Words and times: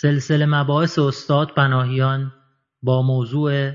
سلسله 0.00 0.46
مباحث 0.46 0.98
استاد 0.98 1.48
پناهیان 1.56 2.32
با 2.82 3.02
موضوع 3.02 3.72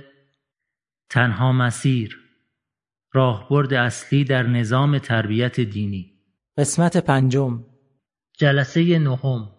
تنها 1.09 1.51
مسیر 1.51 2.17
راهبرد 3.13 3.73
اصلی 3.73 4.23
در 4.23 4.43
نظام 4.43 4.97
تربیت 4.97 5.59
دینی. 5.59 6.11
قسمت 6.57 6.97
پنجم. 6.97 7.63
جلسه 8.37 8.99
نهم. 8.99 9.49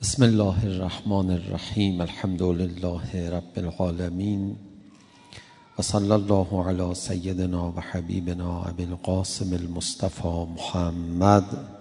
بسم 0.00 0.22
الله 0.22 0.64
الرحمن 0.64 1.30
الرحیم 1.30 2.00
الحمد 2.00 2.42
لله 2.42 3.30
رب 3.30 3.52
العالمین 3.56 4.56
و 5.78 5.82
صلی 5.82 6.12
الله 6.12 6.68
علی 6.68 6.94
سیدنا 6.94 7.72
و 7.72 7.80
حبیبنا 7.80 8.62
ابی 8.62 8.84
القاسم 8.84 9.52
المصطفى 9.52 10.46
محمد. 10.56 11.77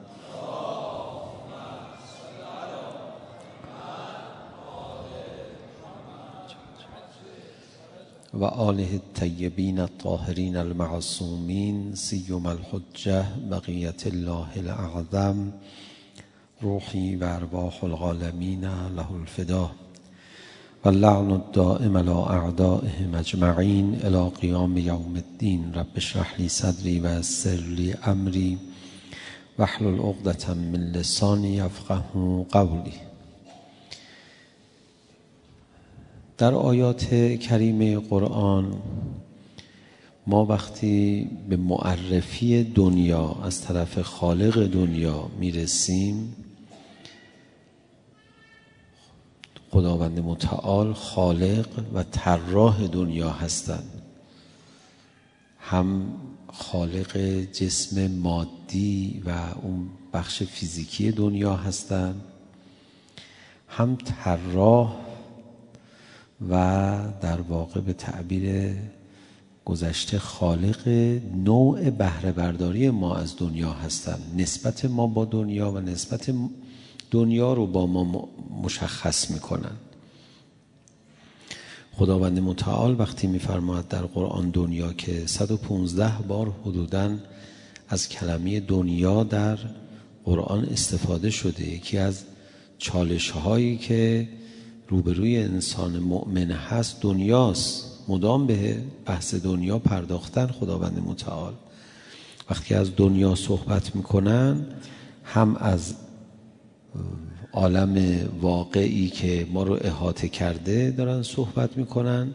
و 8.34 8.44
آله 8.44 8.90
الطیبین 8.92 9.80
الطاهرین 9.80 10.56
المعصومین 10.56 11.96
سیوم 11.96 12.46
الحجه 12.46 13.26
بقیت 13.52 14.08
الله 14.08 14.48
الاعظم 14.56 15.54
روحی 16.62 17.16
و 17.16 17.24
ارواح 17.24 17.84
العالمین 17.84 18.64
له 18.96 19.12
الفدا 19.12 19.72
و 20.86 20.88
اللعن 20.88 21.32
الدائم 21.32 21.98
على 21.98 22.10
اعدائهم 22.10 23.16
اجمعین 23.16 23.96
الى 24.04 24.30
قیام 24.42 24.78
یوم 24.78 25.16
الدین. 25.16 25.74
رب 25.74 25.88
اشرح 25.96 26.36
لی 26.38 26.50
صدری 26.50 27.00
و 27.00 27.20
یسر 27.20 27.56
لی 27.56 27.94
امری 28.04 28.58
واحلل 29.60 30.00
عقدة 30.00 30.54
من 30.54 30.80
لسانی 30.80 31.56
یفقه 31.56 32.04
قولی. 32.52 33.07
در 36.38 36.54
آیات 36.54 37.14
کریمه 37.40 38.00
قرآن 38.00 38.82
ما 40.28 40.46
وقتی 40.46 41.30
به 41.50 41.58
معرفی 41.58 42.64
دنیا 42.64 43.36
از 43.44 43.62
طرف 43.62 44.02
خالق 44.02 44.68
دنیا 44.68 45.30
می‌رسیم 45.40 46.36
خداوند 49.72 50.20
متعال 50.20 50.94
خالق 50.94 51.68
و 51.94 52.04
طراح 52.04 52.88
دنیا 52.88 53.30
هستند. 53.30 54.02
هم 55.60 56.14
خالق 56.54 57.18
جسم 57.52 58.08
مادی 58.12 59.22
و 59.26 59.30
اون 59.62 59.90
بخش 60.14 60.44
فیزیکی 60.44 61.12
دنیا 61.12 61.56
هستند 61.56 62.22
هم 63.68 63.96
طراح 63.96 65.07
و 66.50 66.54
در 67.22 67.42
واقع 67.42 67.82
به 67.82 67.94
تعبیر 67.94 68.76
گذشته 69.66 70.20
خالق 70.20 70.88
نوع 71.46 71.90
بهره 71.90 72.32
برداری 72.32 72.90
ما 72.90 73.16
از 73.16 73.38
دنیا 73.38 73.72
هستند 73.72 74.22
نسبت 74.38 74.86
ما 74.86 75.08
با 75.08 75.26
دنیا 75.26 75.72
و 75.72 75.80
نسبت 75.80 76.34
دنیا 77.12 77.54
رو 77.54 77.68
با 77.68 77.88
ما 77.88 78.30
مشخص 78.64 79.32
می‌کنن. 79.32 79.76
خداوند 81.94 82.40
متعال 82.40 83.00
وقتی 83.00 83.28
میفرماید 83.28 83.88
در 83.88 84.02
قرآن 84.02 84.50
دنیا 84.50 84.94
که 84.94 85.28
115 85.28 86.12
بار 86.28 86.54
حدودا 86.66 87.18
از 87.90 88.10
کلمه 88.10 88.60
دنیا 88.60 89.24
در 89.24 89.58
قرآن 90.26 90.66
استفاده 90.66 91.30
شده 91.30 91.68
یکی 91.68 91.98
از 91.98 92.24
چالش 92.78 93.30
هایی 93.30 93.78
که 93.78 94.28
روبروی 94.90 95.38
انسان 95.38 96.00
مؤمن 96.00 96.52
هست 96.52 97.02
دنیاست. 97.02 97.84
مدام 98.08 98.48
به 98.48 98.78
بحث 99.06 99.36
دنیا 99.36 99.80
پرداختن 99.80 100.48
خداوند 100.48 101.04
متعال. 101.06 101.54
وقتی 102.50 102.76
از 102.76 102.96
دنیا 102.96 103.36
صحبت 103.36 103.96
می‌کنن 103.96 104.66
هم 105.24 105.56
از 105.56 105.94
عالم 107.54 108.20
واقعی 108.42 109.10
که 109.10 109.48
ما 109.52 109.64
رو 109.64 109.78
احاطه 109.82 110.30
کرده 110.30 110.92
دارن 110.92 111.24
صحبت 111.24 111.78
می‌کنن 111.78 112.34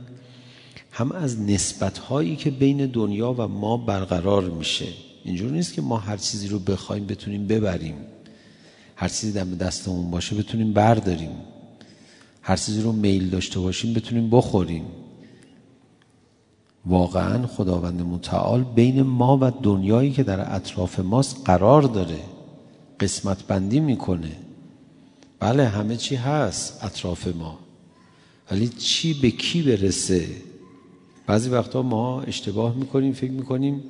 هم 0.90 1.12
از 1.12 1.40
نسبت 1.40 1.98
هایی 1.98 2.36
که 2.36 2.50
بین 2.50 2.86
دنیا 2.86 3.32
و 3.32 3.48
ما 3.48 3.76
برقرار 3.76 4.50
میشه. 4.50 4.88
اینجور 5.24 5.50
نیست 5.50 5.74
که 5.74 5.82
ما 5.82 5.96
هر 5.96 6.16
چیزی 6.16 6.48
رو 6.48 6.58
بخوایم 6.58 7.06
بتونیم 7.06 7.46
ببریم. 7.46 7.94
هر 8.96 9.08
چیزی 9.08 9.32
در 9.32 9.44
دستمون 9.44 10.10
باشه 10.10 10.36
بتونیم 10.36 10.72
برداریم. 10.72 11.30
هر 12.42 12.56
چیزی 12.56 12.82
رو 12.82 12.92
میل 12.92 13.30
داشته 13.30 13.60
باشیم 13.60 13.94
بتونیم 13.94 14.30
بخوریم. 14.30 14.84
واقعا 16.86 17.46
خداوند 17.46 18.02
متعال 18.02 18.62
بین 18.62 19.02
ما 19.02 19.38
و 19.40 19.50
دنیایی 19.62 20.12
که 20.12 20.22
در 20.22 20.54
اطراف 20.56 21.00
ماست 21.00 21.36
قرار 21.44 21.82
داره 21.82 22.20
قسمت 23.00 23.46
بندی 23.46 23.80
می‌کنه. 23.80 24.36
بله 25.40 25.68
همه 25.68 25.96
چی 25.96 26.16
هست 26.16 26.84
اطراف 26.84 27.28
ما 27.28 27.58
ولی 28.50 28.68
چی 28.68 29.14
به 29.14 29.30
کی 29.30 29.62
برسه؟ 29.62 30.28
بعضی 31.26 31.50
وقتا 31.50 31.82
ما 31.82 32.22
اشتباه 32.22 32.74
می‌کنیم 32.74 33.12
فکر 33.12 33.30
می‌کنیم 33.30 33.82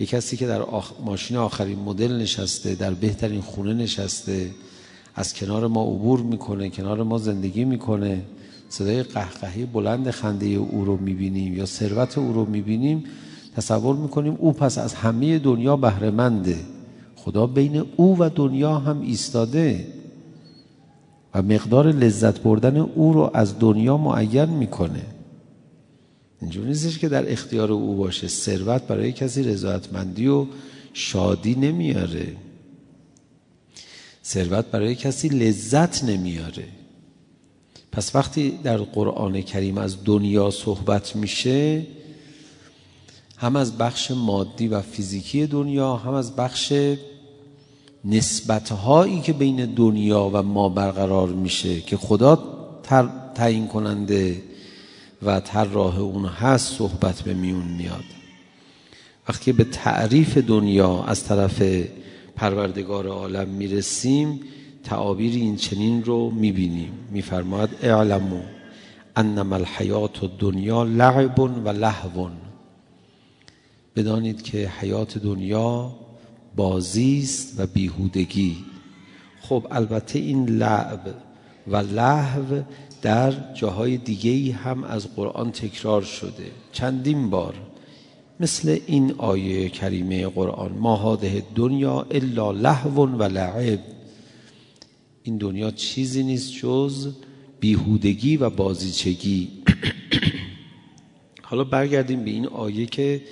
یه 0.00 0.06
کسی 0.06 0.36
که 0.36 0.46
در 0.46 0.62
ماشین 1.04 1.36
آخرین 1.36 1.78
مدل 1.78 2.12
نشسته 2.12 2.74
در 2.74 2.94
بهترین 2.94 3.40
خونه 3.40 3.74
نشسته 3.74 4.50
از 5.18 5.34
کنار 5.34 5.66
ما 5.66 5.82
عبور 5.82 6.20
می‌کنه 6.20 6.70
کنار 6.70 7.02
ما 7.02 7.18
زندگی 7.18 7.64
می‌کنه. 7.64 8.22
صدای 8.68 9.02
قهقهی 9.02 9.64
بلند 9.64 10.10
خنده 10.10 10.46
او 10.46 10.84
رو 10.84 10.96
می‌بینیم 10.96 11.56
یا 11.56 11.66
ثروت 11.66 12.18
او 12.18 12.32
رو 12.32 12.44
می‌بینیم. 12.44 13.04
تصور 13.56 13.96
می‌کنیم 13.96 14.36
او 14.38 14.52
پس 14.52 14.78
از 14.78 14.94
همه 14.94 15.38
دنیا 15.38 15.76
بهرهمنده. 15.76 16.56
خدا 17.16 17.46
بین 17.46 17.84
او 17.96 18.16
و 18.18 18.30
دنیا 18.34 18.78
هم 18.78 19.00
ایستاده. 19.00 19.86
و 21.34 21.42
مقدار 21.42 21.92
لذت 21.92 22.40
بردن 22.40 22.76
او 22.76 23.12
رو 23.12 23.30
از 23.34 23.58
دنیا 23.58 23.96
معین 23.96 24.44
می‌کنه. 24.44 25.02
اینجور 26.40 26.66
نیستش 26.66 26.98
که 26.98 27.08
در 27.08 27.32
اختیار 27.32 27.72
او 27.72 27.96
باشه. 27.96 28.28
ثروت 28.28 28.82
برای 28.82 29.12
کسی 29.12 29.42
رضایتمندی 29.42 30.28
و 30.28 30.46
شادی 30.92 31.54
نمیاره. 31.54 32.36
ثروت 34.28 34.64
برای 34.64 34.94
کسی 34.94 35.28
لذت 35.28 36.04
نمیاره. 36.04 36.64
پس 37.92 38.14
وقتی 38.14 38.50
در 38.50 38.76
قرآن 38.76 39.40
کریم 39.40 39.78
از 39.78 40.04
دنیا 40.04 40.50
صحبت 40.50 41.16
میشه 41.16 41.86
هم 43.36 43.56
از 43.56 43.78
بخش 43.78 44.10
مادی 44.10 44.68
و 44.68 44.80
فیزیکی 44.80 45.46
دنیا 45.46 45.96
هم 45.96 46.14
از 46.14 46.36
بخش 46.36 46.72
نسبتهایی 48.04 49.20
که 49.20 49.32
بین 49.32 49.74
دنیا 49.74 50.30
و 50.32 50.42
ما 50.42 50.68
برقرار 50.68 51.28
میشه 51.28 51.80
که 51.80 51.96
خدا 51.96 52.38
تعیین 53.34 53.66
کننده 53.66 54.42
و 55.22 55.40
طراح 55.40 55.98
اون 55.98 56.24
هست 56.24 56.74
صحبت 56.74 57.22
به 57.22 57.34
میون 57.34 57.68
میاد. 57.68 58.04
وقتی 59.28 59.52
به 59.52 59.64
تعریف 59.64 60.38
دنیا 60.38 61.02
از 61.02 61.24
طرف 61.24 61.62
پروردگار 62.38 63.06
عالم 63.06 63.48
می‌رسیم 63.48 64.40
تعابیر 64.84 65.34
این 65.34 65.56
چنین 65.56 66.04
رو 66.04 66.30
می‌بینیم. 66.30 66.92
میفرماید 67.10 67.70
اعلمو 67.82 68.40
انما 69.16 69.56
الحیات 69.56 70.38
دنیا 70.38 70.82
لعب 70.82 71.38
و 71.40 71.68
لهو. 71.68 72.28
بدانید 73.96 74.42
که 74.42 74.68
حیات 74.80 75.18
دنیا 75.18 75.92
بازی 76.56 77.20
است 77.22 77.60
و 77.60 77.66
بیهودگی. 77.66 78.56
خب 79.40 79.66
البته 79.70 80.18
این 80.18 80.48
لعب 80.48 81.14
و 81.66 81.76
لهو 81.76 82.62
در 83.02 83.54
جاهای 83.54 83.96
دیگه 83.96 84.54
هم 84.54 84.84
از 84.84 85.14
قرآن 85.14 85.52
تکرار 85.52 86.02
شده. 86.02 86.50
چندین 86.72 87.30
بار 87.30 87.54
مثل 88.40 88.78
این 88.86 89.14
آیه 89.18 89.68
کریمه 89.68 90.28
قرآن 90.28 90.72
ما 90.72 90.96
هاده 90.96 91.42
دنیا 91.54 92.06
الا 92.10 92.52
لهو 92.52 93.06
و 93.06 93.22
لعب. 93.22 93.78
این 95.22 95.38
دنیا 95.38 95.70
چیزی 95.70 96.22
نیست 96.22 96.52
جز 96.52 97.12
بیهودگی 97.60 98.36
و 98.36 98.50
بازیچگی. 98.50 99.48
حالا 101.48 101.64
برگردیم 101.64 102.24
به 102.24 102.30
این 102.30 102.46
آیه 102.46 102.86
که 102.86 103.22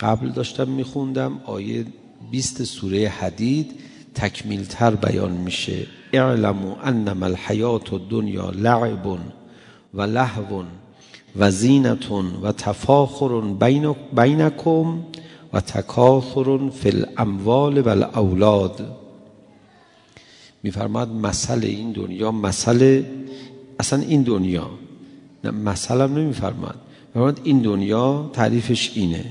قبل 0.00 0.28
داشتم 0.28 0.68
میخوندم 0.68 1.40
آیه 1.44 1.86
20 2.30 2.64
سوره 2.64 3.08
حدید 3.08 3.70
تکمیل 4.14 4.64
تر 4.64 4.94
بیان 4.94 5.32
میشه. 5.32 5.86
اعلمو 6.12 6.76
انما 6.82 7.26
الحیات 7.26 8.08
دنیا 8.10 8.50
لعب 8.50 9.18
و 9.94 10.02
لهو 10.02 10.62
و 11.36 11.50
زینتون 11.50 12.26
و 12.42 12.52
تفاخر 12.52 13.40
بینکم 14.16 14.98
و 15.52 15.60
تکاثر 15.60 16.68
فی 16.68 16.88
الاموال 16.88 17.80
و 17.80 17.88
الاولاد. 17.88 18.96
میفرماد 20.62 21.08
مثل 21.12 21.64
این 21.64 21.92
دنیا 21.92 22.32
مثل 22.32 23.02
اصلا 23.80 23.98
این 23.98 24.22
دنیا 24.22 24.70
نه 25.44 25.50
مثل 25.50 26.00
هم 26.00 26.18
نمیفرماد. 26.18 26.74
میفرماد 27.06 27.40
این 27.44 27.58
دنیا 27.58 28.30
تعریفش 28.32 28.92
اینه. 28.94 29.24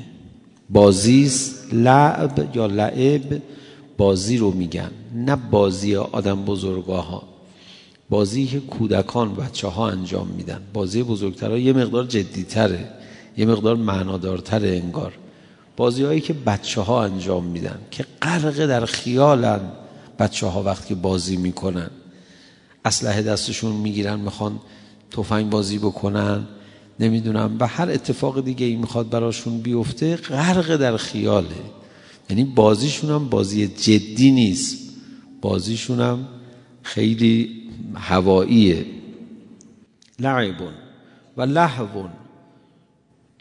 بازیست 0.69 1.74
لعب 1.74 2.56
یا 2.56 2.65
لعب 2.65 3.42
بازی 3.98 4.38
رو 4.38 4.51
میگن 4.51 4.92
نه 5.15 5.36
بازی 5.36 5.95
آدم 5.95 6.45
بزرگاه 6.45 7.07
ها 7.07 7.24
بازی 8.11 8.47
که 8.47 8.59
کودکان 8.59 9.35
بچه 9.35 9.67
ها 9.67 9.89
انجام 9.89 10.27
میدن. 10.27 10.61
بازی 10.73 11.03
بزرگترها 11.03 11.57
یه 11.57 11.73
مقدار 11.73 12.03
جدیتره 12.03 12.89
یه 13.37 13.45
مقدار 13.45 13.75
معنادارتره 13.75 14.81
انگار. 14.83 15.13
بازی 15.77 16.03
هایی 16.03 16.21
که 16.21 16.33
بچه 16.33 16.81
ها 16.81 17.03
انجام 17.03 17.43
میدن 17.45 17.79
که 17.91 18.05
غرق 18.21 18.65
در 18.65 18.85
خیالن 18.85 19.61
بچه 20.19 20.47
ها 20.47 20.63
وقتی 20.63 20.95
بازی 20.95 21.37
می‌کنن. 21.37 21.89
اسلحه 22.85 23.21
دستشون 23.21 23.71
می‌گیرن 23.71 24.19
می‌خوان 24.19 24.59
تفنگ 25.11 25.49
بازی 25.49 25.77
بکنن. 25.77 26.47
نمی‌دونم 26.99 27.55
و 27.59 27.67
هر 27.67 27.89
اتفاق 27.89 28.45
دیگه 28.45 28.65
ای 28.65 28.75
می‌خواد 28.75 29.09
براشون 29.09 29.57
بیفته 29.57 30.15
غرق 30.15 30.75
در 30.75 30.97
خیاله. 30.97 31.61
یعنی 32.29 32.43
بازیشون 32.43 33.09
هم 33.09 33.29
بازی 33.29 33.67
جدی 33.67 34.31
نیست. 34.31 34.77
بازیشون 35.41 35.99
هم 35.99 36.27
خیلی 36.83 37.60
هواییه 37.95 38.85
لعبون 40.19 40.73
و 41.38 41.41
لحوون 41.41 42.09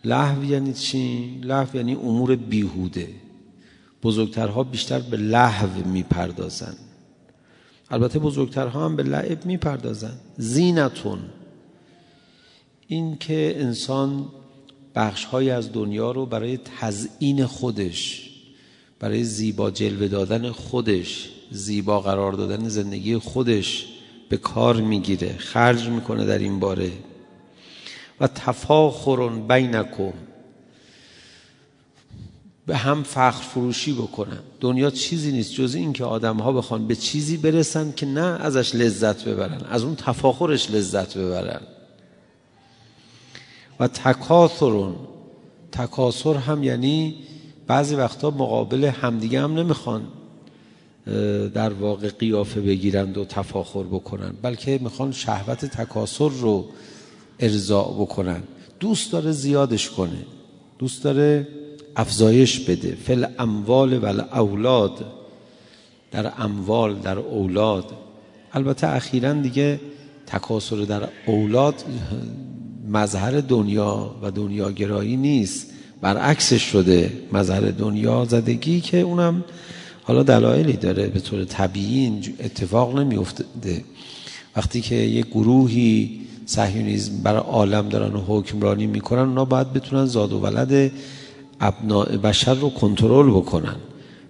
لحو 0.04 0.44
یعنی 0.44 0.72
چی؟ 0.72 1.38
لحو 1.42 1.76
یعنی 1.76 1.94
امور 1.94 2.36
بیهوده. 2.36 3.08
بزرگترها 4.02 4.62
بیشتر 4.62 4.98
به 4.98 5.16
لحو 5.16 5.88
می‌پردازن. 5.88 6.74
البته 7.90 8.18
بزرگترها 8.18 8.84
هم 8.84 8.96
به 8.96 9.02
لعب 9.02 9.46
می‌پردازن. 9.46 10.12
زینتون. 10.36 11.18
این 12.86 13.16
که 13.16 13.54
انسان 13.56 14.28
بخشهایی 14.94 15.50
از 15.50 15.72
دنیا 15.72 16.10
رو 16.10 16.26
برای 16.26 16.58
تزئین 16.80 17.46
خودش 17.46 18.30
برای 18.98 19.24
زیبا 19.24 19.70
جلوه 19.70 20.08
دادن 20.08 20.50
خودش 20.50 21.28
زیبا 21.50 22.00
قرار 22.00 22.32
دادن 22.32 22.68
زندگی 22.68 23.18
خودش 23.18 23.86
به 24.30 24.36
کار 24.36 24.76
می‌گیره 24.76 25.36
خرج 25.38 25.88
می‌کنه 25.88 26.24
در 26.24 26.38
این 26.38 26.60
باره. 26.60 26.92
و 28.20 28.26
تفاخرون 28.26 29.48
بینکم. 29.48 30.12
به 32.66 32.76
هم 32.76 33.02
فخر 33.02 33.42
فروشی 33.42 33.92
بکنن 33.92 34.38
دنیا 34.60 34.90
چیزی 34.90 35.32
نیست 35.32 35.52
جز 35.52 35.74
این 35.74 35.92
که 35.92 36.04
آدم 36.04 36.36
ها 36.36 36.52
بخوان 36.52 36.86
به 36.86 36.96
چیزی 36.96 37.36
برسن 37.36 37.92
که 37.96 38.06
نه 38.06 38.20
ازش 38.20 38.74
لذت 38.74 39.24
ببرن 39.24 39.60
از 39.70 39.82
اون 39.82 39.96
تفاخرش 39.96 40.70
لذت 40.70 41.18
ببرن. 41.18 41.60
و 43.80 43.88
تکاثرون. 43.88 44.96
تکاثر 45.72 46.34
هم 46.34 46.62
یعنی 46.62 47.14
بعضی 47.66 47.94
وقتا 47.94 48.30
مقابل 48.30 48.84
همدیگه 48.84 49.40
هم 49.40 49.58
نمی‌خوان. 49.58 50.08
در 51.54 51.72
واقع 51.72 52.08
قیافه 52.08 52.60
بگیرند 52.60 53.18
و 53.18 53.24
تفاخر 53.24 53.82
بکنن 53.82 54.32
بلکه 54.42 54.78
می‌خوان 54.82 55.12
شهوت 55.12 55.64
تکاسر 55.64 56.28
رو 56.28 56.66
ارضاع 57.40 57.94
بکنن 57.98 58.42
دوست 58.80 59.12
داره 59.12 59.32
زیادش 59.32 59.90
کنه 59.90 60.26
دوست 60.78 61.04
داره 61.04 61.48
افزایش 61.96 62.60
بده. 62.60 62.96
فل 63.04 63.26
اموال 63.38 63.98
و 63.98 64.06
اولاد 64.32 65.04
در 66.10 66.32
اموال 66.38 66.94
در 66.94 67.18
اولاد. 67.18 67.84
البته 68.52 68.86
اخیرا 68.86 69.32
دیگه 69.32 69.80
تکاسر 70.26 70.76
در 70.76 71.08
اولاد 71.26 71.74
مظهر 72.88 73.40
دنیا 73.40 74.14
و 74.22 74.30
دنیاگرایی 74.30 75.16
نیست. 75.16 75.66
برعکسش 76.00 76.62
شده 76.62 77.12
مظهر 77.32 77.60
دنیا 77.60 78.24
زدگی 78.24 78.80
که 78.80 79.00
اونم 79.00 79.44
حالا 80.02 80.22
دلایلی 80.22 80.72
داره 80.72 81.06
به 81.06 81.20
طور 81.20 81.44
طبیعی 81.44 82.34
اتفاق 82.40 82.98
نمیفته 82.98 83.44
وقتی 84.56 84.80
که 84.80 84.94
یه 84.94 85.22
گروهی 85.22 86.20
صهیونیسم 86.46 87.22
برای 87.22 87.40
عالم 87.40 87.88
دارن 87.88 88.14
و 88.14 88.20
حکمرانی 88.26 88.86
می‌کنن 88.86 89.20
اونا 89.20 89.44
باید 89.44 89.72
بتونن 89.72 90.06
زاد 90.06 90.32
و 90.32 90.38
ولد 90.38 90.92
ابناع 91.60 92.16
بشر 92.16 92.54
رو 92.54 92.70
کنترل 92.70 93.30
بکنن. 93.30 93.76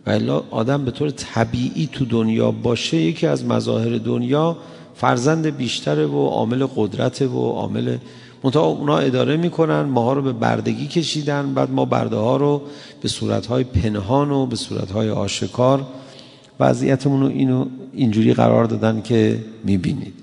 و 0.06 0.10
الا 0.10 0.42
آدم 0.50 0.84
به 0.84 0.90
طور 0.90 1.10
طبیعی 1.10 1.88
تو 1.92 2.04
دنیا 2.04 2.50
باشه 2.50 2.96
یکی 2.96 3.26
از 3.26 3.44
مظاهر 3.44 3.98
دنیا 3.98 4.56
فرزند 4.94 5.46
بیشتره 5.46 6.06
و 6.06 6.26
عامل 6.26 6.66
قدرت 6.76 7.22
و 7.22 7.50
عامل 7.50 7.96
منتها 8.44 8.66
اونا 8.66 8.98
اداره 8.98 9.36
می‌کنن 9.36 9.80
ماها 9.82 10.12
رو 10.12 10.22
به 10.22 10.32
بردگی 10.32 10.86
کشیدن 10.86 11.54
بعد 11.54 11.70
ما 11.70 11.84
برده 11.84 12.16
ها 12.16 12.36
رو 12.36 12.62
به 13.02 13.08
صورتهای 13.08 13.64
پنهان 13.64 14.30
و 14.30 14.46
به 14.46 14.56
صورتهای 14.56 15.10
آشکار 15.10 15.86
وضعیتمون 16.60 17.20
رو 17.20 17.28
اینو 17.28 17.66
اینجوری 17.92 18.34
قرار 18.34 18.64
دادن 18.64 19.02
که 19.02 19.44
می‌بینید. 19.64 20.14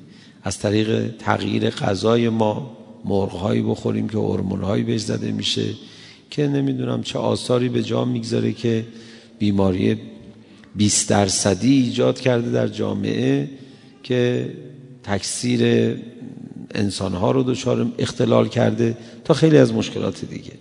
از 0.44 0.60
طریق 0.60 1.16
تغییر 1.20 1.70
غذای 1.70 2.30
ما 2.30 2.78
مرغهایی 3.06 3.62
بخوریم 3.62 4.10
که 4.10 4.18
هورمونهایی 4.18 4.84
بهش 4.84 5.02
زده 5.02 5.32
میشه 5.32 5.66
که 6.30 6.48
نمی‌دونم 6.48 7.04
چه 7.04 7.20
آثاری 7.20 7.70
به 7.70 7.84
جا 7.84 8.06
می‌گذاره 8.06 8.54
که 8.54 8.86
بیماری 9.40 9.98
20 10.76 11.10
درصدی 11.10 11.74
ایجاد 11.74 12.20
کرده 12.20 12.52
در 12.52 12.68
جامعه 12.68 13.50
که 14.04 14.54
تکثیر 15.04 15.94
انسانها 16.76 17.32
رو 17.32 17.44
دچار 17.44 17.92
اختلال 17.98 18.48
کرده 18.48 18.98
تا 19.24 19.34
خیلی 19.34 19.58
از 19.58 19.74
مشکلات 19.74 20.26
دیگه. 20.26 20.54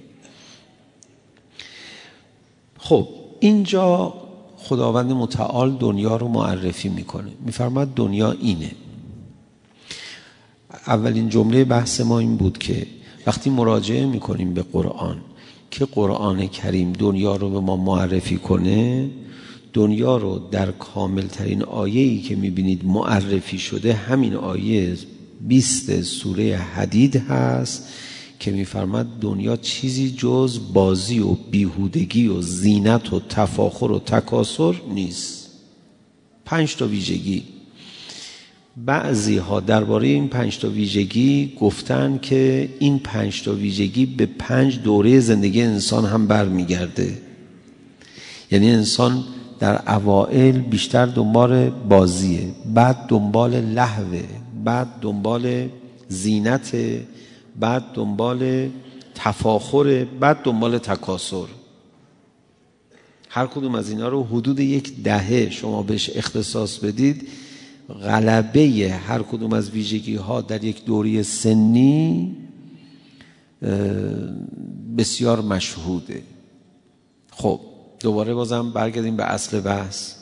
خب 2.79 3.09
اینجا 3.41 4.15
خداوند 4.57 5.13
متعال 5.13 5.77
دنیا 5.77 6.17
رو 6.17 6.29
معرفی 6.29 6.89
می‌کنه. 6.89 7.31
میفرماد 7.41 7.95
دنیا 7.95 8.33
اینه. 8.33 8.71
اولین 10.87 11.29
جمله 11.29 11.65
بحث 11.65 12.01
ما 12.01 12.19
این 12.19 12.37
بود 12.37 12.59
که 12.59 12.87
وقتی 13.27 13.51
مراجعه 13.51 14.07
می‌کنیم 14.07 14.55
به 14.55 14.63
قرآن 14.63 15.21
که 15.71 15.85
قرآن 15.85 16.47
کریم 16.47 16.93
دنیا 16.93 17.37
رو 17.37 17.51
به 17.51 17.61
ما 17.61 17.77
معرفی 17.77 18.37
کنه 18.37 19.11
دنیا 19.73 20.17
رو 20.17 20.39
در 20.51 20.71
کامل 20.71 21.27
ترین 21.27 21.63
آیه‌ای 21.63 22.21
که 22.21 22.37
می‌بینید 22.37 22.85
معرفی 22.85 23.59
شده 23.59 23.93
همین 23.93 24.35
آیه 24.35 24.97
20 25.47 26.03
سوره 26.03 26.57
حدید 26.57 27.17
هست 27.17 27.89
که 28.39 28.51
میفرماد 28.51 29.07
دنیا 29.21 29.57
چیزی 29.57 30.11
جز 30.11 30.61
بازی 30.73 31.19
و 31.19 31.33
بیهودگی 31.51 32.29
و 32.29 32.41
زینت 32.41 33.13
و 33.13 33.21
تفاخر 33.21 33.91
و 33.91 33.99
تکاسر 33.99 34.75
نیست. 34.95 35.51
پنج 36.45 36.77
تا 36.77 36.87
ویژگی. 36.87 37.43
بعضی 38.77 39.37
ها 39.37 39.61
درباره 39.61 40.09
این 40.09 40.29
پنج 40.29 40.59
تا 40.59 40.69
ویژگی 40.69 41.53
گفتن 41.61 42.19
که 42.23 42.69
این 42.79 42.99
پنج 42.99 43.43
تا 43.43 43.53
ویژگی 43.53 44.07
به 44.07 44.27
پنج 44.27 44.79
دوره 44.83 45.21
زندگی 45.21 45.63
انسان 45.63 46.05
هم 46.05 46.27
برمیگرده. 46.27 47.19
یعنی 48.51 48.71
انسان 48.71 49.25
در 49.59 49.93
اوائل 49.95 50.59
بیشتر 50.59 51.07
دنبال 51.07 51.71
بازیه 51.71 52.49
بعد 52.75 53.07
دنبال 53.09 53.61
لحوه 53.61 54.23
بعد 54.67 54.89
دنبال 55.01 55.69
زینت 56.09 56.77
بعد 57.61 57.85
دنبال 57.95 58.71
تفاخر 59.15 60.05
بعد 60.21 60.43
دنبال 60.43 60.79
تکاسر 60.79 61.47
هر 63.29 63.47
کدوم 63.47 63.75
از 63.75 63.91
اینا 63.91 64.09
رو 64.09 64.25
حدود 64.25 64.61
یک 64.61 65.03
دهه 65.03 65.51
شما 65.51 65.83
بهش 65.83 66.11
اختصاص 66.15 66.79
بدید. 66.79 67.29
غلبه 68.03 69.01
هر 69.09 69.23
کدوم 69.23 69.53
از 69.53 69.71
ویژگی 69.71 70.17
ها 70.17 70.41
در 70.41 70.65
یک 70.65 70.85
دوری 70.85 71.23
سنی 71.23 72.37
بسیار 74.99 75.41
مشهوده. 75.41 76.23
خب 77.31 77.61
دوباره 78.01 78.35
بازم 78.35 78.71
برگردیم 78.71 79.17
به 79.17 79.25
اصل 79.25 79.61
بحث. 79.61 80.15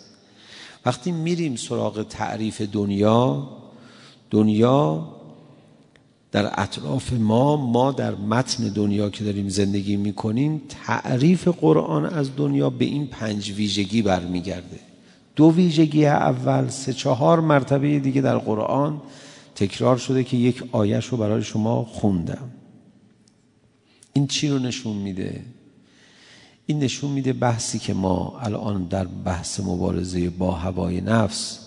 وقتی 0.86 1.12
میریم 1.12 1.56
سراغ 1.56 2.02
تعریف 2.08 2.60
دنیا 2.60 3.48
دنیا 4.34 5.08
در 6.32 6.60
اطراف 6.60 7.12
ما 7.12 7.56
ما 7.56 7.92
در 7.92 8.14
متن 8.14 8.68
دنیا 8.68 9.10
که 9.10 9.24
داریم 9.24 9.48
زندگی 9.48 9.96
می‌کنیم 9.96 10.62
تعریف 10.68 11.48
قرآن 11.48 12.06
از 12.06 12.36
دنیا 12.36 12.70
به 12.70 12.84
این 12.84 13.06
پنج 13.06 13.50
ویژگی 13.50 14.02
برمیگرده. 14.02 14.80
دو 15.36 15.50
ویژگی 15.50 16.06
اول 16.06 16.68
سه 16.68 16.92
چهار 16.92 17.40
مرتبه 17.40 17.98
دیگه 17.98 18.20
در 18.20 18.38
قرآن 18.38 19.02
تکرار 19.54 19.96
شده 19.96 20.24
که 20.24 20.36
یک 20.36 20.62
آیش 20.72 21.06
رو 21.06 21.16
برای 21.16 21.42
شما 21.42 21.84
خوندم. 21.84 22.50
این 24.12 24.26
چی 24.26 24.48
رو 24.48 24.58
نشون 24.58 24.96
میده؟ 24.96 25.42
این 26.66 26.78
نشون 26.78 27.10
میده 27.10 27.32
بحثی 27.32 27.78
که 27.78 27.94
ما 27.94 28.38
الان 28.40 28.84
در 28.84 29.04
بحث 29.04 29.60
مبارزه 29.60 30.30
با 30.30 30.50
هوای 30.50 31.00
نفس 31.00 31.63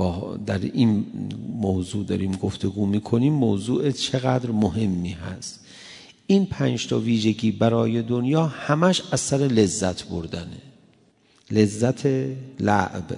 با 0.00 0.38
در 0.46 0.58
این 0.58 1.06
موضوع 1.56 2.04
داریم 2.04 2.32
گفتگو 2.32 2.86
می‌کنیم 2.86 3.32
موضوع 3.32 3.90
چقدر 3.90 4.50
مهمی 4.50 5.10
هست. 5.10 5.60
این 6.26 6.46
پنج 6.46 6.86
تا 6.86 6.98
ویژگی 6.98 7.50
برای 7.52 8.02
دنیا 8.02 8.46
همش 8.46 9.02
از 9.12 9.20
سر 9.20 9.36
لذت 9.36 10.08
بردنه. 10.08 10.62
لذت 11.50 12.06
لعب 12.60 13.16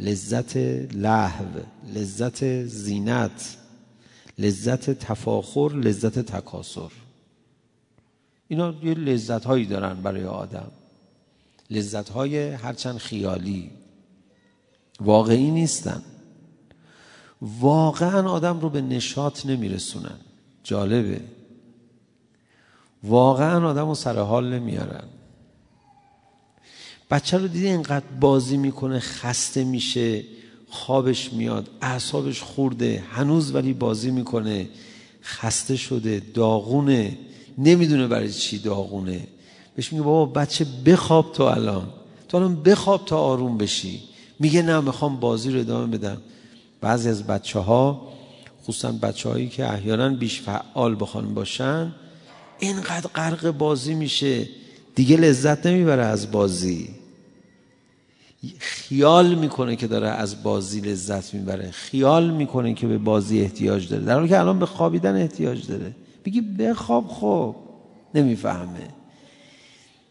لذت 0.00 0.56
لحو 0.94 1.44
لذت 1.94 2.64
زینت 2.64 3.56
لذت 4.38 4.90
تفاخر 4.90 5.68
لذت 5.68 6.18
تکاسر 6.18 6.92
اینا 8.48 8.74
یه 8.82 8.94
لذت 8.94 9.44
هایی 9.44 9.66
دارن 9.66 9.94
برای 10.02 10.24
آدم. 10.24 10.70
لذت 11.70 12.08
های 12.08 12.48
هرچند 12.52 12.96
خیالی. 12.96 13.70
واقعی 15.00 15.50
نیستن. 15.50 16.02
واقعا 17.42 18.30
آدم 18.30 18.60
رو 18.60 18.68
به 18.68 18.80
نشاط 18.80 19.46
نمیرسونن. 19.46 20.16
جالبه. 20.64 21.20
واقعا 23.02 23.68
آدم 23.68 23.88
رو 23.88 23.94
سر 23.94 24.18
حال 24.18 24.54
نمیارن. 24.54 25.04
بچه 27.10 27.38
رو 27.38 27.48
دیدی 27.48 27.66
اینقدر 27.66 28.06
بازی 28.20 28.56
می‌کنه 28.56 28.98
خسته 29.00 29.64
میشه 29.64 30.24
خوابش 30.70 31.32
میاد 31.32 31.70
اعصابش 31.82 32.42
خورده 32.42 33.04
هنوز 33.10 33.54
ولی 33.54 33.72
بازی 33.72 34.10
می‌کنه. 34.10 34.68
خسته 35.22 35.76
شده 35.76 36.22
داغونه. 36.34 37.18
نمی‌دونه 37.58 38.06
برای 38.06 38.32
چی 38.32 38.58
داغونه. 38.58 39.26
بهش 39.76 39.92
میگه 39.92 40.04
بابا 40.04 40.32
بچه 40.40 40.66
بخواب 40.86 41.32
تو 41.32 41.42
الان. 41.42 41.88
تو 42.28 42.36
الان 42.36 42.62
بخواب 42.62 43.04
تا 43.04 43.18
آروم 43.18 43.58
بشی. 43.58 44.02
میگه 44.38 44.62
نه 44.62 44.80
می‌خوام 44.80 45.20
بازی 45.20 45.50
رو 45.50 45.60
ادامه 45.60 45.98
بدم. 45.98 46.18
بعضی 46.80 47.08
از 47.08 47.26
بچه 47.26 47.58
ها 47.58 48.08
خصوصا 48.62 48.92
بچه 48.92 49.28
هایی 49.28 49.48
که 49.48 49.72
احیانا 49.72 50.08
بیش 50.08 50.40
فعال 50.40 50.96
بخوان 51.00 51.34
باشن 51.34 51.94
اینقدر 52.58 53.10
غرق 53.14 53.50
بازی 53.50 53.94
میشه. 53.94 54.48
دیگه 54.94 55.16
لذت 55.16 55.66
نمی‌بره 55.66 56.02
از 56.02 56.30
بازی. 56.30 56.88
خیال 58.58 59.34
می‌کنه 59.34 59.76
که 59.76 59.86
داره 59.86 60.08
از 60.08 60.42
بازی 60.42 60.80
لذت 60.80 61.34
می‌بره. 61.34 61.70
خیال 61.70 62.30
می‌کنه 62.30 62.74
که 62.74 62.86
به 62.86 62.98
بازی 62.98 63.40
احتیاج 63.40 63.88
داره. 63.88 64.04
در 64.04 64.14
حالی 64.14 64.28
که 64.28 64.38
الان 64.38 64.58
به 64.58 64.66
خوابیدن 64.66 65.16
احتیاج 65.16 65.66
داره. 65.66 65.94
بگی 66.24 66.40
بخواب 66.40 67.08
خوب 67.08 67.56
نمی‌فهمه. 68.14 68.88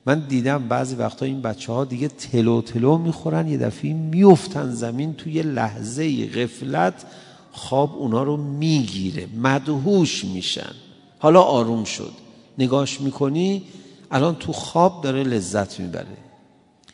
من 0.07 0.19
دیدم 0.19 0.67
بعضی 0.67 0.95
وقتا 0.95 1.25
این 1.25 1.41
بچه 1.41 1.73
ها 1.73 1.85
دیگه 1.85 2.07
تلو 2.07 2.61
تلو 2.61 2.97
می‌خورن 2.97 3.47
یه 3.47 3.57
دفعه 3.57 3.93
میفتن 3.93 4.71
زمین 4.71 5.13
توی 5.13 5.41
لحظه 5.41 6.27
غفلت 6.27 7.05
خواب 7.51 7.95
اونا 7.97 8.23
رو 8.23 8.37
می‌گیره 8.37 9.27
مدهوش 9.41 10.25
میشن. 10.25 10.71
حالا 11.19 11.41
آروم 11.41 11.83
شد. 11.83 12.11
نگاش 12.57 13.01
می‌کنی 13.01 13.63
الان 14.11 14.35
تو 14.35 14.51
خواب 14.51 15.01
داره 15.03 15.23
لذت 15.23 15.79
می‌بره. 15.79 16.17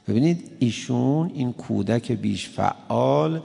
ببینید 0.08 0.52
ایشون 0.60 1.32
این 1.34 1.54
کودک 1.54 2.12
بیش 2.12 2.50
فعال 2.50 3.42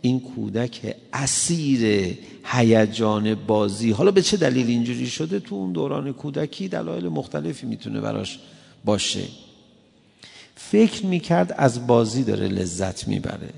این 0.00 0.20
کودک 0.20 0.96
اسیر 1.12 2.14
هیجان 2.44 3.34
بازی. 3.34 3.90
حالا 3.90 4.10
به 4.10 4.22
چه 4.22 4.36
دلیل 4.36 4.66
اینجوری 4.66 5.06
شده؟ 5.06 5.40
تو 5.40 5.54
اون 5.54 5.72
دوران 5.72 6.12
کودکی 6.12 6.68
دلایل 6.68 7.08
مختلفی 7.08 7.66
می‌تونه 7.66 8.00
براش 8.00 8.38
باشه. 8.84 9.24
فکر 10.56 11.06
می‌کرد 11.06 11.54
از 11.58 11.86
بازی 11.86 12.24
داره 12.24 12.48
لذت 12.48 13.08
می‌بره. 13.08 13.50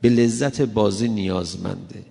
به 0.00 0.08
لذت 0.08 0.60
بازی 0.60 1.08
نیازمنده. 1.08 2.02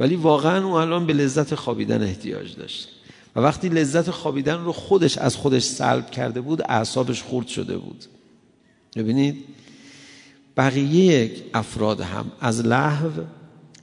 ولی 0.00 0.16
واقعا 0.16 0.64
اون 0.64 0.74
الان 0.74 1.06
به 1.06 1.12
لذت 1.12 1.54
خوابیدن 1.54 2.02
احتیاج 2.02 2.56
داشت. 2.56 2.88
و 3.36 3.40
وقتی 3.40 3.68
لذت 3.68 4.10
خوابیدن 4.10 4.64
رو 4.64 4.72
خودش 4.72 5.18
از 5.18 5.36
خودش 5.36 5.62
سلب 5.62 6.10
کرده 6.10 6.40
بود 6.40 6.62
اعصابش 6.68 7.22
خورد 7.22 7.46
شده 7.46 7.78
بود. 7.78 8.04
ببینید 8.96 9.44
بقیه 10.56 11.30
افراد 11.54 12.00
هم 12.00 12.32
از 12.40 12.60
لحو 12.60 13.10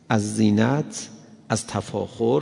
از 0.09 0.35
زینت 0.35 1.09
از 1.49 1.67
تفاخر 1.67 2.41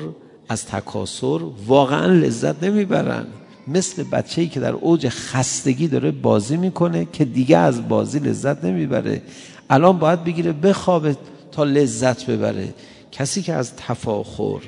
از 0.49 0.65
تکاسر 0.65 1.39
واقعا 1.67 2.05
لذت 2.05 2.63
نمی‌برن. 2.63 3.27
مثل 3.67 4.03
بچه‌ای 4.03 4.47
که 4.47 4.59
در 4.59 4.73
اوج 4.73 5.09
خستگی 5.09 5.87
داره 5.87 6.11
بازی 6.11 6.57
می‌کنه 6.57 7.07
که 7.13 7.25
دیگه 7.25 7.57
از 7.57 7.87
بازی 7.87 8.19
لذت 8.19 8.65
نمی‌بره. 8.65 9.21
الان 9.69 9.99
باید 9.99 10.23
بگیره 10.23 10.51
بخوابه 10.51 11.17
تا 11.51 11.63
لذت 11.63 12.25
ببره. 12.29 12.73
کسی 13.11 13.41
که 13.41 13.53
از 13.53 13.75
تفاخر 13.75 14.59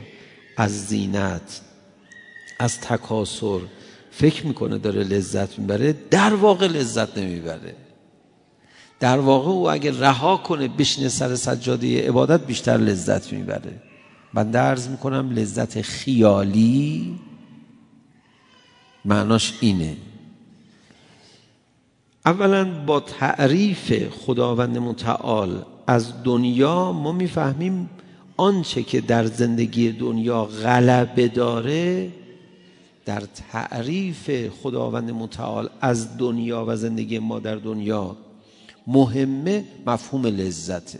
از 0.57 0.87
زینت 0.87 1.61
از 2.59 2.79
تکاسر 2.79 3.59
فکر 4.11 4.45
می‌کنه 4.45 4.77
داره 4.77 5.03
لذت 5.03 5.59
می‌بره 5.59 5.95
در 6.11 6.33
واقع 6.33 6.67
لذت 6.67 7.17
نمی‌بره. 7.17 7.75
در 8.99 9.19
واقع 9.19 9.49
او 9.49 9.71
اگر 9.71 9.91
رها 9.91 10.37
کنه 10.37 10.67
بشینه 10.67 11.09
سر 11.09 11.35
سجاده 11.35 12.07
عبادت 12.07 12.45
بیشتر 12.45 12.77
لذت 12.77 13.33
می‌بره. 13.33 13.81
من 14.33 14.51
درز 14.51 14.87
می‌کنم 14.87 15.31
لذت 15.31 15.81
خیالی 15.81 17.19
معناش 19.05 19.53
اینه. 19.61 19.97
اولا 22.25 22.85
با 22.85 22.99
تعریف 22.99 24.09
خداوند 24.09 24.77
متعال 24.77 25.65
از 25.87 26.23
دنیا 26.23 26.91
ما 26.91 27.11
می‌فهمیم 27.11 27.89
آنچه 28.37 28.83
که 28.83 29.01
در 29.01 29.25
زندگی 29.25 29.91
دنیا 29.91 30.45
غلبه 30.45 31.27
داره 31.27 32.11
در 33.05 33.23
تعریف 33.51 34.49
خداوند 34.49 35.11
متعال 35.11 35.69
از 35.81 36.17
دنیا 36.17 36.65
و 36.67 36.75
زندگی 36.75 37.19
ما 37.19 37.39
در 37.39 37.55
دنیا 37.55 38.17
مهمه 38.87 39.63
مفهوم 39.87 40.25
لذته. 40.25 40.99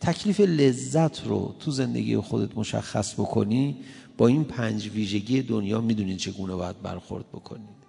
تکلیف 0.00 0.40
لذت 0.40 1.26
رو 1.26 1.54
تو 1.60 1.70
زندگی 1.70 2.16
خودت 2.16 2.56
مشخص 2.56 3.14
بکنی 3.14 3.76
با 4.20 4.26
این 4.26 4.44
پنج 4.44 4.90
ویژگی 4.94 5.42
دنیا 5.42 5.80
می‌دونید 5.80 6.16
چگونه 6.16 6.54
باید 6.54 6.82
برخورد 6.82 7.24
بکنید. 7.28 7.80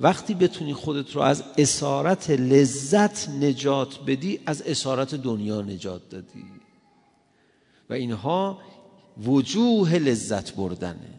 وقتی 0.00 0.34
بتونی 0.34 0.74
خودت 0.74 1.16
رو 1.16 1.22
از 1.22 1.44
اسارت 1.58 2.30
لذت 2.30 3.28
نجات 3.28 3.98
بدی 4.06 4.40
از 4.46 4.62
اسارت 4.62 5.14
دنیا 5.14 5.62
نجات 5.62 6.08
دادی. 6.10 6.44
و 7.90 7.92
اینها 7.92 8.58
وجوه 9.26 9.94
لذت 9.94 10.54
بردنه. 10.54 11.14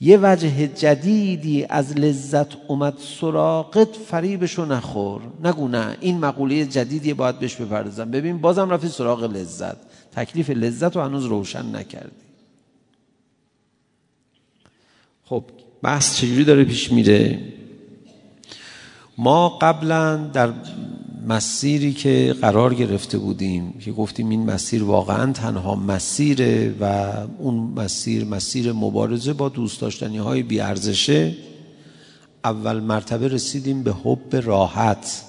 یه 0.00 0.18
وجه 0.22 0.66
جدیدی 0.66 1.64
از 1.64 1.92
لذت 1.92 2.56
اومد 2.68 2.98
سراغت 2.98 3.96
فریبشو 3.96 4.64
نخور. 4.64 5.22
نگو 5.44 5.68
نه 5.68 5.96
این 6.00 6.18
مقوله 6.18 6.66
جدیدی 6.66 7.14
باید 7.14 7.38
بهش 7.38 7.56
بپردازم. 7.56 8.10
ببین 8.10 8.38
بازم 8.38 8.70
رفتی 8.70 8.88
سراغ 8.88 9.22
لذت. 9.24 9.76
تکلیف 10.12 10.50
لذت 10.50 10.96
رو 10.96 11.02
هنوز 11.02 11.24
روشن 11.24 11.76
نکردی. 11.76 12.23
خب 15.24 15.44
بحث 15.82 16.16
چجوری 16.16 16.44
داره 16.44 16.64
پیش 16.64 16.92
میره؟ 16.92 17.38
ما 19.18 19.48
قبلا 19.48 20.16
در 20.16 20.52
مسیری 21.28 21.92
که 21.92 22.34
قرار 22.40 22.74
گرفته 22.74 23.18
بودیم 23.18 23.72
که 23.72 23.92
گفتیم 23.92 24.28
این 24.28 24.50
مسیر 24.50 24.84
واقعا 24.84 25.32
تنها 25.32 25.74
مسیره 25.74 26.74
و 26.80 27.12
اون 27.38 27.54
مسیر 27.54 28.24
مسیر 28.24 28.72
مبارزه 28.72 29.32
با 29.32 29.48
دوست 29.48 29.80
داشتنی 29.80 30.18
های 30.18 30.42
بیارزشه 30.42 31.34
اول 32.44 32.80
مرتبه 32.80 33.28
رسیدیم 33.28 33.82
به 33.82 33.92
حب 33.92 34.36
راحت 34.36 35.22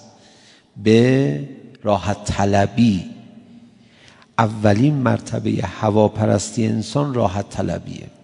به 0.83 1.49
راحت 1.83 2.23
طلبی. 2.23 3.05
اولین 4.37 4.93
مرتبه 4.93 5.51
هواپرستی 5.51 6.65
انسان 6.65 7.13
راحت 7.13 7.49
طلبیه. 7.49 8.14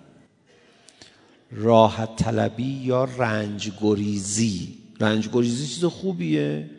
راحت 1.52 2.16
طلبی 2.16 2.64
یا 2.84 3.04
رنج 3.04 3.72
گریزی 3.82 4.78
رنج 5.00 5.30
گریزی 5.34 5.68
چیز 5.68 5.86
خوبیه 5.86 6.70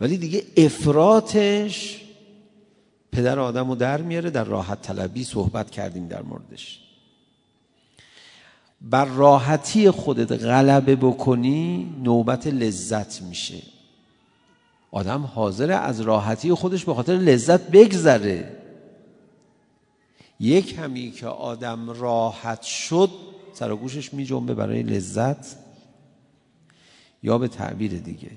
ولی 0.00 0.18
دیگه 0.18 0.44
افراتش 0.56 2.00
پدر 3.12 3.38
آدم 3.38 3.68
رو 3.68 3.74
در 3.74 4.02
میاره 4.02 4.30
در 4.30 4.44
راحت 4.44 4.82
طلبی 4.82 5.24
صحبت 5.24 5.70
کردیم 5.70 6.08
در 6.08 6.22
موردش. 6.22 6.80
بر 8.80 9.04
راحتی 9.04 9.90
خودت 9.90 10.32
غلبه 10.32 10.96
بکنی 10.96 11.94
نوبت 12.02 12.46
لذت 12.46 13.22
میشه. 13.22 13.62
آدم 14.90 15.22
حاضر 15.22 15.72
از 15.72 16.00
راحتی 16.00 16.54
خودش 16.54 16.84
به 16.84 16.94
خاطر 16.94 17.12
لذت 17.12 17.70
بگذره. 17.70 18.56
یک 20.40 20.78
همی 20.78 21.10
که 21.10 21.26
آدم 21.26 21.90
راحت 21.90 22.62
شد 22.62 23.10
سر 23.52 23.74
گوشش 23.74 24.14
می 24.14 24.24
جنبه 24.24 24.54
برای 24.54 24.82
لذت 24.82 25.56
یا 27.22 27.38
به 27.38 27.48
تعبیر 27.48 27.92
دیگه. 27.98 28.30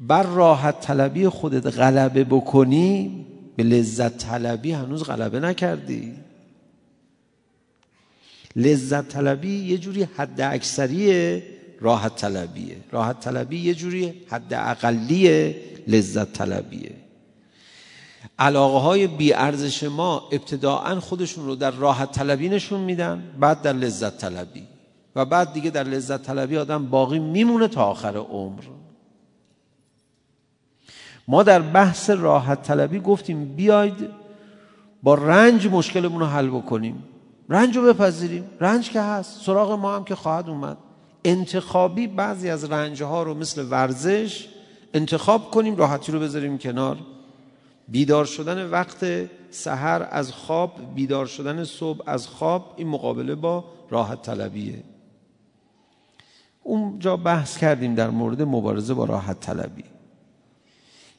بر 0.00 0.22
راحت 0.22 0.80
طلبی 0.80 1.28
خودت 1.28 1.66
غلبه 1.66 2.24
بکنی 2.24 3.26
به 3.56 3.62
لذت 3.62 4.18
طلبی 4.18 4.72
هنوز 4.72 5.02
غلبه 5.02 5.40
نکردی. 5.40 6.14
لذت 8.56 9.08
طلبی 9.08 9.48
یه 9.48 9.78
جوری 9.78 10.02
حد 10.16 10.40
اکثریه 10.40 11.42
راحت 11.80 12.16
طلبیه. 12.16 12.76
راحت 12.90 13.20
طلبی 13.20 13.58
یه 13.58 13.74
جوری 13.74 14.14
حد 14.28 14.54
اقلیه 14.54 15.56
لذت 15.86 16.32
طلبیه. 16.32 16.92
علاقه 18.38 18.78
های 18.78 19.06
بی 19.06 19.32
ارزش 19.32 19.82
ما 19.82 20.28
ابتداعا 20.32 21.00
خودشون 21.00 21.46
رو 21.46 21.54
در 21.54 21.70
راحت 21.70 22.12
طلبی 22.12 22.48
نشون 22.48 22.80
میدن 22.80 23.22
بعد 23.40 23.62
در 23.62 23.72
لذت 23.72 24.18
طلبی. 24.18 24.66
و 25.16 25.24
بعد 25.24 25.52
دیگه 25.52 25.70
در 25.70 25.84
لذت 25.84 26.22
طلبی 26.22 26.56
آدم 26.56 26.86
باقی 26.86 27.18
میمونه 27.18 27.68
تا 27.68 27.84
آخر 27.84 28.16
عمر. 28.16 28.62
ما 31.28 31.42
در 31.42 31.62
بحث 31.62 32.10
راحت 32.10 32.62
طلبی 32.62 33.00
گفتیم 33.00 33.44
بیاید 33.44 34.08
با 35.02 35.14
رنج 35.14 35.66
مشکلمون 35.66 36.20
رو 36.20 36.26
حل 36.26 36.48
بکنیم. 36.48 37.04
رنج 37.48 37.76
رو 37.76 37.94
بپذیریم. 37.94 38.44
رنج 38.60 38.90
که 38.90 39.00
هست. 39.00 39.42
سراغ 39.42 39.72
ما 39.72 39.96
هم 39.96 40.04
که 40.04 40.14
خواهد 40.14 40.48
اومد. 40.48 40.76
انتخابی 41.24 42.06
بعضی 42.06 42.50
از 42.50 42.64
رنج 42.64 43.02
ها 43.02 43.22
رو 43.22 43.34
مثل 43.34 43.66
ورزش 43.70 44.48
انتخاب 44.94 45.50
کنیم 45.50 45.76
راحتی 45.76 46.12
رو 46.12 46.20
بذاریم 46.20 46.58
کنار. 46.58 46.98
بیدار 47.92 48.24
شدن 48.24 48.70
وقت 48.70 49.06
سحر 49.50 50.08
از 50.10 50.32
خواب 50.32 50.94
بیدار 50.94 51.26
شدن 51.26 51.64
صبح 51.64 52.02
از 52.06 52.26
خواب 52.26 52.74
این 52.76 52.88
مقابله 52.88 53.34
با 53.34 53.64
راحت 53.90 54.22
طلبیه. 54.22 54.82
اونجا 56.62 57.16
بحث 57.16 57.58
کردیم 57.58 57.94
در 57.94 58.10
مورد 58.10 58.42
مبارزه 58.42 58.94
با 58.94 59.04
راحت 59.04 59.40
طلبی 59.40 59.84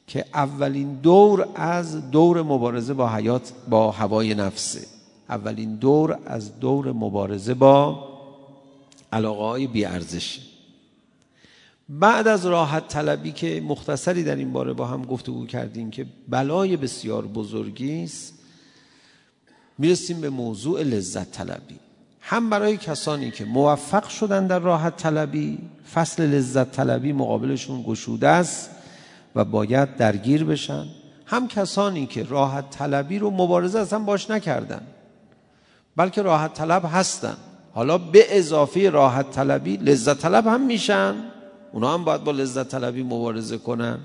که 0.07 0.25
اولین 0.33 0.93
دور 0.93 1.47
از 1.55 2.11
دور 2.11 2.41
مبارزه 2.41 2.93
با 2.93 3.09
حیات 3.09 3.53
با 3.69 3.91
هوای 3.91 4.35
نفسه 4.35 4.87
اولین 5.29 5.75
دور 5.75 6.19
از 6.25 6.59
دور 6.59 6.91
مبارزه 6.91 7.53
با 7.53 8.09
علاقه 9.11 9.43
های 9.43 9.67
بیارزشه 9.67 10.52
بعد 11.89 12.27
از 12.27 12.45
راحت 12.45 12.87
طلبی 12.87 13.31
که 13.31 13.63
مختصری 13.67 14.23
در 14.23 14.35
این 14.35 14.53
باره 14.53 14.73
با 14.73 14.85
هم 14.85 15.01
گفتگو 15.01 15.45
کردیم 15.45 15.91
که 15.91 16.05
بلای 16.27 16.77
بسیار 16.77 17.25
بزرگی 17.25 18.03
است 18.03 18.33
می‌رسیم 19.77 20.21
به 20.21 20.29
موضوع 20.29 20.83
لذت 20.83 21.31
طلبی. 21.31 21.79
هم 22.21 22.49
برای 22.49 22.77
کسانی 22.77 23.31
که 23.31 23.45
موفق 23.45 24.07
شدن 24.07 24.47
در 24.47 24.59
راحت 24.59 24.97
طلبی 24.97 25.57
فصل 25.93 26.23
لذت 26.23 26.71
طلبی 26.71 27.13
مقابلشون 27.13 27.83
گشوده 27.87 28.27
است 28.27 28.69
و 29.35 29.45
باید 29.45 29.95
درگیر 29.95 30.43
بشن 30.43 30.85
هم 31.25 31.47
کسانی 31.47 32.05
که 32.05 32.23
راحت 32.23 32.69
طلبی 32.69 33.19
رو 33.19 33.31
مبارزه 33.31 33.79
اصلا 33.79 33.99
باش 33.99 34.29
نکردن 34.29 34.81
بلکه 35.95 36.21
راحت 36.21 36.53
طلب 36.53 36.85
هستن. 36.93 37.37
حالا 37.73 37.97
به 37.97 38.37
اضافه 38.37 38.89
راحت 38.89 39.31
طلبی 39.31 39.77
لذت 39.77 40.19
طلب 40.19 40.47
هم 40.47 40.65
میشن. 40.65 41.15
اونا 41.73 41.93
هم 41.93 42.03
باید 42.03 42.23
با 42.23 42.31
لذت 42.31 42.67
طلبی 42.67 43.03
مبارزه 43.03 43.57
کنن. 43.57 43.99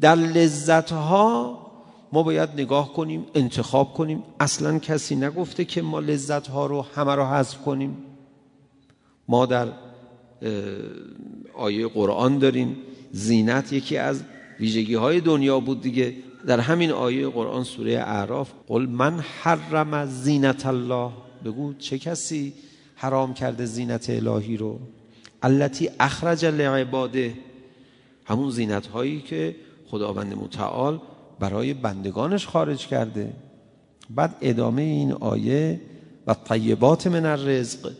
در 0.00 0.14
لذت 0.14 0.92
ها 0.92 1.58
ما 2.12 2.22
باید 2.22 2.50
نگاه 2.50 2.92
کنیم 2.92 3.26
انتخاب 3.34 3.94
کنیم. 3.94 4.22
اصلا 4.40 4.78
کسی 4.78 5.16
نگفته 5.16 5.64
که 5.64 5.82
ما 5.82 6.00
لذت 6.00 6.46
ها 6.48 6.66
رو 6.66 6.82
همه 6.82 7.14
رو 7.14 7.24
حذف 7.24 7.58
کنیم. 7.58 7.96
ما 9.28 9.46
در 9.46 9.68
آیه 11.54 11.88
قرآن 11.88 12.38
داریم 12.38 12.76
زینت 13.12 13.72
یکی 13.72 13.96
از 13.96 14.22
ویژگی 14.60 14.94
های 14.94 15.20
دنیا 15.20 15.60
بود 15.60 15.80
دیگه. 15.80 16.14
در 16.46 16.60
همین 16.60 16.90
آیه 16.90 17.28
قرآن 17.28 17.64
سوره 17.64 17.92
اعراف 17.92 18.50
قل 18.68 18.86
من 18.86 19.20
حرم 19.20 20.06
زینت 20.06 20.66
الله. 20.66 21.10
بگو 21.44 21.74
چه 21.74 21.98
کسی 21.98 22.52
حرام 22.94 23.34
کرده 23.34 23.64
زینت 23.64 24.10
الهی 24.10 24.56
رو؟ 24.56 24.78
التي 25.42 25.90
اخرج 26.00 26.44
لعباده. 26.44 27.34
همون 28.24 28.50
زینت 28.50 28.86
هایی 28.86 29.20
که 29.20 29.56
خداوند 29.86 30.34
متعال 30.34 31.00
برای 31.40 31.74
بندگانش 31.74 32.46
خارج 32.46 32.86
کرده. 32.86 33.32
بعد 34.10 34.36
ادامه 34.40 34.82
این 34.82 35.12
آیه 35.12 35.80
و 36.26 36.34
طیبات 36.34 37.06
من 37.06 37.26
الرزق. 37.26 37.92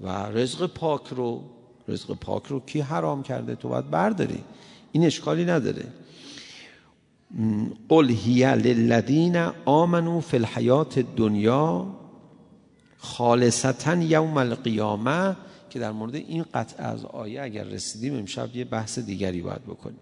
و 0.00 0.08
رزق 0.08 0.66
پاک 0.66 1.06
رو 1.10 1.42
رزق 1.88 2.14
پاک 2.14 2.46
رو 2.46 2.60
کی 2.60 2.80
حرام 2.80 3.22
کرده؟ 3.22 3.54
تو 3.54 3.68
باید 3.68 3.90
برداری. 3.90 4.40
این 4.92 5.04
اشکالی 5.04 5.44
نداره. 5.44 5.84
قل 7.88 8.10
هی 8.10 8.44
للذین 8.44 9.36
آمنوا 9.64 10.20
فی 10.20 10.36
الحیات 10.36 10.98
دنیا 10.98 11.86
خالصتا 12.98 13.94
یوم 13.94 14.36
القیامه 14.36 15.36
که 15.74 15.80
در 15.80 15.92
مورد 15.92 16.14
این 16.14 16.44
قطع 16.54 16.82
از 16.82 17.04
آیه 17.04 17.42
اگر 17.42 17.64
رسیدیم 17.64 18.14
امشب 18.14 18.56
یه 18.56 18.64
بحث 18.64 18.98
دیگری 18.98 19.42
باید 19.42 19.62
بکنیم. 19.62 19.98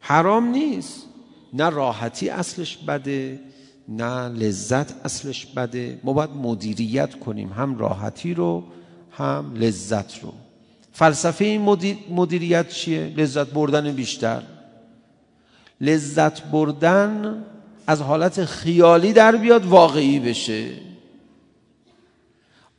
حرام 0.00 0.44
نیست. 0.44 1.06
نه 1.52 1.70
راحتی 1.70 2.28
اصلش 2.28 2.76
بده 2.76 3.40
نه 3.88 4.28
لذت 4.28 5.06
اصلش 5.06 5.46
بده. 5.46 6.00
ما 6.04 6.12
باید 6.12 6.30
مدیریت 6.30 7.18
کنیم 7.18 7.52
هم 7.52 7.78
راحتی 7.78 8.34
رو 8.34 8.64
هم 9.10 9.54
لذت 9.54 10.22
رو. 10.22 10.32
فلسفه 10.92 11.44
این 11.44 11.60
مدیریت 12.10 12.68
چیه؟ 12.68 13.14
لذت 13.16 13.46
بردن 13.46 13.92
بیشتر. 13.92 14.42
لذت 15.80 16.42
بردن 16.42 17.44
از 17.86 18.02
حالت 18.02 18.44
خیالی 18.44 19.12
در 19.12 19.36
بیاد 19.36 19.66
واقعی 19.66 20.20
بشه. 20.20 20.89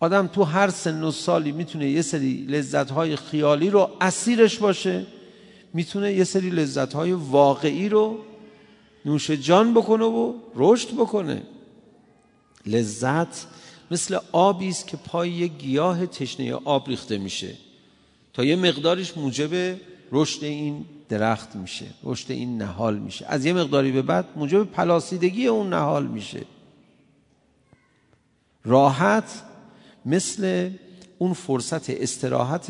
آدم 0.01 0.27
تو 0.27 0.43
هر 0.43 0.69
سن 0.69 1.03
و 1.03 1.11
سالی 1.11 1.51
می‌تونه 1.51 1.89
یه 1.89 2.01
سری 2.01 2.45
لذت 2.49 2.91
های 2.91 3.15
خیالی 3.15 3.69
رو 3.69 3.89
اسیرش 4.01 4.57
باشه 4.57 5.05
می‌تونه 5.73 6.13
یه 6.13 6.23
سری 6.23 6.49
لذت 6.49 6.93
های 6.93 7.11
واقعی 7.11 7.89
رو 7.89 8.17
نوش 9.05 9.31
جان 9.31 9.73
بکنه 9.73 10.05
و 10.05 10.33
رشد 10.55 10.93
بکنه. 10.93 11.41
لذت 12.65 13.47
مثل 13.91 14.19
آبی 14.31 14.69
است 14.69 14.87
که 14.87 14.97
پای 14.97 15.31
یه 15.31 15.47
گیاه 15.47 16.05
تشنه 16.05 16.53
آب 16.53 16.87
ریخته 16.87 17.17
میشه. 17.17 17.53
تا 18.33 18.43
یه 18.43 18.55
مقدارش 18.55 19.17
موجب 19.17 19.77
رشد 20.11 20.43
این 20.43 20.85
درخت 21.09 21.55
میشه 21.55 21.85
رشد 22.03 22.31
این 22.31 22.57
نهال 22.57 22.99
میشه. 22.99 23.25
از 23.29 23.45
یه 23.45 23.53
مقداری 23.53 23.91
به 23.91 24.01
بعد 24.01 24.25
موجب 24.35 24.63
پلاسیدگی 24.63 25.47
اون 25.47 25.69
نهال 25.69 26.07
میشه. 26.07 26.45
راحت 28.65 29.43
مثل 30.05 30.69
اون 31.17 31.33
فرصت 31.33 31.89
استراحت 31.89 32.69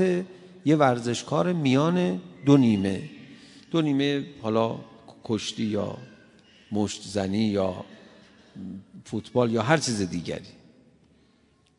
یه 0.66 0.76
ورزشکار 0.76 1.54
میان 1.54 2.22
دو 2.46 2.58
نیمه. 2.58 3.10
دو 3.72 3.82
نیمه 3.82 4.26
حالا 4.42 4.80
کشتی 5.24 5.64
یا 5.64 5.98
مشت 6.72 7.02
زنی 7.08 7.44
یا 7.44 7.86
فوتبال 9.06 9.52
یا 9.52 9.62
هر 9.62 9.78
چیز 9.78 10.02
دیگری. 10.02 10.54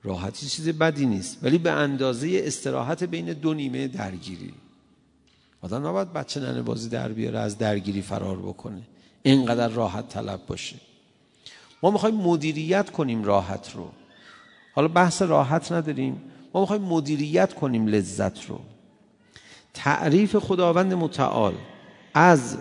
راحتی 0.02 0.46
چیز 0.46 0.68
بدی 0.68 1.06
نیست 1.06 1.38
ولی 1.42 1.58
به 1.58 1.70
اندازه 1.70 2.42
استراحت 2.44 3.04
بین 3.04 3.32
دو 3.32 3.54
نیمه 3.54 3.88
درگیری. 3.88 4.54
آدم 5.60 5.86
نباید 5.86 6.12
بچه 6.12 6.40
ننه 6.40 6.62
بازی 6.62 6.88
در 6.88 7.12
بیاره 7.12 7.38
از 7.38 7.58
درگیری 7.58 8.02
فرار 8.02 8.38
بکنه. 8.38 8.82
اینقدر 9.22 9.68
راحت 9.68 10.08
طلب 10.08 10.46
باشه. 10.46 10.76
ما 11.82 11.90
می‌خوایم 11.90 12.14
مدیریت 12.14 12.90
کنیم 12.90 13.24
راحت 13.24 13.70
رو. 13.74 13.90
حالا 14.72 14.88
بحث 14.88 15.22
راحت 15.22 15.72
نداریم. 15.72 16.22
ما 16.54 16.60
می‌خوایم 16.60 16.82
مدیریت 16.82 17.54
کنیم 17.54 17.86
لذت 17.86 18.46
رو. 18.46 18.60
تعریف 19.74 20.36
خداوند 20.36 20.94
متعال 20.94 21.54
از 22.14 22.56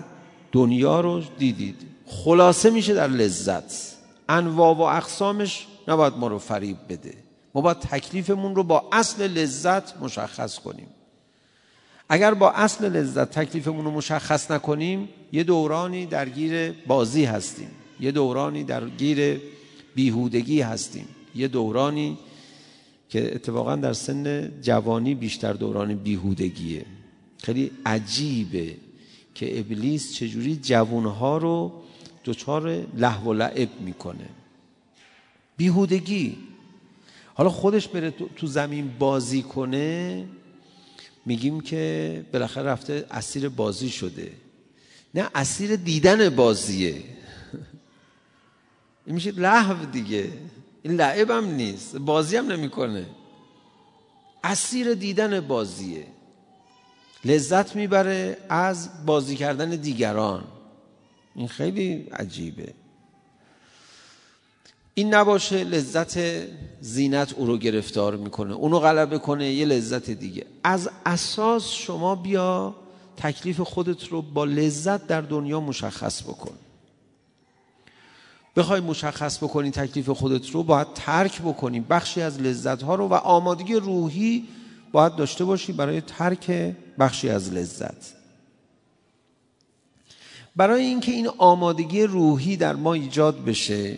دنیا 0.52 1.02
رو 1.02 1.22
دیدید. 1.38 1.76
خلاصه 2.06 2.70
میشه 2.70 2.94
در 2.94 3.08
لذت. 3.08 3.96
انواع 4.30 4.76
و 4.76 4.82
اقسامش 4.82 5.68
نباید 5.88 6.14
ما 6.14 6.28
رو 6.28 6.40
فریب 6.40 6.78
بده. 6.90 7.14
ما 7.56 7.62
باید 7.62 7.80
تکلیفمون 7.80 8.56
رو 8.56 8.64
با 8.64 8.90
اصل 8.92 9.28
لذت 9.28 9.98
مشخص 9.98 10.60
کنیم. 10.60 10.88
اگر 12.10 12.34
با 12.34 12.52
اصل 12.52 12.90
لذت 12.90 13.40
تکلیفمون 13.40 13.86
رو 13.86 13.92
مشخص 13.92 14.52
نکنیم 14.52 15.10
یه 15.32 15.44
دورانی 15.44 16.06
درگیر 16.06 16.72
بازی 16.88 17.26
هستیم. 17.26 17.72
یه 18.00 18.12
دورانی 18.12 18.64
درگیر 18.64 19.42
بیهودگی 19.96 20.62
هستیم. 20.62 21.08
یه 21.36 21.48
دورانی 21.48 22.18
که 23.10 23.36
اتفاقا 23.36 23.76
در 23.76 23.94
سن 23.94 24.52
جوانی 24.62 25.16
بیشتر 25.16 25.54
دوران 25.54 25.96
بیهودگیه. 25.96 26.86
خیلی 27.38 27.72
عجیبه 27.86 28.76
که 29.36 29.60
ابلیس 29.60 30.14
چجوری 30.14 30.56
جوانها 30.56 31.38
رو 31.38 31.82
دچار 32.26 32.86
لحو 32.98 33.30
و 33.30 33.34
لعب 33.34 33.70
می‌کنه. 33.80 34.30
بیهودگی. 35.58 36.38
حالا 37.34 37.50
خودش 37.50 37.88
بره 37.88 38.12
تو 38.12 38.48
زمین 38.48 38.92
بازی 39.00 39.42
کنه 39.42 40.26
میگیم 41.26 41.62
که 41.62 42.26
بالاخره 42.34 42.64
رفته 42.64 43.06
اسیر 43.12 43.50
بازی 43.50 43.90
شده. 43.90 44.32
نه 45.16 45.30
اسیر 45.36 45.76
دیدن 45.76 46.30
بازیه. 46.30 46.94
این 49.06 49.16
میشه 49.16 49.32
لحو 49.32 49.86
دیگه. 49.86 50.30
این 50.84 50.94
لعب 50.94 51.32
هم 51.32 51.46
نیست 51.46 51.98
بازی 51.98 52.38
هم 52.38 52.52
نمی‌کنه. 52.52 53.06
اسیر 54.44 54.94
دیدن 54.94 55.40
بازیه. 55.40 56.08
لذت 57.26 57.76
می‌بره 57.76 58.38
از 58.50 59.06
بازی 59.06 59.36
کردن 59.36 59.70
دیگران. 59.70 60.44
این 61.36 61.48
خیلی 61.48 62.08
عجیبه. 62.12 62.74
این 64.94 65.14
نباشه 65.14 65.64
لذت 65.64 66.20
زینت 66.82 67.34
او 67.34 67.46
رو 67.46 67.58
گرفتار 67.58 68.16
می‌کنه 68.16 68.54
اونو 68.54 68.80
غلبه 68.80 69.20
کنه 69.20 69.52
یه 69.52 69.66
لذت 69.66 70.10
دیگه. 70.10 70.46
از 70.64 70.90
اساس 71.06 71.70
شما 71.70 72.16
بیا 72.16 72.76
تکلیف 73.18 73.62
خودت 73.62 74.08
رو 74.08 74.22
با 74.22 74.46
لذت 74.46 75.08
در 75.08 75.22
دنیا 75.22 75.60
مشخص 75.60 76.24
بکن. 76.24 76.54
بخوای 78.56 78.82
مشخص 78.82 79.38
بکنی 79.38 79.72
تکلیف 79.72 80.10
خودت 80.10 80.50
رو 80.50 80.64
باید 80.64 80.94
ترک 80.94 81.42
بکنی. 81.42 81.80
بخشی 81.80 82.22
از 82.22 82.42
لذت 82.42 82.84
ها 82.84 82.96
رو 82.96 83.08
و 83.08 83.14
آمادگی 83.14 83.76
روحی 83.76 84.48
باید 84.92 85.16
داشته 85.16 85.46
باشی 85.46 85.74
برای 85.74 86.02
ترک 86.02 86.76
بخشی 87.00 87.30
از 87.30 87.54
لذت. 87.54 88.14
برای 90.56 90.86
اینکه 90.86 91.12
این 91.12 91.28
آمادگی 91.38 92.04
روحی 92.04 92.58
در 92.58 92.76
ما 92.76 92.94
ایجاد 92.94 93.46
بشه 93.46 93.98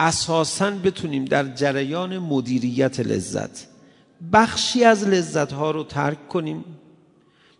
اساسا 0.00 0.70
بتونیم 0.70 1.24
در 1.24 1.54
جریان 1.54 2.18
مدیریت 2.18 3.00
لذت. 3.00 3.66
بخشی 4.32 4.84
از 4.84 5.04
لذت 5.04 5.52
ها 5.52 5.70
رو 5.70 5.84
ترک 5.84 6.28
کنیم 6.28 6.64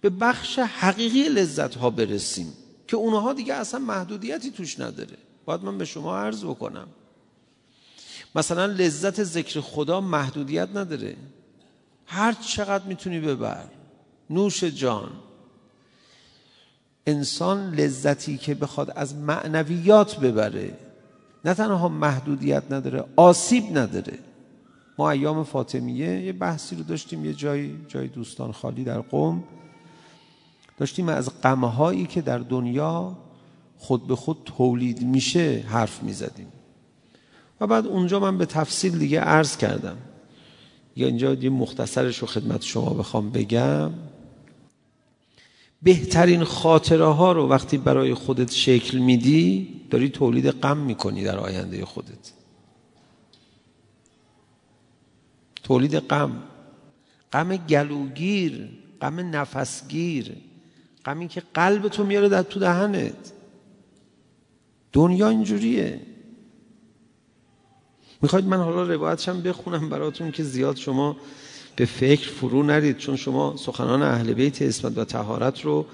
به 0.00 0.10
بخش 0.10 0.58
حقیقی 0.58 1.22
لذت 1.28 1.74
ها 1.74 1.90
برسیم 1.90 2.52
که 2.88 2.96
اونها 2.96 3.32
دیگه 3.32 3.54
اصلا 3.54 3.80
محدودیتی 3.80 4.50
توش 4.50 4.80
نداره. 4.80 5.23
باید 5.44 5.64
من 5.64 5.78
به 5.78 5.84
شما 5.84 6.18
عرض 6.18 6.44
بکنم. 6.44 6.88
مثلا 8.34 8.66
لذت 8.66 9.22
ذکر 9.22 9.60
خدا 9.60 10.00
محدودیت 10.00 10.68
نداره. 10.74 11.16
هر 12.06 12.32
چقدر 12.32 12.84
می‌تونی 12.84 13.20
ببر. 13.20 13.64
نوش 14.30 14.64
جان. 14.64 15.10
انسان 17.06 17.74
لذتی 17.74 18.38
که 18.38 18.54
بخواد 18.54 18.92
از 18.96 19.14
معنویات 19.14 20.20
ببره 20.20 20.78
نه 21.44 21.54
تنها 21.54 21.88
محدودیت 21.88 22.62
نداره 22.70 23.04
آسیب 23.16 23.78
نداره. 23.78 24.18
ما 24.98 25.10
ایام 25.10 25.44
فاطمیه 25.44 26.20
یه 26.20 26.32
بحثی 26.32 26.76
رو 26.76 26.82
داشتیم 26.82 27.24
یه 27.24 27.32
جای 27.34 27.74
جای 27.88 28.08
دوستان 28.08 28.52
خالی 28.52 28.84
در 28.84 29.00
قوم. 29.00 29.44
داشتیم 30.78 31.08
از 31.08 31.40
غمهایی 31.42 32.06
که 32.06 32.22
در 32.22 32.38
دنیا 32.38 33.16
خود 33.84 34.06
به 34.06 34.16
خود 34.16 34.36
تولید 34.44 35.02
میشه 35.02 35.64
حرف 35.68 36.02
می‌زدیم. 36.02 36.48
و 37.60 37.66
بعد 37.66 37.86
اونجا 37.86 38.20
من 38.20 38.38
به 38.38 38.46
تفصیل 38.46 38.98
دیگه 38.98 39.20
عرض 39.20 39.56
کردم. 39.56 39.96
یا 40.96 41.06
اینجا 41.06 41.34
یه 41.34 41.50
مختصرش 41.50 42.18
رو 42.18 42.26
خدمت 42.26 42.62
شما 42.62 42.90
بخوام 42.94 43.30
بگم. 43.30 43.90
بهترین 45.82 46.44
خاطره 46.44 47.04
ها 47.04 47.32
رو 47.32 47.48
وقتی 47.48 47.78
برای 47.78 48.14
خودت 48.14 48.52
شکل 48.52 48.98
میدی 48.98 49.68
داری 49.90 50.08
تولید 50.08 50.50
غم 50.50 50.76
می‌کنی 50.76 51.24
در 51.24 51.38
آینده 51.38 51.84
خودت. 51.84 52.32
تولید 55.62 55.96
غم. 55.96 56.42
غم 57.32 57.56
گلوگیر 57.56 58.68
غم 59.00 59.36
نفسگیر 59.36 60.32
غمی 61.04 61.28
که 61.28 61.42
قلب 61.54 61.88
تو 61.88 62.04
میاره 62.04 62.28
در 62.28 62.42
تو 62.42 62.60
دهنت. 62.60 63.33
دنیا 64.94 65.28
اینجوریه. 65.28 66.00
می‌خواید 68.22 68.44
من 68.44 68.56
حالا 68.56 68.82
روایتشم 68.82 69.42
بخونم 69.42 69.88
براتون 69.88 70.30
که 70.30 70.42
زیاد 70.42 70.76
شما 70.76 71.16
به 71.76 71.84
فکر 71.84 72.30
فرو 72.30 72.62
نرید 72.62 72.96
چون 72.96 73.16
شما 73.16 73.56
سخنان 73.56 74.02
اهل 74.02 74.32
بیت 74.32 74.62
اسمت 74.62 74.98
و 74.98 75.04
تهارت 75.04 75.60
رو 75.60 75.86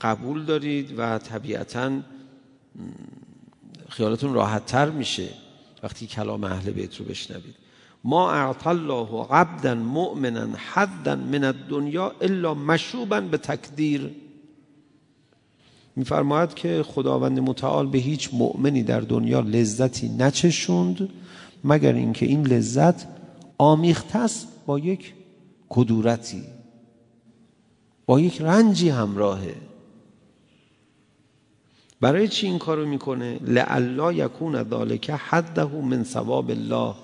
قبول 0.00 0.44
دارید 0.44 0.94
و 0.98 1.18
طبیعتا 1.18 2.00
خیالتون 3.88 4.34
راحت 4.34 4.66
تر 4.66 4.90
میشه 4.90 5.28
وقتی 5.82 6.06
کلام 6.06 6.44
اهل 6.44 6.70
بیت 6.70 6.96
رو 6.96 7.04
بشنوید. 7.04 7.54
ما 8.04 8.32
اعطى 8.32 8.68
الله 8.68 9.26
عبدا 9.30 9.74
مؤمنا 9.74 10.56
حدا 10.72 11.16
من 11.16 11.44
الدنیا 11.44 12.14
الا 12.20 12.54
مشوبا 12.54 13.20
به 13.20 13.36
تکدیر. 13.36 14.10
میفرماید 16.00 16.54
که 16.54 16.84
خداوند 16.86 17.40
متعال 17.40 17.86
به 17.86 17.98
هیچ 17.98 18.30
مؤمنی 18.32 18.82
در 18.82 19.00
دنیا 19.00 19.40
لذتی 19.40 20.08
نچشوند 20.08 21.08
مگر 21.64 21.92
اینکه 21.92 22.26
این 22.26 22.46
لذت 22.46 23.06
آمیخته 23.58 24.18
است 24.18 24.48
با 24.66 24.78
یک 24.78 25.14
کدورتی 25.68 26.42
با 28.06 28.20
یک 28.20 28.40
رنجی 28.40 28.88
همراهه. 28.88 29.54
برای 32.00 32.28
چی 32.28 32.46
این 32.46 32.58
کارو 32.58 32.86
می‌کنه؟ 32.86 33.38
لعلا 33.42 34.12
یکون 34.12 34.64
ذالک 34.70 35.10
حده 35.10 35.64
من 35.64 36.04
ثواب 36.04 36.50
الله 36.50 36.94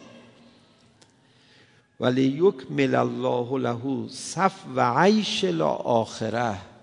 ولی 2.01 2.23
یکمل 2.23 2.95
الله 2.95 3.59
له 3.59 4.09
صف 4.09 4.65
و 4.77 5.01
عیش 5.01 5.45
لا 5.45 5.69
آخره 5.69 6.76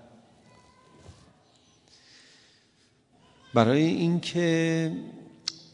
برای 3.53 3.83
اینکه 3.83 4.91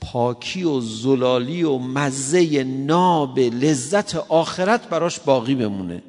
پاکی 0.01 0.63
و 0.63 0.79
زلالی 0.79 1.63
و 1.63 1.77
مزه 1.77 2.63
ناب 2.63 3.39
لذت 3.39 4.15
آخرت 4.15 4.89
براش 4.89 5.19
باقی 5.19 5.55
بمونه. 5.55 6.01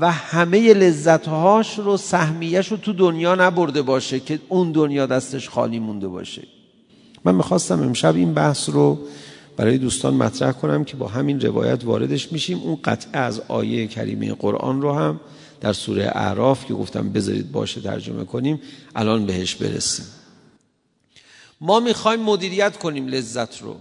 و 0.00 0.12
همه 0.12 0.74
لذتهاش 0.74 1.78
رو 1.78 1.96
سهمیش 1.96 2.68
رو 2.68 2.76
تو 2.76 2.92
دنیا 2.92 3.34
نبرده 3.34 3.82
باشه 3.82 4.20
که 4.20 4.38
اون 4.48 4.72
دنیا 4.72 5.06
دستش 5.06 5.48
خالی 5.48 5.78
مونده 5.78 6.08
باشه. 6.08 6.42
من 7.24 7.34
می‌خواستم 7.34 7.82
امشب 7.82 8.16
این 8.16 8.34
بحث 8.34 8.68
رو 8.68 8.98
برای 9.56 9.78
دوستان 9.78 10.14
مطرح 10.14 10.52
کنم 10.52 10.84
که 10.84 10.96
با 10.96 11.08
همین 11.08 11.40
روایت 11.40 11.84
واردش 11.84 12.32
میشیم. 12.32 12.58
اون 12.58 12.78
قطعه 12.84 13.20
از 13.20 13.42
آیه 13.48 13.86
کریمه 13.86 14.34
قرآن 14.34 14.82
رو 14.82 14.92
هم 14.92 15.20
در 15.62 15.72
سوره 15.72 16.04
اعراف 16.14 16.64
که 16.64 16.74
گفتم 16.74 17.08
بذارید 17.12 17.52
باشه 17.52 17.80
ترجمه 17.80 18.24
کنیم 18.24 18.60
الان 18.94 19.26
بهش 19.26 19.54
برسیم. 19.54 20.06
ما 21.60 21.80
می‌خوایم 21.80 22.20
مدیریت 22.20 22.76
کنیم 22.76 23.06
لذت 23.06 23.62
رو. 23.62 23.76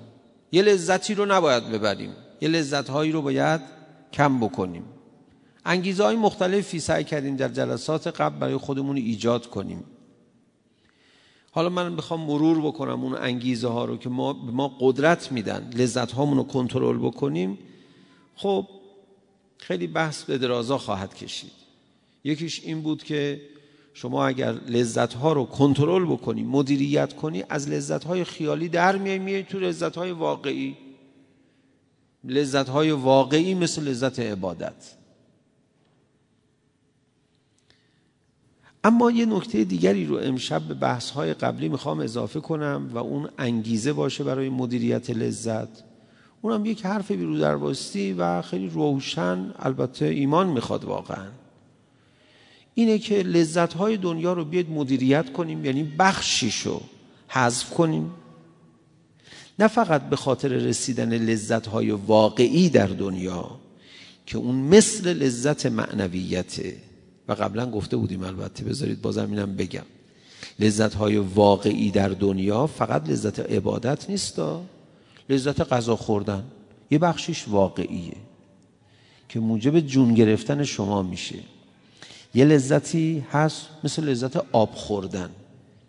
یه 0.51 0.61
لذتی 0.61 1.13
رو 1.15 1.25
نباید 1.25 1.69
ببریم. 1.69 2.11
یه 2.41 2.49
لذت 2.49 2.89
هایی 2.89 3.11
رو 3.11 3.21
باید 3.21 3.61
کم 4.13 4.39
بکنیم. 4.39 4.83
انگیزه 5.65 6.03
های 6.03 6.15
مختلفی 6.15 6.79
سعی 6.79 7.03
کردیم 7.03 7.35
در 7.35 7.49
جلسات 7.49 8.07
قبل 8.07 8.39
برای 8.39 8.57
خودمون 8.57 8.97
ایجاد 8.97 9.49
کنیم. 9.49 9.83
حالا 11.51 11.69
من 11.69 11.95
بخوام 11.95 12.19
مرور 12.21 12.61
بکنم 12.61 13.03
اون 13.03 13.13
انگیزه 13.13 13.67
ها 13.67 13.85
رو 13.85 13.97
که 13.97 14.09
ما 14.09 14.33
به 14.33 14.51
ما 14.51 14.77
قدرت 14.79 15.31
میدن 15.31 15.69
لذت 15.75 16.11
هامون 16.11 16.37
رو 16.37 16.43
کنترل 16.43 16.97
بکنیم. 16.97 17.57
خب 18.35 18.67
خیلی 19.57 19.87
بحث 19.87 20.23
به 20.23 20.37
درازا 20.37 20.77
خواهد 20.77 21.15
کشید. 21.15 21.60
یکیش 22.23 22.63
این 22.63 22.81
بود 22.81 23.03
که 23.03 23.41
شما 23.93 24.27
اگر 24.27 24.51
لذت 24.51 25.13
ها 25.13 25.33
رو 25.33 25.45
کنترل 25.45 26.05
بکنی 26.05 26.43
مدیریت 26.43 27.13
کنی 27.13 27.43
از 27.49 27.69
لذت 27.69 28.03
های 28.03 28.23
خیالی 28.23 28.69
در 28.69 28.97
میای 28.97 29.19
میای 29.19 29.43
تو 29.43 29.59
لذت 29.59 29.95
های 29.95 30.11
واقعی. 30.11 30.77
لذت 32.23 32.69
های 32.69 32.91
واقعی 32.91 33.55
مثل 33.55 33.83
لذت 33.83 34.19
عبادت. 34.19 34.95
اما 38.83 39.11
یه 39.11 39.25
نکته 39.25 39.63
دیگری 39.63 40.05
رو 40.05 40.17
امشب 40.17 40.61
به 40.61 40.73
بحث 40.73 41.09
های 41.09 41.33
قبلی 41.33 41.69
می‌خوام 41.69 41.99
اضافه 41.99 42.39
کنم 42.39 42.89
و 42.93 42.97
اون 42.97 43.29
انگیزه 43.37 43.93
باشه 43.93 44.23
برای 44.23 44.49
مدیریت 44.49 45.09
لذت. 45.09 45.83
اونم 46.41 46.65
یک 46.65 46.85
حرف 46.85 47.11
بیرو 47.11 47.39
درباستی 47.39 48.13
و 48.13 48.41
خیلی 48.41 48.69
روشن 48.69 49.53
البته 49.59 50.05
ایمان 50.05 50.47
می‌خواد 50.47 50.85
واقعا. 50.85 51.40
اینه 52.73 52.99
که 52.99 53.23
لذت 53.23 53.73
های 53.73 53.97
دنیا 53.97 54.33
رو 54.33 54.45
بیاید 54.45 54.69
مدیریت 54.69 55.33
کنیم 55.33 55.65
یعنی 55.65 55.83
بخشیشو 55.83 56.81
حذف 57.27 57.69
کنیم. 57.69 58.11
نه 59.59 59.67
فقط 59.67 60.09
به 60.09 60.15
خاطر 60.15 60.47
رسیدن 60.47 61.13
لذت 61.13 61.67
های 61.67 61.91
واقعی 61.91 62.69
در 62.69 62.87
دنیا 62.87 63.51
که 64.25 64.37
اون 64.37 64.55
مثل 64.55 65.13
لذت 65.13 65.65
معنویته 65.65 66.77
و 67.27 67.33
قبلا 67.33 67.71
گفته 67.71 67.97
بودیم 67.97 68.23
البته 68.23 68.63
بذارید 68.63 69.01
بازم 69.01 69.31
اینم 69.31 69.55
بگم. 69.55 69.85
لذت 70.59 70.93
های 70.93 71.17
واقعی 71.17 71.91
در 71.91 72.09
دنیا 72.09 72.67
فقط 72.67 73.09
لذت 73.09 73.39
عبادت 73.39 74.09
نیست 74.09 74.41
لذت 75.29 75.61
غذا 75.61 75.95
خوردن 75.95 76.43
یه 76.91 76.99
بخشیش 76.99 77.47
واقعیه 77.47 78.17
که 79.29 79.39
موجب 79.39 79.79
جون 79.79 80.13
گرفتن 80.13 80.63
شما 80.63 81.01
میشه. 81.01 81.39
یه 82.33 82.45
لذتی 82.45 83.25
هست 83.31 83.67
مثل 83.83 84.03
لذت 84.03 84.37
آب 84.51 84.71
خوردن. 84.73 85.29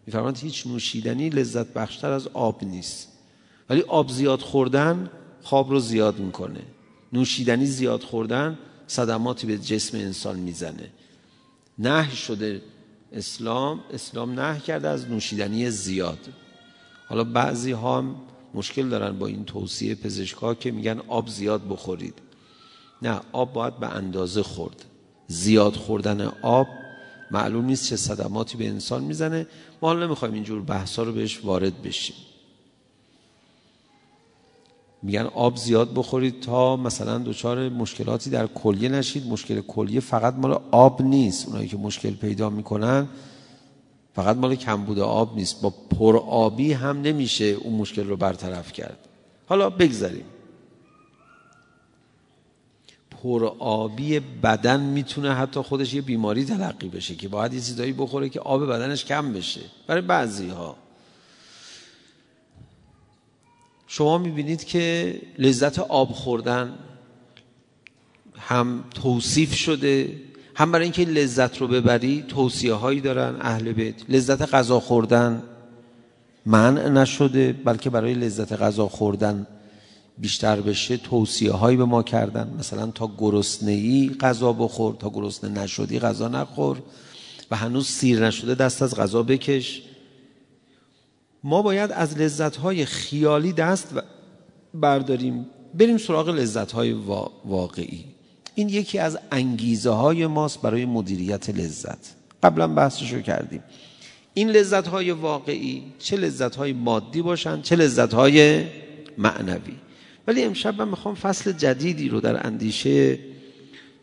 میفرماند 0.07 0.39
هیچ 0.39 0.67
نوشیدنی 0.67 1.29
لذت 1.29 1.67
بخشتر 1.67 2.11
از 2.11 2.27
آب 2.27 2.65
نیست. 2.65 3.09
ولی 3.71 3.81
آب 3.81 4.11
زیاد 4.11 4.41
خوردن 4.41 5.11
خواب 5.43 5.71
رو 5.71 5.81
زیاد 5.81 6.19
می‌کنه. 6.19 6.61
نوشیدنی 7.13 7.67
زیاد 7.67 8.03
خوردن 8.03 8.59
صدماتی 8.87 9.47
به 9.47 9.59
جسم 9.59 9.99
انسان 9.99 10.39
می‌زنه. 10.39 10.91
نه 11.79 12.15
شده 12.15 12.63
اسلام 13.13 13.81
اسلام 13.93 14.41
نه 14.41 14.61
کرده 14.61 14.89
از 14.89 15.11
نوشیدنی 15.11 15.71
زیاد. 15.71 16.19
حالا 17.09 17.25
بعضی 17.25 17.73
ها 17.73 17.99
هم 17.99 18.15
مشکل 18.55 18.89
دارن 18.89 19.19
با 19.19 19.27
این 19.27 19.45
توصیه 19.45 19.95
پزشکا 19.95 20.55
که 20.55 20.71
میگن 20.71 21.01
آب 21.09 21.29
زیاد 21.29 21.69
بخورید. 21.69 22.15
نه 23.03 23.21
آب 23.33 23.53
باید 23.53 23.77
به 23.77 23.89
اندازه 23.89 24.43
خورد. 24.43 24.85
زیاد 25.33 25.77
خوردن 25.77 26.33
آب 26.43 26.67
معلوم 27.31 27.65
نیست 27.65 27.87
چه 27.87 27.97
صدماتی 27.97 28.57
به 28.57 28.69
انسان 28.69 29.05
می‌زنه. 29.05 29.47
ما 29.83 29.89
حالا 29.89 30.07
نمی‌خوایم 30.07 30.35
اینجور 30.35 30.63
بحثا 30.63 31.03
رو 31.03 31.13
بهش 31.13 31.45
وارد 31.45 31.83
بشیم. 31.83 32.17
میگن 35.03 35.23
آب 35.23 35.57
زیاد 35.57 35.95
بخورید 35.95 36.41
تا 36.41 36.77
مثلا 36.77 37.19
دچار 37.19 37.69
مشکلاتی 37.69 38.31
در 38.31 38.47
کلیه 38.47 38.89
نشید. 38.89 39.27
مشکل 39.27 39.61
کلیه 39.61 40.01
فقط 40.01 40.35
مال 40.35 40.61
آب 40.71 41.03
نیست. 41.03 41.47
اونایی 41.49 41.69
که 41.69 41.77
مشکل 41.77 42.11
پیدا 42.11 42.51
می‌کنن 42.51 43.09
فقط 44.15 44.37
مال 44.37 44.55
کمبود 44.55 44.99
آب 44.99 45.37
نیست. 45.37 45.63
با 45.63 45.71
پر 45.71 46.17
آبی 46.17 46.73
هم 46.73 47.01
نمیشه 47.01 47.45
اون 47.45 47.75
مشکل 47.75 48.07
رو 48.07 48.17
برطرف 48.17 48.73
کرد. 48.73 48.99
حالا 49.49 49.71
بگذاریم. 49.71 50.25
پر 53.23 53.53
آبی 53.59 54.21
بدن 54.21 54.81
می‌تونه 54.81 55.35
حتی 55.35 55.61
خودش 55.61 55.95
یه 55.95 56.03
بیماری 56.03 56.45
تلقی 56.45 56.89
بشه 56.89 57.15
که 57.15 57.29
باید 57.29 57.55
یه 57.55 57.61
چیزایی 57.61 57.93
بخوره 57.93 58.29
که 58.29 58.41
آب 58.41 58.67
بدنش 58.67 59.05
کم 59.05 59.33
بشه. 59.33 59.61
برای 59.87 60.03
بعضی 60.03 60.49
ها 60.49 60.77
شما 63.87 64.19
می‌بینید 64.19 64.65
که 64.65 65.21
لذت 65.39 65.79
آب 65.79 66.09
خوردن 66.09 66.75
هم 68.39 68.85
توصیف 68.95 69.55
شده 69.55 70.21
هم 70.55 70.73
برای 70.73 70.85
اینکه 70.85 71.05
لذت 71.05 71.59
رو 71.59 71.69
ببری 71.69 72.25
توصیه 72.29 72.75
هایی 72.75 73.01
دارن 73.01 73.37
اهل 73.41 73.73
بیت. 73.73 73.95
لذت 74.09 74.55
غذا 74.55 74.81
خوردن 74.81 75.43
منع 76.47 76.89
نشده 76.89 77.53
بلکه 77.53 77.91
برای 77.91 78.15
لذت 78.15 78.53
غذا 78.53 78.89
خوردن 78.89 79.47
بیشتر 80.19 80.61
بشه 80.61 80.97
توصیه 80.97 81.53
هایی 81.53 81.77
به 81.77 81.85
ما 81.85 82.03
کردن. 82.03 82.55
مثلا 82.59 82.87
تا 82.87 83.11
گرسنه 83.19 84.09
غذا 84.09 84.53
بخور 84.53 84.95
تا 84.95 85.11
گرسنه 85.11 85.63
نشدی 85.63 85.99
غذا 85.99 86.29
نخور 86.29 86.83
و 87.51 87.57
هنوز 87.57 87.87
سیر 87.87 88.27
نشده 88.27 88.55
دست 88.55 88.83
از 88.83 88.95
غذا 88.95 89.23
بکش. 89.23 89.83
ما 91.45 91.63
باید 91.63 91.93
از 91.93 92.19
لذت 92.19 92.57
های 92.57 92.85
خیالی 92.85 93.53
دست 93.53 93.95
برداریم. 94.75 95.47
بریم 95.75 95.99
سراغ 95.99 96.29
لذت 96.29 96.73
های 96.73 96.93
واقعی. 97.45 98.05
این 98.55 98.69
یکی 98.69 98.99
از 98.99 99.19
انگیزه 99.33 99.91
های 99.91 100.27
ماست 100.27 100.63
برای 100.63 100.85
مدیریت 100.85 101.51
لذت. 101.51 102.15
قبلا 102.43 102.69
بحثشو 102.69 103.21
کردیم. 103.21 103.63
این 104.35 104.51
لذت 104.51 104.87
های 104.89 105.11
واقعی 105.11 105.83
چه 105.99 106.17
لذت 106.17 106.57
های 106.57 106.73
مادی 106.73 107.23
باشن 107.23 107.63
چه 107.63 107.77
لذت 107.77 108.15
های 108.15 108.65
معنوی؟ 109.19 109.77
ولی 110.27 110.43
امشب 110.43 110.83
من 110.83 110.89
می‌خوام 110.89 111.15
فصل 111.15 111.53
جدیدی 111.53 112.09
رو 112.09 112.21
در 112.21 112.47
اندیشه 112.47 113.19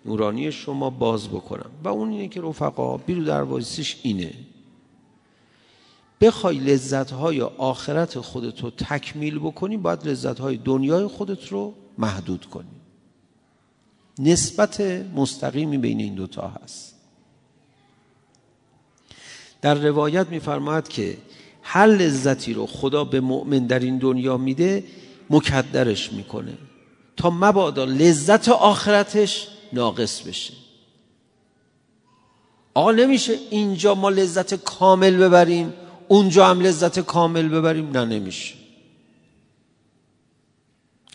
نورانی 0.06 0.52
شما 0.52 0.90
باز 0.90 1.28
بکنم. 1.28 1.70
و 1.84 1.88
اون 1.88 2.10
اینه 2.10 2.28
که 2.28 2.42
رفقا 2.42 2.98
بیرو 2.98 3.24
در 3.24 3.46
اینه. 4.04 4.34
بخوای 6.22 6.58
لذت 6.58 7.12
های 7.12 7.42
آخرت 7.42 8.20
خودت 8.20 8.62
رو 8.62 8.70
تکمیل 8.70 9.40
بکنی 9.40 9.78
باید 9.78 10.08
لذت 10.08 10.40
های 10.40 10.58
دنیای 10.58 11.08
خودت 11.08 11.48
رو 11.48 11.74
محدود 11.98 12.46
کنی. 12.46 12.80
نسبت 14.20 14.82
مستقیمی 15.16 15.78
بین 15.78 16.00
این 16.00 16.16
دوتا 16.16 16.48
هست. 16.48 16.96
در 19.62 19.74
روایت 19.74 20.28
میفرماید 20.28 20.88
که 20.88 21.18
هر 21.62 21.88
لذتی 21.88 22.54
رو 22.54 22.66
خدا 22.66 23.04
به 23.04 23.22
مؤمن 23.22 23.68
در 23.68 23.80
این 23.80 23.98
دنیا 23.98 24.38
میده 24.38 24.84
مکدرش 25.30 26.13
می‌کنه. 26.13 26.58
تا 27.18 27.30
مبادا 27.30 27.86
لذت 27.86 28.50
آخرتش 28.50 29.48
ناقص 29.74 30.22
بشه. 30.22 30.54
آقا 32.74 32.92
نمیشه 32.92 33.34
اینجا 33.50 33.96
ما 33.96 34.10
لذت 34.10 34.54
کامل 34.54 35.18
ببریم 35.18 35.74
اونجا 36.08 36.48
هم 36.48 36.62
لذت 36.62 37.00
کامل 37.00 37.50
ببریم؟ 37.50 37.92
نه 37.92 38.06
نمیشه. 38.06 38.56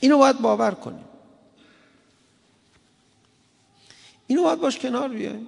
اینو 0.00 0.18
باید 0.18 0.40
باور 0.40 0.70
کنیم. 0.70 1.04
اینو 4.26 4.42
باید 4.42 4.60
باش 4.60 4.78
کنار 4.78 5.08
بیاییم 5.08 5.46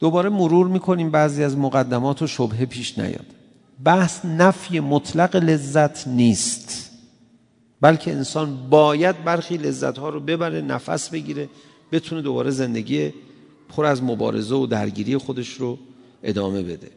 دوباره 0.00 0.28
مرور 0.28 0.66
می‌کنیم 0.66 1.10
بعضی 1.10 1.44
از 1.44 1.56
مقدمات 1.56 2.22
و 2.22 2.26
شبهه 2.26 2.66
پیش 2.66 2.98
نیاد. 2.98 3.41
بحث 3.84 4.24
نفی 4.24 4.80
مطلق 4.80 5.36
لذت 5.36 6.08
نیست. 6.08 6.90
بلکه 7.80 8.12
انسان 8.12 8.68
باید 8.70 9.24
برخی 9.24 9.56
لذت 9.56 9.98
ها 9.98 10.08
رو 10.08 10.20
ببره 10.20 10.60
نفس 10.60 11.08
بگیره 11.08 11.48
بتونه 11.92 12.22
دوباره 12.22 12.50
زندگی 12.50 13.12
پر 13.68 13.84
از 13.84 14.02
مبارزه 14.02 14.54
و 14.54 14.66
درگیری 14.66 15.16
خودش 15.16 15.54
رو 15.54 15.78
ادامه 16.22 16.62
بده. 16.62 16.90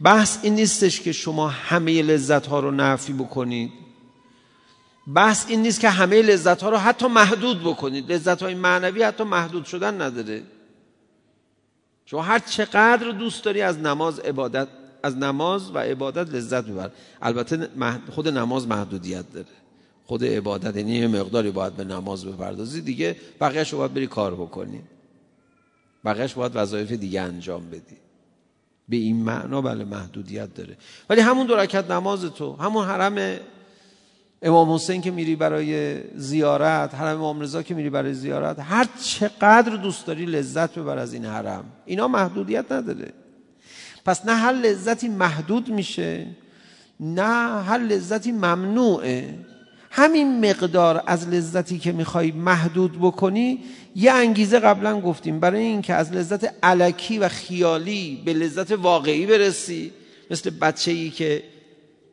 بحث 0.00 0.38
این 0.42 0.54
نیستش 0.54 1.00
که 1.00 1.12
شما 1.12 1.48
همه 1.48 2.02
لذت 2.02 2.46
ها 2.46 2.60
رو 2.60 2.70
نفی 2.70 3.12
بکنید. 3.12 3.70
بحث 5.14 5.46
این 5.48 5.62
نیست 5.62 5.80
که 5.80 5.88
همه 5.88 6.22
لذت 6.22 6.62
ها 6.62 6.70
رو 6.70 6.76
حتی 6.76 7.06
محدود 7.06 7.60
بکنید. 7.60 8.12
لذت 8.12 8.42
های 8.42 8.54
معنوی 8.54 9.02
حتی 9.02 9.24
محدود 9.24 9.64
شدن 9.64 10.02
نداره. 10.02 10.42
شما 12.06 12.22
هر 12.22 12.38
چقدر 12.38 13.10
دوست 13.10 13.44
داری 13.44 13.62
از 13.62 13.78
نماز 13.78 14.18
عبادت 14.18 14.68
از 15.02 15.16
نماز 15.16 15.70
و 15.74 15.78
عبادت 15.78 16.34
لذت 16.34 16.64
ببر 16.64 16.90
البته 17.22 17.68
خود 18.10 18.28
نماز 18.28 18.66
محدودیت 18.68 19.32
داره. 19.32 19.46
خود 20.06 20.24
عبادت 20.24 20.76
یعنی 20.76 20.94
یه 20.94 21.08
مقداری 21.08 21.50
باید 21.50 21.76
به 21.76 21.84
نماز 21.84 22.24
بپردازی 22.24 22.80
دیگه 22.80 23.16
بقیهش 23.40 23.74
باید 23.74 23.94
بری 23.94 24.06
کار 24.06 24.34
بکنی. 24.34 24.80
بقیهش 26.04 26.34
باید 26.34 26.52
وظایف 26.54 26.92
دیگه 26.92 27.20
انجام 27.20 27.70
بدی. 27.70 27.96
به 28.88 28.96
این 28.96 29.16
معنا 29.16 29.60
بله 29.60 29.84
محدودیت 29.84 30.54
داره. 30.54 30.76
ولی 31.10 31.20
همون 31.20 31.46
دو 31.46 31.56
رکعت 31.56 31.90
نماز 31.90 32.24
تو 32.24 32.56
همون 32.56 32.84
حرم 32.84 33.38
امام 34.42 34.74
حسین 34.74 35.00
که 35.00 35.10
میری 35.10 35.36
برای 35.36 36.00
زیارت 36.18 36.94
حرم 36.94 37.16
امام 37.16 37.40
رضا 37.40 37.62
که 37.62 37.74
میری 37.74 37.90
برای 37.90 38.14
زیارت 38.14 38.60
هر 38.60 38.88
چقدر 39.04 39.76
دوست 39.76 40.06
داری 40.06 40.26
لذت 40.26 40.78
ببر 40.78 40.98
از 40.98 41.14
این 41.14 41.24
حرم. 41.24 41.64
اینا 41.84 42.08
محدودیت 42.08 42.72
نداره. 42.72 43.12
پس 44.04 44.26
نه 44.26 44.34
هر 44.34 44.52
لذتی 44.52 45.08
محدود 45.08 45.68
میشه 45.68 46.26
نه 47.00 47.62
هر 47.62 47.78
لذتی 47.78 48.32
ممنوعه. 48.32 49.34
همین 49.90 50.50
مقدار 50.50 51.02
از 51.06 51.28
لذتی 51.28 51.78
که 51.78 51.92
می‌خوای 51.92 52.32
محدود 52.32 52.98
بکنی 53.00 53.58
یه 53.96 54.12
انگیزه 54.12 54.58
قبلا 54.58 55.00
گفتیم. 55.00 55.40
برای 55.40 55.62
اینکه 55.62 55.94
از 55.94 56.12
لذت 56.12 56.54
علکی 56.62 57.18
و 57.18 57.28
خیالی 57.28 58.22
به 58.24 58.32
لذت 58.32 58.72
واقعی 58.72 59.26
برسی 59.26 59.92
مثل 60.30 60.50
بچه 60.50 60.90
ای 60.90 61.10
که 61.10 61.42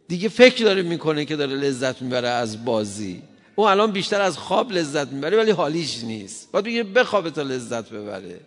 دیگه 0.07 0.29
فکر 0.29 0.63
داره 0.63 0.81
می‌کنه 0.81 1.25
که 1.25 1.35
داره 1.35 1.55
لذت 1.55 2.01
می‌بره 2.01 2.27
از 2.27 2.65
بازی. 2.65 3.21
او 3.55 3.67
الان 3.67 3.91
بیشتر 3.91 4.21
از 4.21 4.37
خواب 4.37 4.71
لذت 4.71 5.07
می‌بره 5.07 5.37
ولی 5.37 5.51
حالیش 5.51 6.03
نیست. 6.03 6.51
باید 6.51 6.65
بگه 6.65 6.83
بخوابه 6.83 7.31
تا 7.31 7.41
لذت 7.41 7.89
ببره. 7.89 8.39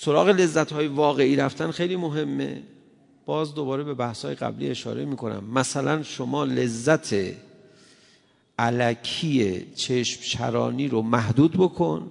سراغ 0.00 0.28
لذت 0.28 0.72
های 0.72 0.86
واقعی 0.86 1.36
رفتن 1.36 1.70
خیلی 1.70 1.96
مهمه. 1.96 2.62
باز 3.26 3.54
دوباره 3.54 3.84
به 3.84 3.94
بحث 3.94 4.24
های 4.24 4.34
قبلی 4.34 4.70
اشاره 4.70 5.04
می‌کنم. 5.04 5.44
مثلا 5.54 6.02
شما 6.02 6.44
لذت 6.44 7.14
علکی 8.58 9.66
چشم 9.74 10.20
چرانی 10.22 10.88
رو 10.88 11.02
محدود 11.02 11.52
بکن. 11.52 12.10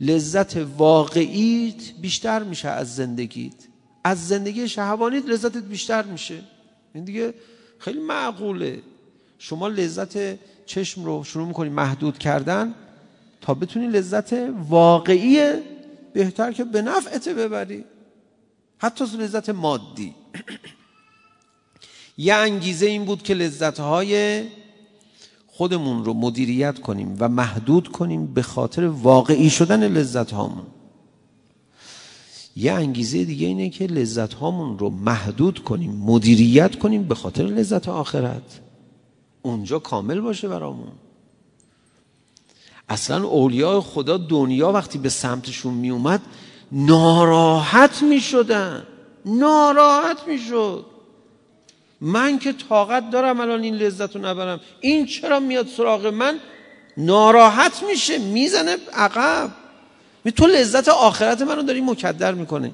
لذت 0.00 0.56
واقعیت 0.56 1.92
بیشتر 2.00 2.42
میشه 2.42 2.68
از 2.68 2.96
زندگیت. 2.96 3.54
از 4.04 4.28
زندگی 4.28 4.68
شهوانیت 4.68 5.26
لذتت 5.26 5.62
بیشتر 5.62 6.02
میشه. 6.02 6.40
این 6.94 7.04
دیگه 7.04 7.34
خیلی 7.78 8.00
معقوله. 8.00 8.82
شما 9.38 9.68
لذت 9.68 10.38
چشم 10.66 11.04
رو 11.04 11.24
شروع 11.24 11.46
می‌کنی 11.46 11.68
محدود 11.68 12.18
کردن 12.18 12.74
تا 13.40 13.54
بتونی 13.54 13.86
لذت 13.86 14.32
واقعی 14.68 15.52
بهتر 16.16 16.52
که 16.52 16.64
به 16.64 16.82
نفعت 16.82 17.28
ببری. 17.28 17.84
حتی 18.78 19.04
لذت 19.04 19.48
مادی. 19.48 20.14
یه 22.18 22.34
انگیزه 22.34 22.86
این 22.86 23.04
بود 23.04 23.22
که 23.22 23.34
لذت 23.34 23.80
های 23.80 24.42
خودمون 25.46 26.04
رو 26.04 26.14
مدیریت 26.14 26.78
کنیم 26.78 27.16
و 27.20 27.28
محدود 27.28 27.88
کنیم 27.88 28.26
به 28.34 28.42
خاطر 28.42 28.84
واقعی 28.84 29.50
شدن 29.50 29.88
لذت 29.88 30.30
هامون 30.30 30.66
یه 32.56 32.72
انگیزه 32.72 33.24
دیگه 33.24 33.46
اینه 33.46 33.70
که 33.70 33.86
لذت 33.86 34.34
هامون 34.34 34.78
رو 34.78 34.90
محدود 34.90 35.64
کنیم 35.64 35.90
مدیریت 35.90 36.78
کنیم 36.78 37.02
به 37.02 37.14
خاطر 37.14 37.42
لذت 37.42 37.88
آخرت. 37.88 38.60
اونجا 39.42 39.78
کامل 39.78 40.20
باشه 40.20 40.48
برامون. 40.48 40.92
اصلا 42.88 43.24
اولیاء 43.24 43.80
خدا 43.80 44.16
دنیا 44.16 44.72
وقتی 44.72 44.98
به 44.98 45.08
سمتشون 45.08 45.74
می 45.74 45.90
اومد 45.90 46.20
ناراحت 46.72 48.02
می 48.02 48.20
شدن 48.20 48.86
ناراحت 49.26 50.28
می 50.28 50.38
شد 50.38 50.86
من 52.00 52.38
که 52.38 52.52
طاقت 52.68 53.10
دارم 53.10 53.40
الان 53.40 53.62
این 53.62 53.74
لذت 53.74 54.16
رو 54.16 54.22
نبرم. 54.22 54.60
این 54.80 55.06
چرا 55.06 55.40
میاد 55.40 55.66
سراغ 55.66 56.06
من؟ 56.06 56.38
ناراحت 56.96 57.82
میشه 57.82 58.18
می‌زنه 58.18 58.76
عقب. 58.92 59.50
تو 60.36 60.46
لذت 60.46 60.88
آخرت 60.88 61.42
منو 61.42 61.62
داری 61.62 61.80
مکدر 61.80 62.32
می‌کنه 62.32 62.70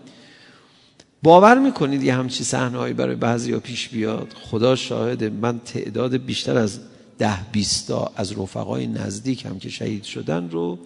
باور 1.23 1.59
می‌کنید 1.59 2.03
یه 2.03 2.15
همچی 2.15 2.45
صحنه‌ای 2.45 2.93
برای 2.93 3.15
بعضی 3.15 3.53
ها 3.53 3.61
پیش 3.61 3.89
بیاد؟ 3.89 4.35
خدا 4.51 4.77
شاهده 4.77 5.31
من 5.31 5.59
تعداد 5.59 6.17
بیشتر 6.17 6.59
از 6.59 6.81
ده 7.23 7.39
بیستا 7.53 8.13
از 8.17 8.33
رفقای 8.33 8.87
نزدیک 8.87 9.47
هم 9.47 9.59
که 9.59 9.69
شهید 9.69 10.05
شدن 10.05 10.51
رو 10.51 10.79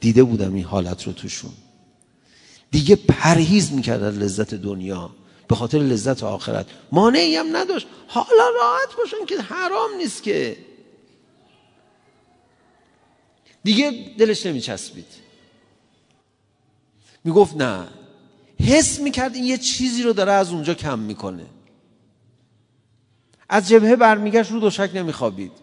دیده 0.00 0.24
بودم 0.24 0.54
این 0.54 0.64
حالت 0.64 1.06
رو 1.06 1.12
توشون. 1.12 1.50
دیگه 2.70 2.96
پرهیز 2.96 3.72
می‌کرد 3.72 4.02
از 4.02 4.18
لذت 4.18 4.54
دنیا 4.54 5.10
به 5.48 5.54
خاطر 5.54 5.78
لذت 5.78 6.22
آخرت. 6.22 6.66
مانعی 6.92 7.36
هم 7.36 7.56
نداشت. 7.56 7.86
حالا 8.06 8.48
راحت 8.60 8.96
باشن 8.98 9.26
که 9.26 9.40
حرام 9.40 9.90
نیست 9.98 10.22
که. 10.22 10.56
دیگه 13.64 14.14
دلش 14.18 14.46
نمیچسبید. 14.46 15.06
می‌گفت 17.24 17.56
نه. 17.56 17.88
حس 18.60 19.00
می‌کرد 19.00 19.34
این 19.34 19.44
یه 19.44 19.58
چیزی 19.58 20.02
رو 20.02 20.12
داره 20.12 20.32
از 20.32 20.50
اونجا 20.52 20.74
کم 20.74 20.98
می‌کنه. 20.98 21.46
از 23.48 23.68
جبهه 23.68 23.96
برمیگشت 23.96 24.50
رو 24.52 24.60
دوشک 24.60 24.90
نمیخوابید. 24.94 25.61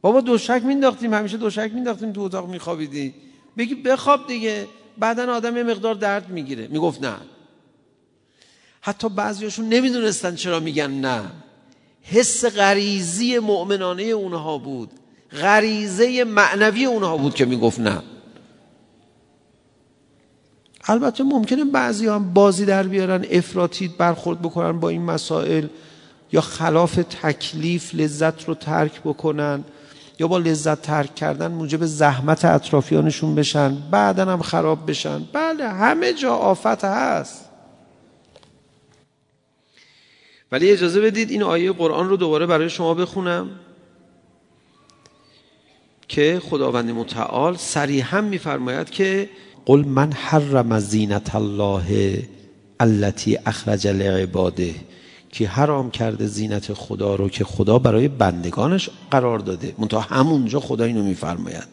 بابا 0.00 0.20
دوشک 0.20 0.62
مینداختیم 0.64 1.14
همیشه 1.14 1.36
دوشک 1.36 1.70
مینداختیم 1.74 2.12
تو 2.12 2.20
اتاق 2.20 2.48
میخوابیدی 2.48 3.14
بگی 3.58 3.74
بخواب 3.74 4.26
دیگه 4.26 4.66
بعدا 4.98 5.34
آدم 5.34 5.56
یه 5.56 5.62
مقدار 5.62 5.94
درد 5.94 6.28
می‌گیره. 6.28 6.66
می‌گفت 6.66 7.02
نه. 7.02 7.16
حتی 8.80 9.08
بعضیاشون 9.08 9.68
نمی‌دونستن 9.68 10.34
چرا 10.34 10.60
میگن 10.60 10.90
نه. 10.90 11.22
حس 12.02 12.44
غریزی 12.44 13.38
مؤمنانه 13.38 14.02
اونها 14.02 14.58
بود. 14.58 14.90
غریزه 15.32 16.24
معنوی 16.24 16.84
اونها 16.84 17.16
بود 17.16 17.34
که 17.34 17.44
می‌گفت 17.44 17.80
نه. 17.80 18.02
البته 20.84 21.24
ممکنه 21.24 21.64
بعضی 21.64 22.06
هم 22.06 22.32
بازی 22.34 22.64
در 22.64 22.82
بیارن 22.82 23.24
افراتید 23.30 23.96
برخورد 23.96 24.42
بکنن 24.42 24.80
با 24.80 24.88
این 24.88 25.02
مسائل 25.02 25.66
یا 26.32 26.40
خلاف 26.40 26.94
تکلیف 26.94 27.94
لذت 27.94 28.44
رو 28.48 28.54
ترک 28.54 29.00
بکنن. 29.00 29.64
یا 30.18 30.28
با 30.28 30.38
لذت 30.38 30.82
ترک 30.82 31.14
کردن 31.14 31.50
موجب 31.50 31.84
زحمت 31.84 32.44
اطرافیانشون 32.44 33.34
بشن 33.34 33.76
بعدا 33.90 34.24
هم 34.24 34.42
خراب 34.42 34.90
بشن. 34.90 35.24
بله 35.32 35.68
همه 35.68 36.12
جا 36.12 36.34
آفت 36.34 36.84
هست. 36.84 37.44
ولی 40.52 40.70
اجازه 40.70 41.00
بدید 41.00 41.30
این 41.30 41.42
آیه 41.42 41.72
قرآن 41.72 42.08
رو 42.08 42.16
دوباره 42.16 42.46
برای 42.46 42.70
شما 42.70 42.94
بخونم 42.94 43.50
که 46.08 46.40
خداوند 46.50 46.90
متعال 46.90 47.56
صریحا 47.56 48.20
میفرماید 48.20 48.90
که 48.90 49.30
قل 49.66 49.84
من 49.84 50.12
حرم 50.12 50.78
زینت 50.78 51.34
الله 51.34 52.22
التي 52.80 53.38
اخرج 53.46 53.86
لعباده. 53.86 54.74
که 55.30 55.48
حرام 55.48 55.90
کرده 55.90 56.26
زینت 56.26 56.72
خدا 56.72 57.14
رو 57.14 57.28
که 57.28 57.44
خدا 57.44 57.78
برای 57.78 58.08
بندگانش 58.08 58.90
قرار 59.10 59.38
داده. 59.38 59.74
منتها 59.78 60.00
همونجا 60.00 60.60
خدا 60.60 60.84
اینو 60.84 61.02
میفرماید. 61.02 61.68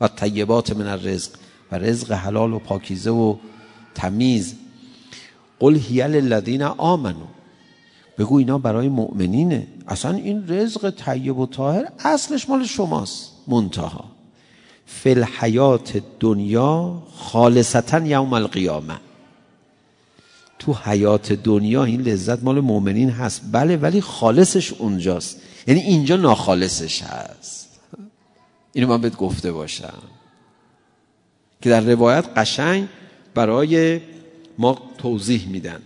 و 0.00 0.08
طیبات 0.08 0.76
من 0.76 0.86
الرزق 0.86 1.30
و 1.72 1.78
رزق 1.78 2.12
حلال 2.12 2.52
و 2.52 2.58
پاکیزه 2.58 3.10
و 3.10 3.36
تمیز. 3.94 4.54
قل 5.60 5.76
هی 5.76 6.08
للذین 6.08 6.62
آمنو 6.62 7.26
بگو 8.18 8.36
اینا 8.36 8.58
برای 8.58 8.88
مؤمنینه. 8.88 9.66
اصلا 9.88 10.14
این 10.16 10.48
رزق 10.48 10.90
طیب 10.90 11.38
و 11.38 11.46
طاهر 11.46 11.88
اصلش 12.04 12.48
مال 12.48 12.64
شماست 12.64 13.32
منتها. 13.46 14.04
فی 14.86 15.10
الحیات 15.10 16.02
دنیا 16.20 17.02
خالصتا 17.16 18.06
یوم 18.06 18.32
القیامه. 18.32 18.94
تو 20.58 20.74
حیات 20.74 21.32
دنیا 21.32 21.84
این 21.84 22.00
لذت 22.00 22.42
مال 22.42 22.60
مؤمنین 22.60 23.10
هست. 23.10 23.42
بله 23.52 23.76
ولی 23.76 24.00
خالصش 24.00 24.72
اونجاست. 24.72 25.40
یعنی 25.66 25.80
اینجا 25.80 26.16
ناخالصش 26.16 27.02
هست. 27.02 27.68
اینو 28.72 28.88
من 28.88 29.00
بهت 29.00 29.16
گفته 29.16 29.52
باشم. 29.52 30.02
که 31.62 31.70
در 31.70 31.80
روایت 31.80 32.28
قشنگ 32.36 32.88
برای 33.34 34.00
ما 34.58 34.78
توضیح 34.98 35.48
میدن. 35.48 35.80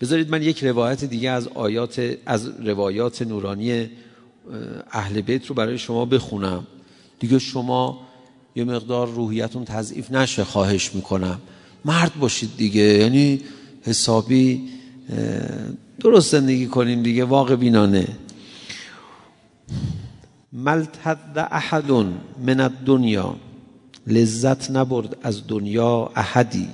بذارید 0.00 0.30
من 0.30 0.42
یک 0.42 0.64
روایت 0.64 1.04
دیگه 1.04 1.30
از 1.30 1.48
آیات 1.48 2.16
از 2.26 2.48
روایات 2.64 3.22
نورانی 3.22 3.90
اهل 4.90 5.20
بیت 5.20 5.46
رو 5.46 5.54
برای 5.54 5.78
شما 5.78 6.04
بخونم. 6.04 6.66
دیگه 7.18 7.38
شما 7.38 8.00
یه 8.56 8.64
مقدار 8.64 9.08
روحیتون 9.08 9.64
تضعیف 9.64 10.10
نشه 10.10 10.44
خواهش 10.44 10.94
می‌کنم. 10.94 11.40
مرد 11.84 12.14
باشید 12.20 12.50
دیگه. 12.56 12.82
یعنی 12.82 13.40
حسابی 13.82 14.68
درست 16.00 16.32
زندگی 16.32 16.66
کنیم 16.66 17.02
دیگه. 17.02 17.24
واقع 17.24 17.56
بینانه. 17.56 18.08
ملتد 20.52 21.48
احد 21.50 21.90
من 21.90 22.60
الدنیا. 22.60 23.36
لذت 24.06 24.70
نبرد 24.70 25.16
از 25.22 25.46
دنیا 25.46 26.10
احدی. 26.16 26.68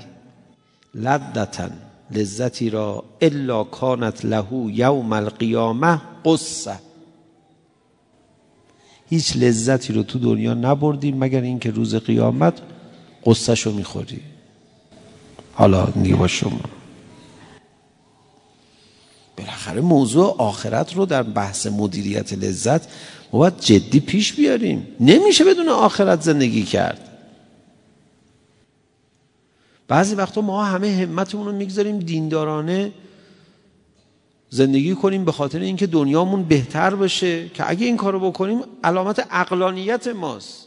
لذتا 0.94 1.68
لذتی 2.10 2.70
را 2.70 3.04
الا 3.20 3.64
کانت 3.64 4.24
له 4.24 4.46
یوم 4.72 5.12
القیامه 5.12 6.00
قصه. 6.24 6.78
هیچ 9.10 9.36
لذتی 9.36 9.92
رو 9.92 10.02
تو 10.02 10.18
دنیا 10.18 10.54
نبردیم 10.54 11.18
مگر 11.18 11.40
اینکه 11.40 11.70
روز 11.70 11.94
قیامت 11.94 12.54
قصهشو 13.26 13.72
می‌خوری. 13.72 14.20
حالا 15.54 15.84
دیگه 15.86 16.16
با 16.16 16.26
شما. 16.26 16.60
بالاخره 19.36 19.80
موضوع 19.80 20.36
آخرت 20.38 20.94
رو 20.96 21.06
در 21.06 21.22
بحث 21.22 21.66
مدیریت 21.66 22.32
لذت 22.32 22.88
ما 23.32 23.38
باید 23.38 23.60
جدی 23.60 24.00
پیش 24.00 24.32
بیاریم. 24.32 24.88
نمیشه 25.00 25.44
بدون 25.44 25.68
آخرت 25.68 26.20
زندگی 26.20 26.62
کرد. 26.62 27.10
بعضی 29.88 30.14
وقتا 30.14 30.40
ما 30.40 30.64
همه 30.64 30.88
همتمون 30.88 31.46
رو 31.46 31.52
می‌گذاریم 31.52 31.98
دیندارانه 31.98 32.92
زندگی 34.50 34.94
کنیم 34.94 35.24
به 35.24 35.32
خاطر 35.32 35.58
اینکه 35.60 35.86
دنیامون 35.86 36.42
بهتر 36.42 36.94
بشه 36.94 37.48
که 37.48 37.70
اگه 37.70 37.86
این 37.86 37.96
کارو 37.96 38.30
بکنیم 38.30 38.60
علامت 38.84 39.26
اقلانیت 39.30 40.06
ماست. 40.06 40.63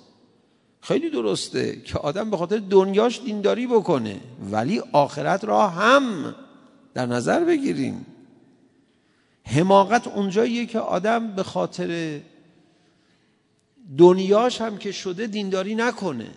خیلی 0.88 1.10
درسته 1.10 1.82
که 1.86 1.97
آدم 1.97 2.30
به 2.30 2.38
خاطر 2.38 2.58
دنیاش 2.58 3.21
دینداری 3.21 3.67
بکنه 3.67 4.19
ولی 4.52 4.82
آخرت 4.91 5.45
را 5.45 5.67
هم 5.67 6.36
در 6.93 7.06
نظر 7.06 7.43
بگیریم. 7.43 8.06
حماقت 9.43 10.08
اونجاییه 10.08 10.65
که 10.65 10.80
آدم 10.80 11.36
به 11.36 11.43
خاطر 11.43 12.19
دنیاش 13.98 14.62
هم 14.62 14.77
که 14.77 14.92
شده 14.92 15.27
دینداری 15.27 15.75
نکنه. 15.75 16.27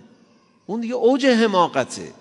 اون 0.66 0.80
دیگه 0.80 0.94
اوج 0.94 1.26
حماقته. 1.26 2.12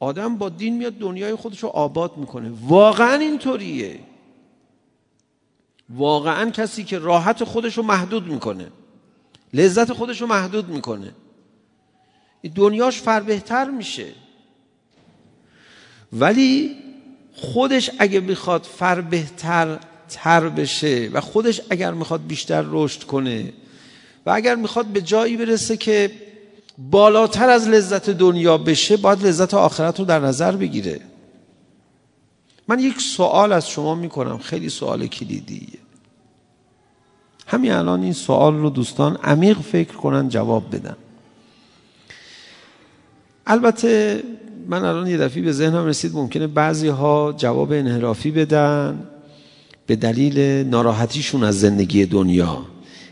آدم 0.00 0.36
با 0.36 0.48
دین 0.48 0.76
میاد 0.76 0.92
دنیای 0.92 1.34
خودش 1.34 1.62
رو 1.62 1.68
آباد 1.68 2.16
می‌کنه. 2.16 2.52
واقعا 2.68 3.14
اینطوریه. 3.14 4.00
واقعا 5.90 6.50
کسی 6.50 6.84
که 6.84 6.98
راحت 6.98 7.44
خودش 7.44 7.78
رو 7.78 7.82
محدود 7.82 8.26
می‌کنه. 8.26 8.68
لذت 9.54 9.92
خودش 9.92 10.20
رو 10.20 10.26
محدود 10.26 10.68
می‌کنه. 10.68 11.14
دنیاش 12.54 13.00
فر 13.00 13.20
بهتر 13.20 13.70
میشه. 13.70 14.06
ولی 16.12 16.76
خودش 17.34 17.90
اگه 17.98 18.20
می‌خواد 18.20 18.62
فر 18.62 19.00
بهتر 19.00 19.78
تر 20.08 20.48
بشه 20.48 21.10
و 21.12 21.20
خودش 21.20 21.60
اگر 21.70 21.92
می‌خواد 21.92 22.26
بیشتر 22.26 22.64
رشد 22.68 23.02
کنه 23.02 23.52
و 24.26 24.30
اگر 24.30 24.54
می‌خواد 24.54 24.86
به 24.86 25.00
جایی 25.00 25.36
برسه 25.36 25.76
که 25.76 26.10
بالاتر 26.78 27.48
از 27.48 27.68
لذت 27.68 28.10
دنیا 28.10 28.58
بشه 28.58 28.96
باید 28.96 29.26
لذت 29.26 29.54
آخرت 29.54 29.98
رو 29.98 30.04
در 30.04 30.20
نظر 30.20 30.56
بگیره. 30.56 31.00
من 32.68 32.78
یک 32.78 33.00
سوال 33.00 33.52
از 33.52 33.68
شما 33.68 33.94
می‌کنم 33.94 34.38
خیلی 34.38 34.68
سوال 34.68 35.06
کلیدیه. 35.06 35.83
همین 37.46 37.72
الان 37.72 38.02
این 38.02 38.12
سوال 38.12 38.54
رو 38.54 38.70
دوستان 38.70 39.16
عمیق 39.16 39.58
فکر 39.58 39.92
کنن 39.92 40.28
جواب 40.28 40.76
بدن. 40.76 40.96
البته 43.46 44.22
من 44.68 44.84
الان 44.84 45.06
یه 45.06 45.16
دفعه 45.16 45.42
به 45.42 45.52
ذهنم 45.52 45.86
رسید 45.86 46.14
ممکنه 46.14 46.46
بعضی 46.46 46.88
ها 46.88 47.34
جواب 47.36 47.72
انحرافی 47.72 48.30
بدن 48.30 49.06
به 49.86 49.96
دلیل 49.96 50.38
ناراحتیشون 50.68 51.44
از 51.44 51.60
زندگی 51.60 52.06
دنیا. 52.06 52.62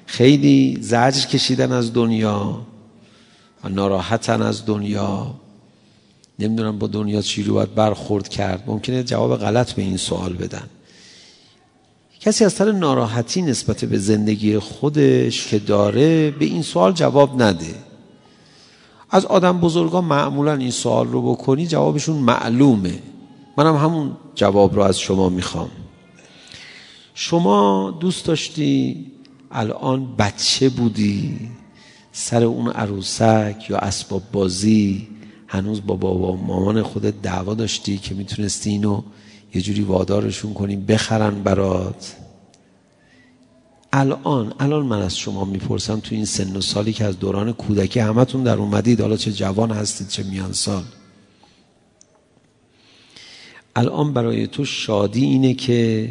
خیلی 0.07 0.79
زجر 0.81 1.27
کشیدن 1.27 1.73
از 1.73 1.93
دنیا 1.93 2.67
ناراحتن 3.71 4.43
از 4.43 4.67
دنیا. 4.67 5.35
نمی‌دونم 6.39 6.79
با 6.79 6.87
دنیا 6.87 7.23
چی 7.23 7.43
رو 7.43 7.55
باید 7.55 7.75
برخورد 7.75 8.29
کرد. 8.29 8.65
ممکنه 8.67 9.03
جواب 9.03 9.37
غلط 9.37 9.73
به 9.73 9.83
این 9.83 9.97
سوال 9.97 10.33
بدن. 10.33 10.69
کسی 12.25 12.45
از 12.45 12.53
سر 12.53 12.73
ناراحتی 12.73 13.43
نسبت 13.43 13.85
به 13.85 13.99
زندگی 13.99 14.59
خودش 14.59 15.47
که 15.47 15.59
داره 15.59 16.31
به 16.31 16.45
این 16.45 16.63
سوال 16.63 16.93
جواب 16.93 17.43
نده. 17.43 17.75
از 19.11 19.27
آدم 19.27 19.61
بزرگا 19.61 20.01
معمولا 20.01 20.55
این 20.55 20.71
سوال 20.71 21.09
رو 21.09 21.23
بکنی 21.23 21.67
جوابشون 21.67 22.17
معلومه. 22.17 22.99
منم 23.57 23.77
همون 23.77 24.17
جواب 24.35 24.75
رو 24.75 24.83
از 24.83 24.99
شما 25.01 25.29
می‌خوام. 25.29 25.71
شما 27.15 27.91
دوست 28.01 28.27
داشتی 28.27 29.07
الان 29.51 30.17
بچه 30.17 30.69
بودی 30.69 31.51
سر 32.13 32.45
اون 32.45 32.69
عروسک 32.69 33.67
یا 33.69 33.79
اسباب 33.79 34.23
بازی 34.33 35.09
هنوز 35.47 35.87
با 35.87 35.97
بابا 35.97 36.37
مامان 36.37 36.83
خودت 36.83 37.23
دعوا 37.23 37.55
داشتی 37.55 37.99
که 37.99 38.15
می‌تونستی 38.15 38.71
اینو 38.71 39.03
یه 39.55 39.63
جوری 39.63 39.83
وادارشون 39.83 40.55
کنی 40.55 40.77
بخرن 40.77 41.43
برات. 41.43 42.17
الان 43.93 44.55
الان 44.61 44.87
من 44.87 45.03
از 45.03 45.19
شما 45.19 45.45
می‌پرسم 45.45 46.01
تو 46.01 46.15
این 46.15 46.25
سن 46.25 46.57
و 46.57 46.61
سالی 46.61 46.93
که 46.93 47.05
از 47.05 47.19
دوران 47.19 47.53
کودکی 47.53 48.01
همتون 48.01 48.43
در 48.43 48.57
اومدید 48.57 49.01
حالا 49.01 49.17
چه 49.17 49.33
جوان 49.33 49.71
هستید 49.71 50.09
چه 50.09 50.23
میان 50.23 50.53
سال. 50.53 50.83
الان 53.77 54.13
برای 54.13 54.47
تو 54.47 54.65
شادی 54.65 55.25
اینه 55.25 55.55
که 55.55 56.09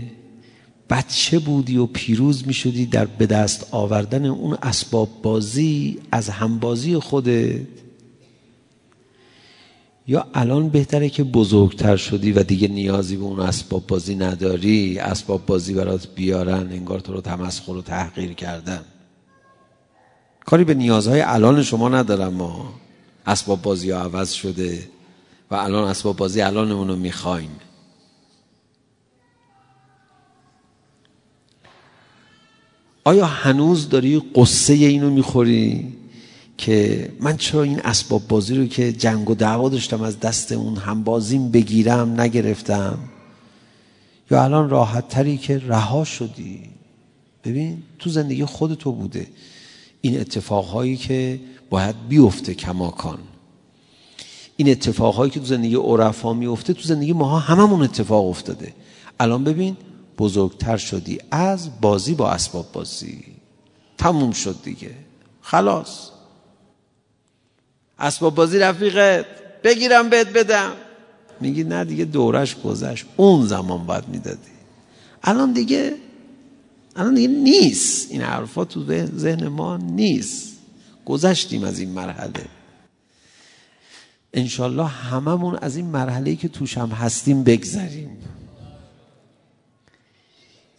بچه 0.89 1.39
بودی 1.39 1.77
و 1.77 1.85
پیروز 1.85 2.47
می 2.47 2.53
شدی 2.53 2.85
در 2.85 3.05
به 3.05 3.25
دست 3.25 3.67
آوردن 3.71 4.25
اون 4.25 4.57
اسباب 4.61 5.09
بازی 5.23 5.99
از 6.11 6.29
همبازی 6.29 6.97
خودت. 6.97 7.80
یا 10.11 10.27
الان 10.33 10.69
بهتره 10.69 11.09
که 11.09 11.23
بزرگتر 11.23 11.95
شدی 11.95 12.31
و 12.31 12.43
دیگه 12.43 12.67
نیازی 12.67 13.15
به 13.17 13.23
اون 13.23 13.39
اسباب 13.39 13.87
بازی 13.87 14.15
نداری؟ 14.15 14.99
اسباب 14.99 15.45
بازی 15.45 15.73
برات 15.73 16.07
بیارن 16.15 16.71
انگار 16.71 16.99
تو 16.99 17.13
رو 17.13 17.21
تمسخر 17.21 17.71
و 17.71 17.81
تحقیر 17.81 18.33
کردن. 18.33 18.81
کاری 20.45 20.63
به 20.63 20.73
نیازهای 20.73 21.21
الان 21.21 21.63
شما 21.63 21.89
ندارم 21.89 22.33
ما 22.33 22.73
اسباب 23.25 23.61
بازی 23.61 23.91
ها 23.91 23.99
عوض 23.99 24.31
شده 24.31 24.89
و 25.51 25.55
الان 25.55 25.87
اسباب 25.87 26.17
بازی 26.17 26.41
الانمون 26.41 26.87
رو 26.87 26.95
می‌خوایم. 26.95 27.51
آیا 33.03 33.25
هنوز 33.25 33.89
داری 33.89 34.21
قصه 34.35 34.73
اینو 34.73 35.09
می‌خوری؟ 35.09 36.00
که 36.61 37.09
من 37.19 37.37
چرا 37.37 37.63
این 37.63 37.79
اسباب 37.79 38.27
بازی 38.27 38.55
رو 38.55 38.65
که 38.65 38.93
جنگ 38.93 39.29
و 39.29 39.35
دعوا 39.35 39.69
داشتم 39.69 40.01
از 40.01 40.19
دست 40.19 40.51
اون 40.51 40.77
هم 40.77 41.03
بازیم 41.03 41.51
بگیرم 41.51 42.21
نگرفتم؟ 42.21 42.99
یا 44.31 44.43
الان 44.43 44.69
راحت 44.69 45.07
تری 45.07 45.37
که 45.37 45.57
رها 45.57 46.03
شدی؟ 46.03 46.59
ببین 47.43 47.83
تو 47.99 48.09
زندگی 48.09 48.45
خود 48.45 48.73
تو 48.73 48.91
بوده. 48.91 49.27
این 50.01 50.19
اتفاقهایی 50.19 50.97
که 50.97 51.39
باید 51.69 51.95
بیفته 52.09 52.53
کماکان. 52.53 53.19
این 54.57 54.69
اتفاقهایی 54.69 55.31
که 55.31 55.39
تو 55.39 55.45
زندگی 55.45 55.75
عرفا 55.75 56.33
میفته 56.33 56.73
تو 56.73 56.81
زندگی 56.81 57.13
ماها 57.13 57.39
هممون 57.39 57.81
اتفاق 57.81 58.25
افتاده. 58.25 58.73
الان 59.19 59.43
ببین 59.43 59.77
بزرگتر 60.17 60.77
شدی. 60.77 61.19
از 61.31 61.81
بازی 61.81 62.15
با 62.15 62.29
اسباب 62.29 62.71
بازی. 62.73 63.23
تموم 63.97 64.31
شد 64.31 64.55
دیگه. 64.63 64.91
خلاص. 65.41 66.10
اسباب 68.01 68.35
بازی 68.35 68.59
رفیقت 68.59 69.25
بگیرم 69.63 70.09
بهت 70.09 70.27
بدم. 70.33 70.71
میگی 71.41 71.63
نه 71.63 71.85
دیگه 71.85 72.05
دورش 72.05 72.55
گذشت. 72.61 73.05
اون 73.17 73.45
زمان 73.45 73.85
باید 73.85 74.07
می‌دادی. 74.07 74.51
الان 75.23 75.53
دیگه 75.53 75.95
الان 76.95 77.13
دیگه 77.15 77.27
نیست. 77.27 78.11
این 78.11 78.21
حرفا 78.21 78.65
تو 78.65 79.05
ذهن 79.17 79.47
ما 79.47 79.77
نیست. 79.77 80.51
گذشتیم 81.05 81.63
از 81.63 81.79
این 81.79 81.89
مرحله. 81.89 82.45
انشالله 84.33 84.87
هممون 84.87 85.55
از 85.55 85.75
این 85.75 85.85
مرحله 85.85 86.35
که 86.35 86.47
توش 86.47 86.77
هم 86.77 86.89
هستیم 86.89 87.43
بگذریم. 87.43 88.17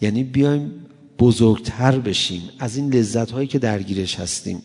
یعنی 0.00 0.24
بیایم 0.24 0.86
بزرگتر 1.18 1.98
بشیم. 1.98 2.50
از 2.58 2.76
این 2.76 2.94
لذت 2.94 3.30
هایی 3.30 3.48
که 3.48 3.58
درگیرش 3.58 4.20
هستیم. 4.20 4.62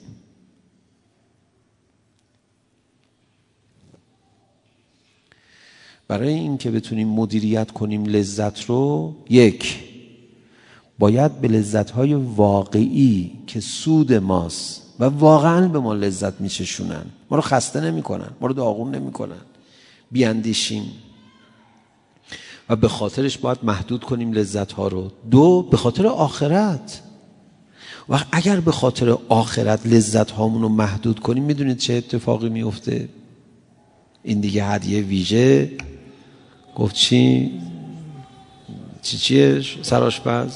برای 6.08 6.34
اینکه 6.34 6.72
بتونیم 6.72 7.08
مدیریت 7.08 7.72
کنیم 7.72 8.06
لذت 8.06 8.66
رو 8.66 9.16
یک 9.30 9.80
باید 11.00 11.42
به 11.42 11.48
لذت 11.48 11.90
های 11.90 12.14
واقعی 12.14 13.32
که 13.48 13.60
سود 13.60 14.14
ماست 14.14 14.84
و 15.00 15.06
واقعا 15.06 15.68
به 15.68 15.80
ما 15.80 15.94
لذت 15.94 16.42
میچشونن. 16.42 17.06
ما 17.32 17.38
رو 17.38 17.42
خسته 17.42 17.82
نمی‌کنن 17.82 18.30
ما 18.42 18.48
رو 18.48 18.54
داغون 18.54 18.96
نمی‌کنن. 18.96 19.42
بیاندیشیم. 20.12 20.84
و 22.70 22.76
به 22.76 22.88
خاطرش 22.88 23.38
باید 23.38 23.58
محدود 23.64 24.04
کنیم 24.04 24.32
لذت 24.32 24.72
ها 24.72 24.88
رو. 24.88 25.12
دو 25.32 25.68
به 25.72 25.78
خاطر 25.78 26.08
آخرت. 26.08 27.02
و 28.10 28.20
اگر 28.32 28.60
به 28.60 28.72
خاطر 28.72 29.18
آخرت 29.30 29.88
لذت 29.88 30.32
هامون 30.32 30.62
رو 30.62 30.70
محدود 30.70 31.20
کنیم 31.20 31.44
می‌دونید 31.44 31.78
چه 31.78 31.94
اتفاقی 31.94 32.50
میفته 32.50 33.10
این 34.24 34.40
دیگه 34.40 34.66
هدیه 34.66 35.02
ویژه. 35.02 35.72
گفت 36.78 36.96
چی 36.96 37.52
چی 39.02 39.18
چیه 39.18 39.62
سراشپز 39.82 40.52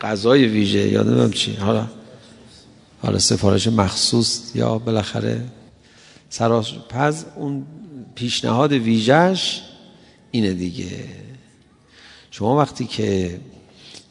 غذای 0.00 0.46
ویژه 0.46 0.88
یادم 0.88 1.30
چی؟ 1.30 1.54
حالا 1.54 1.86
حالا 3.02 3.18
سفارش 3.18 3.66
مخصوص 3.66 4.56
یا 4.56 4.78
بالاخره 4.78 5.44
سراشپز 6.30 7.24
اون 7.36 7.66
پیشنهاد 8.14 8.72
ویژش 8.72 9.60
اینه 10.30 10.52
دیگه. 10.52 11.04
شما 12.30 12.56
وقتی 12.56 12.84
که 12.84 13.40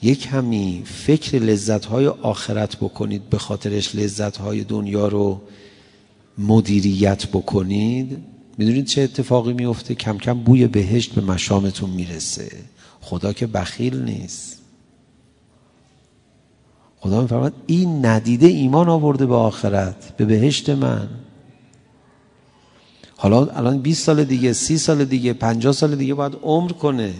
یک 0.01 0.21
کمی 0.21 0.83
فکر 0.85 1.37
لذت 1.39 1.85
های 1.85 2.07
آخرت 2.07 2.77
بکنید 2.77 3.29
به 3.29 3.37
خاطرش 3.37 3.95
لذت 3.95 4.37
های 4.37 4.63
دنیا 4.63 5.07
رو 5.07 5.41
مدیریت 6.37 7.27
بکنید 7.27 8.36
می‌دونید 8.57 8.85
چه 8.85 9.01
اتفاقی 9.01 9.53
میفته 9.53 9.95
کم 9.95 10.17
کم 10.17 10.39
بوی 10.39 10.67
بهشت 10.67 11.15
به 11.15 11.21
مشامتون 11.21 11.89
می‌رسه. 11.89 12.51
خدا 13.01 13.33
که 13.33 13.47
بخیل 13.47 14.01
نیست. 14.01 14.61
خدا 16.99 17.21
میفرماد 17.21 17.53
این 17.67 18.05
ندیده 18.05 18.47
ایمان 18.47 18.89
آورده 18.89 19.25
به 19.25 19.35
آخرت 19.35 20.17
به 20.17 20.25
بهشت 20.25 20.69
من. 20.69 21.09
حالا 23.17 23.45
الان 23.45 23.79
20 23.79 24.03
سال 24.03 24.23
دیگه 24.23 24.53
30 24.53 24.77
سال 24.77 25.05
دیگه 25.05 25.33
50 25.33 25.73
سال 25.73 25.95
دیگه 25.95 26.13
باید 26.13 26.37
عمر 26.43 26.71
کنه. 26.71 27.13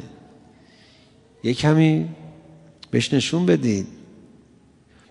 یه 1.43 1.53
کمی 1.53 2.09
بهش 2.91 3.13
نشون 3.13 3.45
بدید 3.45 3.88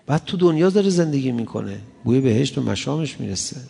بعد 0.05 0.25
تو 0.25 0.37
دنیا 0.37 0.69
داره 0.69 0.89
زندگی 0.89 1.31
می‌کنه. 1.31 1.79
بوی 2.03 2.21
بهشت 2.21 2.57
و 2.57 2.61
مشامش 2.61 3.19
می‌رسه. 3.19 3.61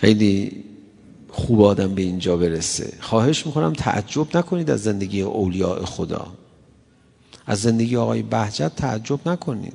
خیلی 0.00 0.64
خوب 1.30 1.62
آدم 1.62 1.94
به 1.94 2.02
اینجا 2.02 2.36
برسه. 2.36 2.92
خواهش 3.00 3.46
می‌کنم 3.46 3.72
تعجب 3.72 4.36
نکنید 4.36 4.70
از 4.70 4.82
زندگی 4.82 5.22
اولیاء 5.22 5.84
خدا. 5.84 6.26
از 7.46 7.60
زندگی 7.60 7.96
آقای 7.96 8.22
بهجت 8.22 8.76
تعجب 8.76 9.28
نکنید. 9.28 9.72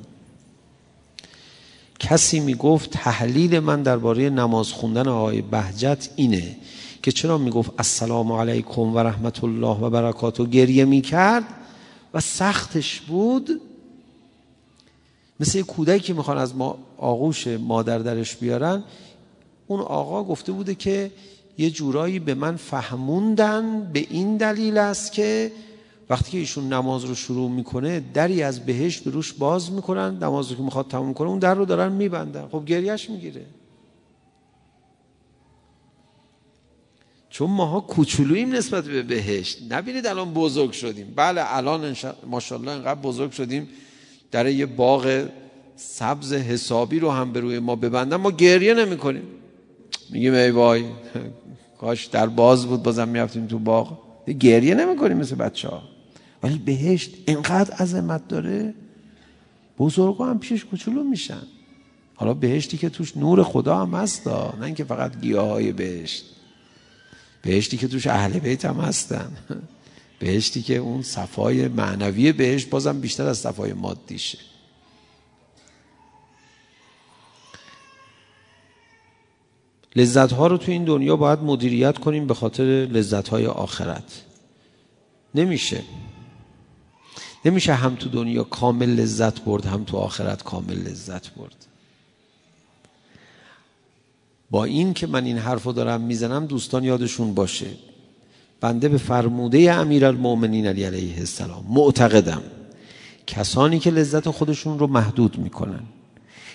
کسی 1.98 2.40
می‌گفت 2.40 2.90
تحلیل 2.90 3.58
من 3.58 3.82
درباره 3.82 4.30
نماز 4.30 4.72
خوندن 4.72 5.08
آقای 5.08 5.42
بهجت 5.42 6.08
اینه 6.16 6.56
که 7.02 7.12
چرا 7.12 7.38
می‌گفت 7.38 7.70
السلام 7.78 8.32
علیکم 8.32 8.82
و 8.82 8.98
رحمت 8.98 9.44
الله 9.44 9.78
و 9.80 9.90
برکاته. 9.90 10.44
گریه 10.44 10.84
می‌کرد 10.84 11.44
و 12.14 12.20
سختش 12.20 13.00
بود. 13.00 13.60
مثل 15.40 15.62
کودکی 15.62 16.00
که 16.00 16.14
می‌خوان 16.14 16.38
از 16.38 16.56
ما 16.56 16.78
آغوش 16.98 17.46
مادر 17.46 17.98
درش 17.98 18.36
بیارن 18.36 18.82
اون 19.66 19.80
آقا 19.80 20.24
گفته 20.24 20.52
بوده 20.52 20.74
که 20.74 21.10
یه 21.58 21.70
جورایی 21.70 22.18
به 22.18 22.34
من 22.34 22.56
فهموندن 22.56 23.90
به 23.92 24.06
این 24.10 24.36
دلیل 24.36 24.78
است 24.78 25.12
که 25.12 25.52
وقتی 26.10 26.30
که 26.30 26.38
ایشون 26.38 26.72
نماز 26.72 27.04
رو 27.04 27.14
شروع 27.14 27.50
می‌کنه 27.50 28.00
دری 28.14 28.42
از 28.42 28.66
بهشت 28.66 29.04
به 29.04 29.10
روش 29.10 29.32
باز 29.32 29.72
می‌کنن 29.72 30.18
نماز 30.18 30.50
رو 30.50 30.56
که 30.56 30.62
می‌خواد 30.62 30.88
تموم 30.88 31.14
کنه 31.14 31.28
اون 31.28 31.38
در 31.38 31.54
رو 31.54 31.64
دارن 31.64 31.92
میبندن. 31.92 32.48
خب 32.52 32.64
گریش 32.64 33.10
می‌گیره. 33.10 33.46
چون 37.30 37.50
ماها 37.50 37.80
کوچولوییم 37.80 38.52
نسبت 38.52 38.84
به 38.84 39.02
بهشت. 39.02 39.72
نبینید 39.72 40.06
الان 40.06 40.32
بزرگ 40.32 40.72
شدیم. 40.72 41.12
بله 41.16 41.42
الان 41.44 41.96
ماشاءالله 42.26 42.70
انقدر 42.70 43.00
بزرگ 43.00 43.30
شدیم. 43.30 43.68
در 44.30 44.46
یه 44.46 44.66
باغ 44.66 45.28
سبز 45.76 46.32
حسابی 46.32 46.98
رو 46.98 47.10
هم 47.10 47.32
به 47.32 47.40
روی 47.40 47.58
ما 47.58 47.76
ببندن. 47.76 48.16
ما 48.16 48.30
گریه 48.30 48.74
نمی 48.74 48.96
کنیم 48.96 49.22
میگیم 50.10 50.34
ای 50.34 50.50
وای 50.50 50.84
کاش 51.78 52.06
در 52.06 52.26
باز 52.26 52.66
بود 52.66 52.82
بازم 52.82 53.08
می‌رفتیم 53.08 53.46
تو 53.46 53.58
باغ. 53.58 53.98
گریه 54.40 54.74
نمی 54.74 54.96
کنیم 54.96 55.16
مثل 55.16 55.36
بچه 55.36 55.68
ها 55.68 55.82
ولی 56.42 56.58
بهشت 56.58 57.10
انقدر 57.26 57.74
عظمت 57.74 58.28
داره. 58.28 58.74
بزرگ 59.78 60.16
هم 60.20 60.38
پیشش 60.38 60.64
کوچولو 60.64 61.04
میشن. 61.04 61.42
حالا 62.14 62.34
بهشتی 62.34 62.76
که 62.76 62.88
توش 62.88 63.16
نور 63.16 63.42
خدا 63.42 63.76
هم 63.76 63.94
هست 63.94 64.28
نه 64.28 64.62
اینکه 64.62 64.84
فقط 64.84 65.20
گیاه 65.20 65.48
های 65.48 65.72
بهشت. 65.72 66.24
بهشتی 67.42 67.76
که 67.76 67.88
توش 67.88 68.06
اهل 68.06 68.38
بیت 68.38 68.64
هم 68.64 68.80
هستن. 68.80 69.28
بهشتی 70.18 70.62
که 70.62 70.76
اون 70.76 71.02
صفای 71.02 71.68
معنوی 71.68 72.32
بهشت 72.32 72.70
بازم 72.70 73.00
بیشتر 73.00 73.26
از 73.26 73.38
صفای 73.38 73.72
مادیشه. 73.72 74.38
لذت 79.96 80.32
ها 80.32 80.46
رو 80.46 80.56
تو 80.56 80.72
این 80.72 80.84
دنیا 80.84 81.16
باید 81.16 81.38
مدیریت 81.38 81.98
کنیم 81.98 82.26
به 82.26 82.34
خاطر 82.34 82.64
لذت 82.64 83.28
های 83.28 83.46
آخرت. 83.46 84.22
نمیشه. 85.34 85.82
نمیشه 87.44 87.74
هم 87.74 87.94
تو 87.94 88.08
دنیا 88.08 88.44
کامل 88.44 88.88
لذت 88.88 89.40
برد 89.40 89.66
هم 89.66 89.84
تو 89.84 89.96
آخرت 89.96 90.42
کامل 90.42 90.74
لذت 90.74 91.34
برد. 91.34 91.66
با 94.50 94.64
این 94.64 94.94
که 94.94 95.06
من 95.06 95.24
این 95.24 95.38
حرف 95.38 95.62
رو 95.62 95.72
دارم 95.72 96.00
می‌زنم 96.00 96.46
دوستان 96.46 96.84
یادشون 96.84 97.34
باشه. 97.34 97.66
بنده 98.60 98.88
به 98.88 98.98
فرموده 98.98 99.72
امیر 99.72 100.06
المؤمنین 100.06 100.66
علی 100.66 100.84
علیه 100.84 101.18
السلام 101.18 101.64
معتقدم. 101.68 102.42
کسانی 103.26 103.78
که 103.78 103.90
لذت 103.90 104.30
خودشون 104.30 104.78
رو 104.78 104.86
محدود 104.86 105.38
می‌کنن. 105.38 105.82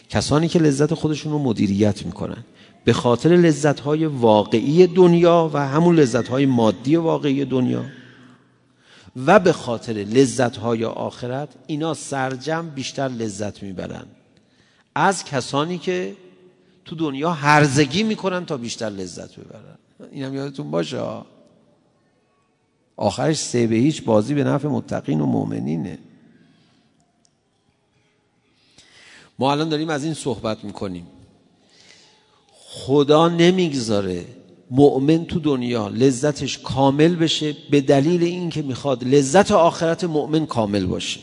کسانی 0.10 0.48
که 0.48 0.60
لذت 0.60 0.94
خودشون 0.94 1.32
رو 1.32 1.40
مدیریت 1.40 2.06
می‌کنن. 2.06 2.44
به 2.84 2.94
خاطر 2.94 3.30
لذت 3.30 3.80
های 3.80 4.06
واقعی 4.06 4.88
دنیا 4.88 5.52
و 5.54 5.68
همون 5.68 5.96
لذت 5.96 6.28
های 6.28 6.46
مادی 6.46 6.96
واقعی 6.96 7.46
دنیا 7.46 7.86
و 9.26 9.40
به 9.40 9.54
خاطر 9.54 9.94
لذت 9.94 10.58
های 10.58 10.86
آخرت 10.86 11.50
اینا 11.68 11.94
سرجم 11.94 12.70
بیشتر 12.70 13.08
لذت 13.08 13.64
می‌برن. 13.64 14.06
از 14.96 15.24
کسانی 15.24 15.78
که 15.78 16.16
تو 16.86 16.96
دنیا 16.96 17.32
هرزگی 17.32 18.04
می‌کنن 18.04 18.46
تا 18.46 18.58
بیشتر 18.58 18.90
لذت 18.90 19.40
ببرن 19.40 19.78
اینم 20.12 20.36
یادتون 20.36 20.72
باشه؟ 20.72 21.02
آخرش 22.98 23.38
سه 23.38 23.68
به 23.68 23.76
هیچ 23.76 24.04
بازی 24.04 24.34
به 24.34 24.44
نفع 24.44 24.68
متقین 24.68 25.22
و 25.22 25.26
مؤمنینه. 25.26 26.00
ما 29.40 29.52
الان 29.52 29.70
داریم 29.70 29.90
از 29.90 30.04
این 30.04 30.14
صحبت 30.14 30.64
می‌کنیم. 30.64 31.08
خدا 32.72 33.30
نمی‌گذاره 33.30 34.26
مؤمن 34.72 35.26
تو 35.26 35.40
دنیا 35.40 35.88
لذتش 35.88 36.58
کامل 36.58 37.16
بشه 37.16 37.56
به 37.72 37.82
دلیل 37.82 38.24
اینکه 38.24 38.62
می‌خواد 38.62 39.04
لذت 39.04 39.52
آخرت 39.52 40.04
مؤمن 40.04 40.46
کامل 40.46 40.86
باشه. 40.86 41.20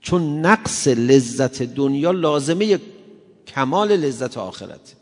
چون 0.00 0.40
نقص 0.46 0.88
لذت 0.88 1.62
دنیا 1.62 2.10
لازمه 2.10 2.78
کمال 3.46 3.96
لذت 3.96 4.38
آخرت. 4.38 4.94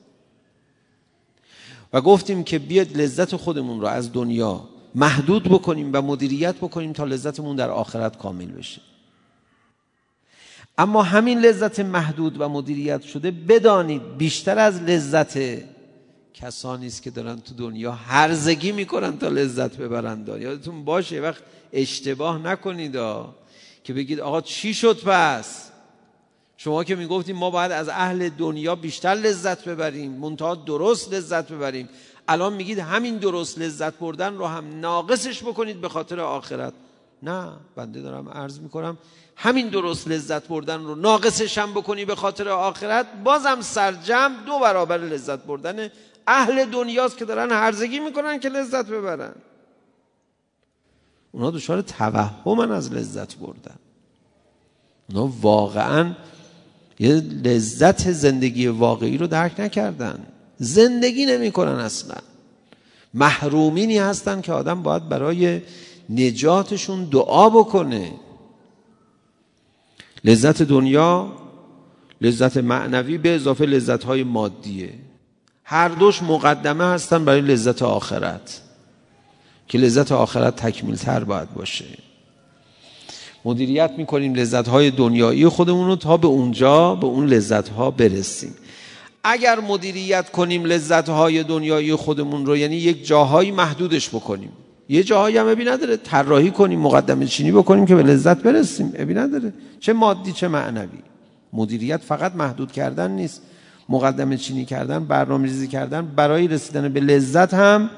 و 1.92 2.00
گفتیم 2.00 2.44
که 2.44 2.58
بیاد 2.58 2.96
لذت 2.96 3.36
خودمون 3.36 3.80
رو 3.80 3.86
از 3.86 4.12
دنیا 4.12 4.68
محدود 4.94 5.42
بکنیم 5.42 5.90
و 5.92 6.02
مدیریت 6.02 6.56
بکنیم 6.56 6.92
تا 6.92 7.04
لذتمون 7.04 7.56
در 7.56 7.70
آخرت 7.70 8.18
کامل 8.18 8.46
بشه. 8.46 8.80
اما 10.78 11.02
همین 11.02 11.40
لذت 11.40 11.80
محدود 11.80 12.40
و 12.40 12.48
مدیریت 12.48 13.02
شده 13.02 13.30
بدانید 13.30 14.16
بیشتر 14.16 14.58
از 14.58 14.82
لذت 14.82 15.38
کسانی 16.34 16.86
است 16.86 17.02
که 17.02 17.10
دارن 17.10 17.40
تو 17.40 17.54
دنیا 17.54 17.92
هرزگی 17.92 18.72
می‌کنن 18.72 19.18
تا 19.18 19.28
لذت 19.28 19.76
ببرند 19.76 20.28
یادتون 20.28 20.84
باشه 20.84 21.20
وقت 21.20 21.42
اشتباه 21.72 22.38
نکنید 22.38 22.92
که 23.84 23.92
بگید 23.92 24.20
آقا 24.20 24.40
چی 24.40 24.74
شد 24.74 25.00
پس؟ 25.04 25.70
شما 26.56 26.84
که 26.84 26.94
می‌گفتیم 26.94 27.36
ما 27.36 27.50
باید 27.50 27.72
از 27.72 27.88
اهل 27.88 28.28
دنیا 28.28 28.74
بیشتر 28.74 29.14
لذت 29.14 29.64
ببریم 29.64 30.12
منتها 30.12 30.54
درست 30.54 31.12
لذت 31.12 31.52
ببریم. 31.52 31.88
الان 32.28 32.52
میگید 32.52 32.78
همین 32.78 33.16
درست 33.16 33.58
لذت 33.58 33.98
بردن 33.98 34.34
رو 34.34 34.46
هم 34.46 34.80
ناقصش 34.80 35.42
بکنید 35.42 35.80
به 35.80 35.88
خاطر 35.88 36.20
آخرت. 36.20 36.72
نه 37.22 37.48
بنده 37.76 38.02
دارم 38.02 38.28
عرض 38.28 38.60
می‌کنم 38.60 38.98
همین 39.36 39.68
درست 39.68 40.08
لذت 40.08 40.48
بردن 40.48 40.84
رو 40.84 40.94
ناقصش 40.94 41.58
هم 41.58 41.72
بکنی 41.72 42.04
به 42.04 42.14
خاطر 42.14 42.48
آخرت 42.48 43.06
بازم 43.24 43.60
سرجم 43.60 44.32
دو 44.46 44.58
برابر 44.58 44.98
لذت 44.98 45.38
بردن 45.38 45.90
اهل 46.26 46.64
دنیاست 46.64 47.18
که 47.18 47.24
دارن 47.24 47.50
هرزگی 47.52 47.98
می‌کنن 47.98 48.40
که 48.40 48.48
لذت 48.48 48.86
ببرن. 48.86 49.34
اونا 51.32 51.50
دچار 51.50 51.82
توهمن 51.82 52.72
از 52.72 52.92
لذت 52.92 53.34
بردن. 53.34 53.76
اونا 55.08 55.32
واقعا 55.40 56.12
یه 56.98 57.14
لذت 57.44 58.12
زندگی 58.12 58.66
واقعی 58.66 59.18
رو 59.18 59.26
درک 59.26 59.60
نکردن. 59.60 60.26
زندگی 60.58 61.26
نمی‌کنن 61.26 61.78
اصلا. 61.78 62.16
محرومینی 63.14 63.98
هستن 63.98 64.40
که 64.40 64.52
آدم 64.52 64.82
باید 64.82 65.08
برای 65.08 65.62
نجاتشون 66.10 67.04
دعا 67.04 67.50
بکنه. 67.50 68.12
لذت 70.24 70.62
دنیا 70.62 71.32
لذت 72.20 72.56
معنوی 72.56 73.18
به 73.18 73.34
اضافه 73.34 73.64
لذت 73.64 74.04
های 74.04 74.24
مادیه. 74.24 74.92
هر 75.64 75.88
دوش 75.88 76.22
مقدمه 76.22 76.84
هستن 76.84 77.24
برای 77.24 77.40
لذت 77.40 77.82
آخرت 77.82 78.62
که 79.68 79.78
لذت 79.78 80.12
آخرت 80.12 80.56
تکمیل 80.56 80.96
تر 80.96 81.24
باید 81.24 81.54
باشه. 81.54 81.84
مدیریت 83.44 83.90
می‌کنیم 83.98 84.34
لذت 84.34 84.68
های 84.68 84.90
دنیایی 84.90 85.48
خودمون 85.48 85.86
رو 85.86 85.96
تا 85.96 86.16
به 86.16 86.26
اونجا 86.26 86.94
به 86.94 87.06
اون 87.06 87.26
لذت 87.26 87.68
ها 87.68 87.90
برسیم. 87.90 88.54
اگر 89.24 89.60
مدیریت 89.60 90.30
کنیم 90.30 90.64
لذت 90.64 91.08
های 91.08 91.42
دنیایی 91.42 91.94
خودمون 91.94 92.46
رو 92.46 92.56
یعنی 92.56 92.76
یک 92.76 93.06
جاهایی 93.06 93.50
محدودش 93.50 94.08
بکنیم. 94.08 94.52
یه 94.88 95.02
جاهایی 95.02 95.36
هم 95.38 95.48
ابی 95.48 95.64
نداره. 95.64 95.96
طراحی 95.96 96.50
کنیم 96.50 96.80
مقدمه 96.80 97.26
چینی 97.26 97.52
بکنیم 97.52 97.86
که 97.86 97.94
به 97.94 98.02
لذت 98.02 98.42
برسیم. 98.42 98.92
ابی 98.96 99.14
نداره. 99.14 99.52
چه 99.80 99.92
مادی 99.92 100.32
چه 100.32 100.48
معنوی. 100.48 100.98
مدیریت 101.52 102.00
فقط 102.02 102.34
محدود 102.34 102.72
کردن 102.72 103.10
نیست. 103.10 103.42
مقدمه 103.88 104.36
چینی 104.36 104.64
کردن 104.64 105.04
برنامه 105.04 105.44
ریزی 105.44 105.68
کردن 105.68 106.06
برای 106.06 106.48
رسیدن 106.48 106.88
به 106.88 107.00
لذت 107.00 107.54
هم 107.54 107.90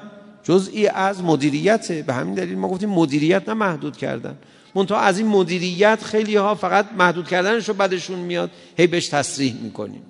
جزئی 0.43 0.87
از 0.87 1.23
مدیریته. 1.23 2.03
به 2.07 2.13
همین 2.13 2.33
دلیل 2.33 2.57
ما 2.57 2.67
گفتیم 2.67 2.89
مدیریت 2.89 3.49
نه 3.49 3.53
محدود 3.53 3.97
کردن. 3.97 4.35
منتها 4.75 4.99
از 4.99 5.19
این 5.19 5.27
مدیریت 5.27 6.03
خیلی 6.03 6.35
ها 6.35 6.55
فقط 6.55 6.85
محدود 6.97 7.27
کردنش 7.27 7.69
رو 7.69 7.73
بدشون 7.73 8.19
میاد 8.19 8.49
هی 8.77 8.87
بهش 8.87 9.07
تصریح 9.07 9.55
می‌کنیم. 9.63 10.01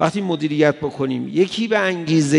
وقتی 0.00 0.20
مدیریت 0.20 0.76
بکنیم 0.76 1.28
یکی 1.28 1.68
به 1.68 1.78
انگیزه 1.78 2.38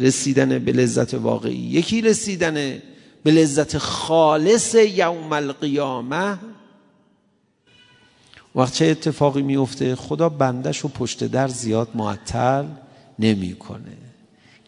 رسیدن 0.00 0.58
به 0.58 0.72
لذت 0.72 1.14
واقعی 1.14 1.56
یکی 1.56 2.00
رسیدن 2.00 2.82
به 3.24 3.30
لذت 3.30 3.78
خالص 3.78 4.74
یوم 4.74 5.32
القیامه. 5.32 6.38
وقت 8.54 8.74
چه 8.74 8.84
اتفاقی 8.84 9.42
میفته 9.42 9.96
خدا 9.96 10.28
بندش 10.28 10.84
و 10.84 10.88
پشت 10.88 11.24
در 11.24 11.48
زیاد 11.48 11.88
معطل 11.94 12.64
نمی‌کنه. 13.18 13.96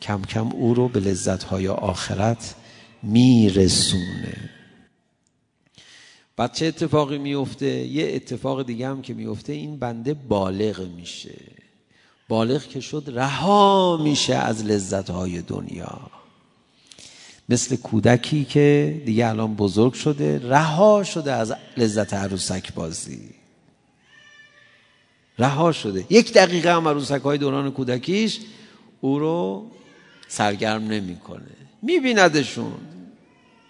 کم 0.03 0.23
کم 0.23 0.49
او 0.49 0.75
رو 0.75 0.89
به 0.89 1.01
لذت 1.01 1.43
های 1.43 1.69
آخرت 1.69 2.55
میرسونه. 3.03 4.51
بعد 6.37 6.53
چه 6.53 6.67
اتفاقی 6.67 7.19
میفته 7.19 7.67
یه 7.67 8.15
اتفاق 8.15 8.67
دیگه 8.67 8.89
هم 8.89 9.03
که 9.03 9.15
میفته 9.15 9.53
این 9.53 9.79
بنده 9.79 10.15
بالغ 10.15 10.89
میشه. 10.97 11.62
بالغ 12.29 12.63
که 12.63 12.81
شد 12.81 13.05
رها 13.07 13.97
میشه 14.03 14.35
از 14.35 14.65
لذت 14.65 15.11
های 15.11 15.43
دنیا. 15.43 16.01
مثل 17.49 17.77
کودکی 17.77 18.45
که 18.45 19.03
دیگه 19.07 19.29
الان 19.29 19.55
بزرگ 19.55 19.93
شده 19.93 20.49
رها 20.49 21.05
شده 21.05 21.33
از 21.33 21.55
لذت 21.77 22.15
عروسک 22.15 22.75
بازی. 22.75 23.31
رها 25.39 25.73
شده. 25.73 26.05
یک 26.11 26.33
دقیقه 26.33 26.75
هم 26.75 26.89
عروسک 26.89 27.21
های 27.21 27.39
دوران 27.39 27.71
کودکیش 27.71 28.41
او 29.01 29.19
رو 29.19 29.67
سرگرم 30.29 30.85
نمی‌کنه. 30.85 31.57
میبیندشون. 31.83 32.73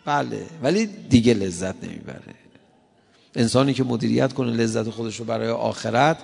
بله 0.05 0.47
ولی 0.63 0.87
دیگه 0.87 1.35
لذت 1.35 1.85
نمی‌بره. 1.85 2.35
انسانی 3.35 3.75
که 3.75 3.85
مدیریت 3.85 4.33
کنه 4.33 4.51
لذت 4.53 4.91
خودش 4.91 5.17
رو 5.17 5.25
برای 5.25 5.49
آخرت 5.49 6.19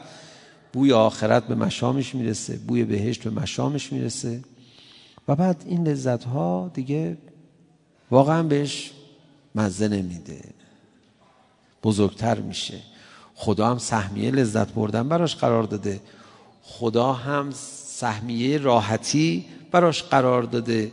بوی 0.72 0.92
آخرت 0.92 1.46
به 1.46 1.54
مشامش 1.54 2.14
می‌رسه 2.14 2.56
بوی 2.56 2.84
بهشت 2.84 3.22
به 3.22 3.30
مشامش 3.30 3.92
می‌رسه. 3.92 4.40
و 5.28 5.36
بعد 5.36 5.64
این 5.66 5.88
لذت 5.88 6.24
ها 6.24 6.70
دیگه 6.74 7.16
واقعا 8.10 8.42
بهش 8.42 8.92
مزه 9.54 9.88
نمیده. 9.88 10.40
بزرگتر 11.82 12.40
میشه. 12.40 12.80
خدا 13.34 13.70
هم 13.70 13.78
سهمیه 13.78 14.30
لذت 14.30 14.72
بردن 14.72 15.08
براش 15.08 15.36
قرار 15.36 15.62
داده. 15.62 16.00
خدا 16.62 17.12
هم 17.12 17.50
سهمیه 17.86 18.58
راحتی 18.58 19.44
براش 19.70 20.02
قرار 20.02 20.42
داده. 20.42 20.92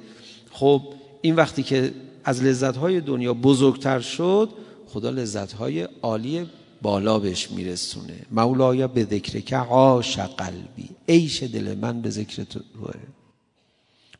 خب 0.51 0.81
این 1.21 1.35
وقتی 1.35 1.63
که 1.63 1.93
از 2.23 2.43
لذت 2.43 2.77
های 2.77 3.01
دنیا 3.01 3.33
بزرگتر 3.33 3.99
شد 3.99 4.49
خدا 4.87 5.09
لذت 5.09 5.53
های 5.53 5.87
عالی 6.01 6.49
بالا 6.81 7.19
بهش 7.19 7.51
میرسونه. 7.51 8.25
مولایا 8.31 8.87
به 8.87 9.03
ذکر 9.03 9.39
که 9.39 9.57
عاش 9.57 10.19
قلبی. 10.19 10.89
عیش 11.09 11.43
دل 11.43 11.77
من 11.77 12.01
به 12.01 12.09
ذکر 12.09 12.43
تو 12.43 12.59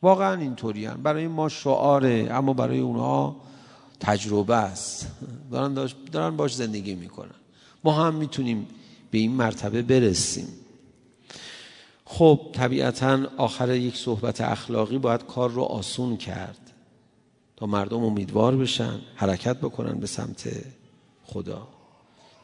واقعا 0.01 0.41
اینطوری 0.41 0.87
برای 0.87 1.27
ما 1.27 1.49
شعاره 1.49 2.27
اما 2.31 2.53
برای 2.53 2.79
اونها 2.79 3.35
تجربه 3.99 4.55
است. 4.55 5.07
دارن, 5.51 5.89
دارن 6.11 6.37
باش 6.37 6.55
زندگی 6.55 6.95
می‌کنن. 6.95 7.35
ما 7.83 7.91
هم 7.91 8.15
می‌تونیم 8.15 8.67
به 9.11 9.17
این 9.17 9.31
مرتبه 9.31 9.81
برسیم. 9.81 10.47
خب 12.05 12.39
طبیعتا 12.53 13.27
آخر 13.37 13.75
یک 13.75 13.97
صحبت 13.97 14.41
اخلاقی 14.41 14.97
باید 14.97 15.25
کار 15.25 15.49
رو 15.49 15.63
آسون 15.63 16.17
کرد 16.17 16.71
تا 17.55 17.65
مردم 17.65 18.03
امیدوار 18.03 18.57
بشن 18.57 18.99
حرکت 19.15 19.57
بکنن 19.57 19.99
به 19.99 20.07
سمت 20.07 20.49
خدا. 21.25 21.67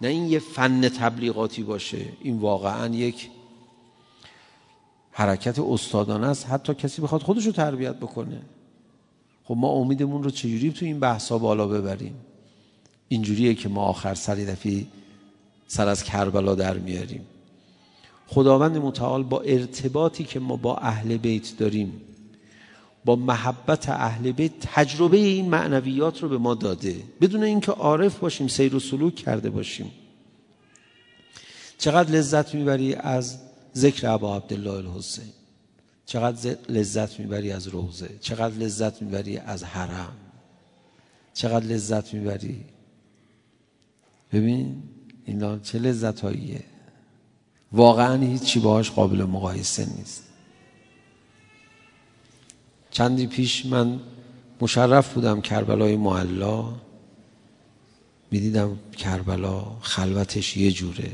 نه 0.01 0.07
این 0.07 0.25
یه 0.25 0.39
فن 0.39 0.89
تبلیغاتی 0.89 1.63
باشه 1.63 2.05
این 2.21 2.39
واقعا 2.39 2.95
یک 2.95 3.29
حرکت 5.11 5.59
استادانه 5.59 6.27
است. 6.27 6.47
حتی 6.49 6.73
کسی 6.73 7.01
بخواد 7.01 7.21
خودش 7.21 7.45
رو 7.45 7.51
تربیت 7.51 7.95
بکنه. 7.95 8.41
خب 9.43 9.55
ما 9.57 9.67
امیدمون 9.67 10.23
رو 10.23 10.29
چجوری 10.29 10.71
تو 10.71 10.85
این 10.85 10.99
بحثا 10.99 11.37
بالا 11.37 11.67
ببریم؟ 11.67 12.15
اینجوریه 13.07 13.55
که 13.55 13.69
ما 13.69 13.81
آخر 13.81 14.13
سری 14.13 14.45
دفعی 14.45 14.87
سر 15.67 15.87
از 15.87 16.03
کربلا 16.03 16.55
در 16.55 16.77
میاریم. 16.77 17.25
خداوند 18.27 18.77
متعال 18.77 19.23
با 19.23 19.41
ارتباطی 19.41 20.23
که 20.23 20.39
ما 20.39 20.55
با 20.55 20.77
اهل 20.77 21.17
بیت 21.17 21.57
داریم 21.57 22.01
با 23.05 23.15
محبت 23.15 23.89
اهل 23.89 24.31
بیت 24.31 24.51
تجربه 24.61 25.17
این 25.17 25.49
معنویات 25.49 26.23
رو 26.23 26.29
به 26.29 26.37
ما 26.37 26.53
داده. 26.55 26.95
بدون 27.21 27.43
اینکه 27.43 27.71
عارف 27.71 28.19
باشیم 28.19 28.47
سیر 28.47 28.75
و 28.75 28.79
سلوک 28.79 29.15
کرده 29.15 29.49
باشیم. 29.49 29.91
چقدر 31.77 32.11
لذت 32.11 32.55
می‌بری 32.55 32.95
از 32.95 33.37
ذکر 33.75 34.07
ابا 34.07 34.35
عبدالله 34.35 34.71
الحسین؟ 34.71 35.33
چقدر 36.05 36.57
لذت 36.69 37.19
می‌بری 37.19 37.51
از 37.51 37.67
روزه 37.67 38.09
چقدر 38.21 38.55
لذت 38.55 39.01
می‌بری 39.01 39.37
از 39.37 39.63
حرم؟ 39.63 40.13
چقدر 41.33 41.65
لذت 41.65 42.13
می‌بری؟ 42.13 42.65
ببین 44.31 44.83
اینا 45.25 45.59
چه 45.59 45.79
لذت 45.79 46.19
هاییه 46.19 46.63
واقعا 47.71 48.21
هیچی 48.21 48.59
باهاش 48.59 48.91
قابل 48.91 49.23
مقایسه 49.23 49.85
نیست. 49.97 50.23
چندی 52.91 53.27
پیش 53.27 53.65
من 53.65 53.99
مشرف 54.61 55.13
بودم 55.13 55.41
کربلای 55.41 55.95
معلا. 55.95 56.65
می‌دیدم 58.31 58.79
کربلا 58.97 59.65
خلوتش 59.81 60.57
یه 60.57 60.71
جوره 60.71 61.11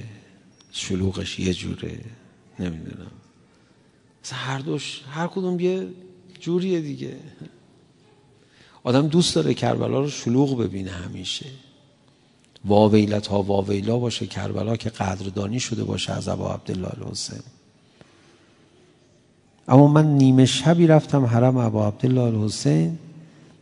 شلوغش 0.71 1.39
یه 1.39 1.53
جوره 1.53 1.99
نمی‌دونم. 2.59 3.11
هر 4.31 4.59
دوش 4.59 5.01
هر 5.09 5.27
کدوم 5.27 5.59
یه 5.59 5.87
جوریه 6.39 6.81
دیگه. 6.81 7.17
آدم 8.83 9.07
دوست 9.07 9.35
داره 9.35 9.53
کربلا 9.53 9.99
رو 9.99 10.09
شلوغ 10.09 10.57
ببینه 10.57 10.91
همیشه. 10.91 11.45
واویلت 12.65 13.27
ها 13.27 13.41
واویلا 13.41 13.97
باشه 13.97 14.27
کربلا 14.27 14.75
که 14.75 14.89
قدردانی 14.89 15.59
شده 15.59 15.83
باشه 15.83 16.13
از 16.13 16.27
ابا 16.27 16.53
عبدالله 16.53 17.01
الحسین. 17.01 17.43
اما 19.67 19.87
من 19.87 20.05
نیمه 20.05 20.45
شبی 20.45 20.87
رفتم 20.87 21.25
حرم 21.25 21.57
ابا 21.57 21.87
عبدالله 21.87 22.21
الحسین. 22.21 22.99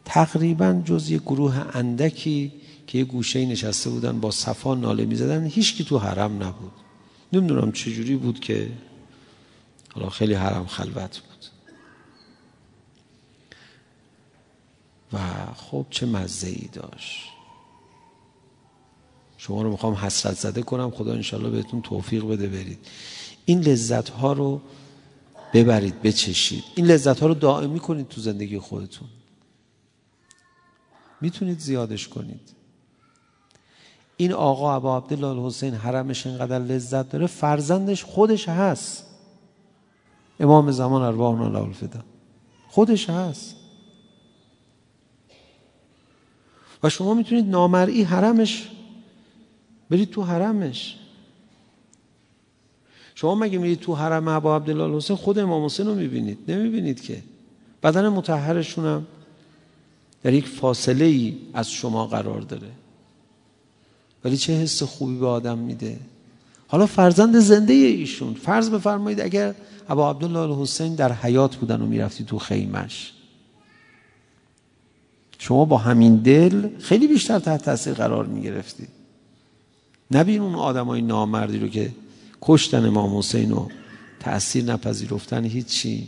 تقریبا 0.06 0.82
جز 0.86 1.12
یه 1.12 1.18
گروه 1.18 1.78
اندکی 1.78 2.52
که 2.88 2.98
یه 2.98 3.04
گوشه 3.04 3.46
نشسته 3.46 3.90
بودن 3.90 4.20
با 4.20 4.32
صفا 4.32 4.76
ناله 4.76 5.06
می‌زدن. 5.06 5.46
هیچ 5.46 5.76
کی 5.76 5.84
تو 5.84 5.98
حرم 5.98 6.44
نبود. 6.44 6.72
نمی‌دونم 7.34 7.72
چجوری 7.72 8.16
بود 8.16 8.40
که 8.40 8.72
حالا 9.94 10.10
خیلی 10.10 10.34
حرم 10.34 10.66
خلوت 10.66 11.20
بود. 11.20 11.46
و 15.14 15.20
خب 15.56 15.86
چه 15.90 16.06
مزه 16.06 16.48
ای 16.48 16.70
داشت. 16.74 17.22
شما 19.38 19.62
رو 19.62 19.72
می‌خوام 19.72 19.94
حسرت 19.94 20.36
زده 20.36 20.62
کنم. 20.62 20.92
خدا 20.92 21.14
انشالله 21.14 21.50
بهتون 21.50 21.82
توفیق 21.82 22.26
بده 22.26 22.48
برید. 22.48 22.80
این 23.46 23.62
لذت 23.62 24.10
ها 24.10 24.34
رو 24.34 24.62
ببرید 25.56 26.02
بچشید. 26.02 26.64
این 26.76 26.86
لذت 26.86 27.20
ها 27.20 27.28
رو 27.28 27.34
دائمی 27.34 27.80
کنید 27.80 28.08
تو 28.08 28.22
زندگی 28.22 28.60
خودتون. 28.60 29.08
می‌تونید 31.22 31.60
زیادش 31.60 32.08
کنید. 32.08 32.54
این 34.18 34.34
آقا 34.34 34.76
ابا 34.76 34.98
عبدالله 34.98 35.28
الحسین 35.28 35.74
حرمش 35.74 36.28
اینقدر 36.28 36.60
لذت 36.60 37.10
داره 37.10 37.28
فرزندش 37.28 38.04
خودش 38.04 38.50
هست. 38.50 39.06
امام 40.40 40.72
زمان 40.72 41.02
ارواحنا 41.02 41.48
له 41.48 41.60
الفدا. 41.60 42.04
خودش 42.68 43.10
هست. 43.10 43.56
و 46.84 46.90
شما 46.90 47.14
می‌تونید 47.14 47.46
نامرئی 47.46 48.04
حرمش 48.04 48.70
برید 49.90 50.10
تو 50.10 50.24
حرمش. 50.24 50.98
شما 53.16 53.36
مگه 53.36 53.58
میرید 53.58 53.80
تو 53.80 53.96
حرم 53.96 54.28
ابا 54.28 54.56
عبدالله 54.56 54.84
الحسین 54.84 55.16
خود 55.16 55.40
امام 55.40 55.66
حسین 55.66 55.88
رو 55.88 55.96
می‌بینید؟ 55.96 56.38
نمی‌بینید 56.48 57.02
که. 57.02 57.22
بدن 57.84 58.10
متحرشون 58.10 58.86
هم 58.86 59.08
در 60.24 60.34
یک 60.34 60.48
فاصله 60.48 61.06
ای 61.06 61.38
از 61.54 61.72
شما 61.72 62.08
قرار 62.08 62.42
داره. 62.42 62.72
ولی 64.24 64.38
چه 64.38 64.54
حس 64.54 64.84
خوبی 64.84 65.18
به 65.18 65.28
آدم 65.28 65.58
میده. 65.58 66.00
حالا 66.68 66.86
فرزند 66.86 67.40
زنده 67.40 67.74
ایشون. 67.74 68.34
فرض 68.34 68.70
بفرمایید 68.70 69.22
اگر 69.22 69.56
ابا 69.90 70.10
عبدالله 70.10 70.40
الحسین 70.40 70.96
در 70.96 71.12
حیات 71.12 71.56
بودن 71.56 71.82
و 71.82 71.86
می‌رفتی 71.86 72.24
تو 72.24 72.40
خیمش. 72.40 73.14
شما 75.40 75.66
با 75.66 75.78
همین 75.78 76.16
دل 76.16 76.70
خیلی 76.80 77.08
بیشتر 77.08 77.40
تحت 77.40 77.64
تاثیر 77.64 77.94
قرار 77.94 78.26
می‌گرفتی. 78.26 78.88
نبین 80.12 80.42
اون 80.42 80.56
آدمای 80.56 81.02
نامردی 81.02 81.60
رو 81.60 81.68
که 81.68 81.92
کشتن 82.46 82.86
امام 82.86 83.18
حسین 83.18 83.52
و 83.52 83.68
تأثیر 84.20 84.64
نپذیرفتن 84.64 85.46
هیچی. 85.46 86.08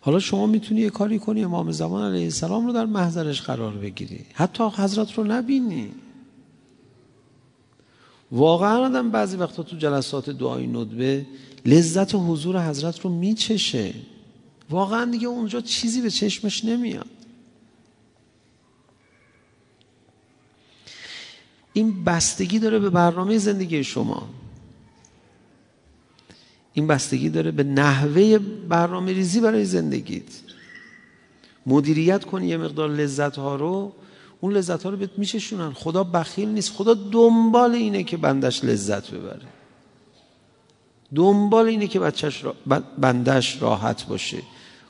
حالا 0.00 0.18
شما 0.18 0.46
می‌تونی 0.46 0.80
یه 0.80 0.90
کاری 0.90 1.18
کنی 1.18 1.44
امام 1.44 1.72
زمان 1.72 2.12
علیه 2.12 2.24
السلام 2.24 2.66
رو 2.66 2.72
در 2.72 2.86
محضرش 2.86 3.42
قرار 3.42 3.72
بگیری. 3.72 4.26
حتی 4.34 4.64
حضرت 4.64 5.18
رو 5.18 5.24
نبینی. 5.24 5.92
واقعا 8.32 8.86
آدم 8.86 9.10
بعضی 9.10 9.36
وقتا 9.36 9.62
تو 9.62 9.76
جلسات 9.76 10.30
دعای 10.30 10.66
ندبه 10.66 11.26
لذت 11.66 12.14
حضور 12.14 12.68
حضرت 12.68 13.00
رو 13.00 13.10
میچشه. 13.10 13.94
واقعا 14.70 15.04
دیگه 15.04 15.26
اونجا 15.26 15.60
چیزی 15.60 16.00
به 16.00 16.10
چشمش 16.10 16.64
نمیاد. 16.64 17.17
این 21.78 22.04
بستگی 22.04 22.58
داره 22.58 22.78
به 22.78 22.90
برنامه 22.90 23.38
زندگی 23.38 23.84
شما. 23.84 24.28
این 26.72 26.86
بستگی 26.86 27.28
داره 27.28 27.50
به 27.50 27.62
نحوه 27.62 28.38
برنامه 28.68 29.12
ریزی 29.12 29.40
برای 29.40 29.64
زندگیت. 29.64 30.40
مدیریت 31.66 32.24
کنی 32.24 32.48
یه 32.48 32.56
مقدار 32.56 32.90
لذت 32.90 33.36
ها 33.36 33.56
رو. 33.56 33.92
اون 34.40 34.52
لذت 34.52 34.82
ها 34.82 34.90
رو 34.90 34.96
بهت 34.96 35.18
میچشونن. 35.18 35.72
خدا 35.72 36.04
بخیل 36.04 36.48
نیست. 36.48 36.72
خدا 36.72 36.94
دنبال 36.94 37.72
اینه 37.74 38.02
که 38.02 38.16
بندش 38.16 38.64
لذت 38.64 39.10
ببره. 39.10 39.46
دنبال 41.14 41.66
اینه 41.66 41.86
که 41.86 42.00
بچهش 42.00 42.44
را... 42.44 42.54
بندش 42.98 43.62
راحت 43.62 44.06
باشه. 44.06 44.42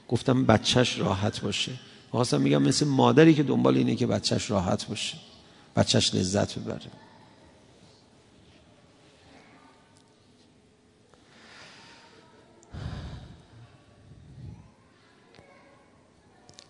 گفتم 0.09 0.45
بچهش 0.45 0.99
راحت 0.99 1.41
باشه. 1.41 1.73
خواستم 2.11 2.41
میگم 2.41 2.63
مثل 2.63 2.87
مادری 2.87 3.35
که 3.35 3.43
دنبال 3.43 3.77
اینه 3.77 3.95
که 3.95 4.07
بچهش 4.07 4.51
راحت 4.51 4.89
باشه. 4.89 5.28
بچهش 5.79 6.15
لذت 6.15 6.59
ببره. 6.59 6.81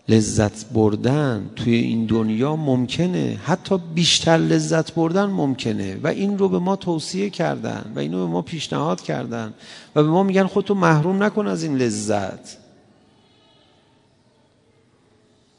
لذت 0.07 0.65
بردن 0.65 1.49
توی 1.55 1.75
این 1.75 2.05
دنیا 2.05 2.55
ممکنه. 2.55 3.39
حتی 3.43 3.77
بیشتر 3.77 4.37
لذت 4.37 4.93
بردن 4.93 5.25
ممکنه. 5.25 5.99
و 6.03 6.07
این 6.07 6.37
رو 6.37 6.49
به 6.49 6.59
ما 6.59 6.75
توصیه 6.75 7.29
کردن 7.29 7.91
و 7.95 7.99
اینو 7.99 8.17
به 8.27 8.31
ما 8.31 8.41
پیشنهاد 8.41 9.01
کردن 9.01 9.53
و 9.95 10.03
به 10.03 10.09
ما 10.09 10.23
میگن 10.23 10.47
خودتو 10.47 10.73
محروم 10.73 11.23
نکن 11.23 11.47
از 11.47 11.63
این 11.63 11.77
لذت. 11.77 12.57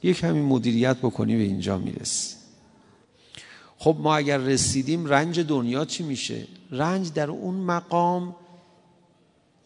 یک 0.03 0.25
همین 0.25 0.45
مدیریت 0.45 0.97
بکنی 0.97 1.37
به 1.37 1.43
اینجا 1.43 1.79
می‌رسی. 1.79 2.40
خب 3.83 3.97
ما 3.99 4.17
اگر 4.17 4.39
رسیدیم 4.39 5.07
رنج 5.07 5.41
دنیا 5.41 5.85
چی 5.85 6.03
میشه؟ 6.03 6.47
رنج 6.71 7.13
در 7.13 7.31
اون 7.31 7.55
مقام 7.55 8.37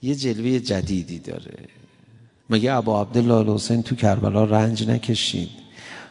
یه 0.02 0.14
جلوه 0.14 0.58
جدیدی 0.58 1.18
داره. 1.18 1.68
مگه 2.50 2.72
ابا 2.72 3.02
عبدالله 3.02 3.54
حسین 3.54 3.82
تو 3.82 3.94
کربلا 3.94 4.44
رنج 4.44 4.88
نکشید. 4.88 5.48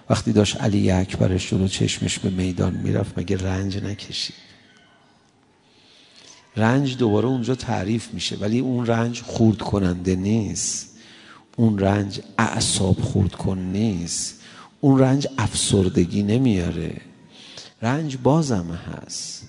وقتی 0.10 0.32
داشت 0.32 0.62
علی 0.62 0.92
اکبرش 0.92 1.50
جلو 1.50 1.68
چشمش 1.68 2.20
به 2.20 2.30
میدان 2.30 2.74
می‌رفت 2.74 3.18
مگه 3.18 3.38
رنج 3.38 3.78
نکشید؟ 3.78 4.36
رنج 6.56 6.98
دوباره 6.98 7.28
اونجا 7.28 7.56
تعریف 7.56 8.14
میشه 8.14 8.36
ولی 8.36 8.60
اون 8.60 8.86
رنج 8.86 9.22
خورد 9.22 9.58
کننده 9.58 10.16
نیست. 10.16 10.98
اون 11.58 11.80
رنج 11.80 12.22
اعصاب 12.38 13.02
خورد 13.02 13.36
کن 13.36 13.58
نیست. 13.58 14.42
اون 14.82 15.00
رنج 15.00 15.28
افسردگی 15.38 16.24
نمیاره. 16.24 17.13
رنج 17.84 18.18
بازم 18.24 18.66
هست. 18.72 19.48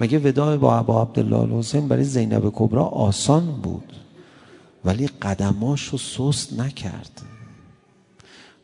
مگه 0.00 0.18
وداع 0.18 0.56
با 0.56 0.78
ابا 0.78 1.02
عبدالله 1.02 1.58
حسین 1.58 1.88
برای 1.88 2.04
زینب 2.04 2.52
کبرا 2.54 2.84
آسان 2.84 3.46
بود؟ 3.46 3.92
ولی 4.84 5.06
قدماش 5.06 5.84
رو 5.84 5.98
سست 5.98 6.52
نکرد. 6.52 7.22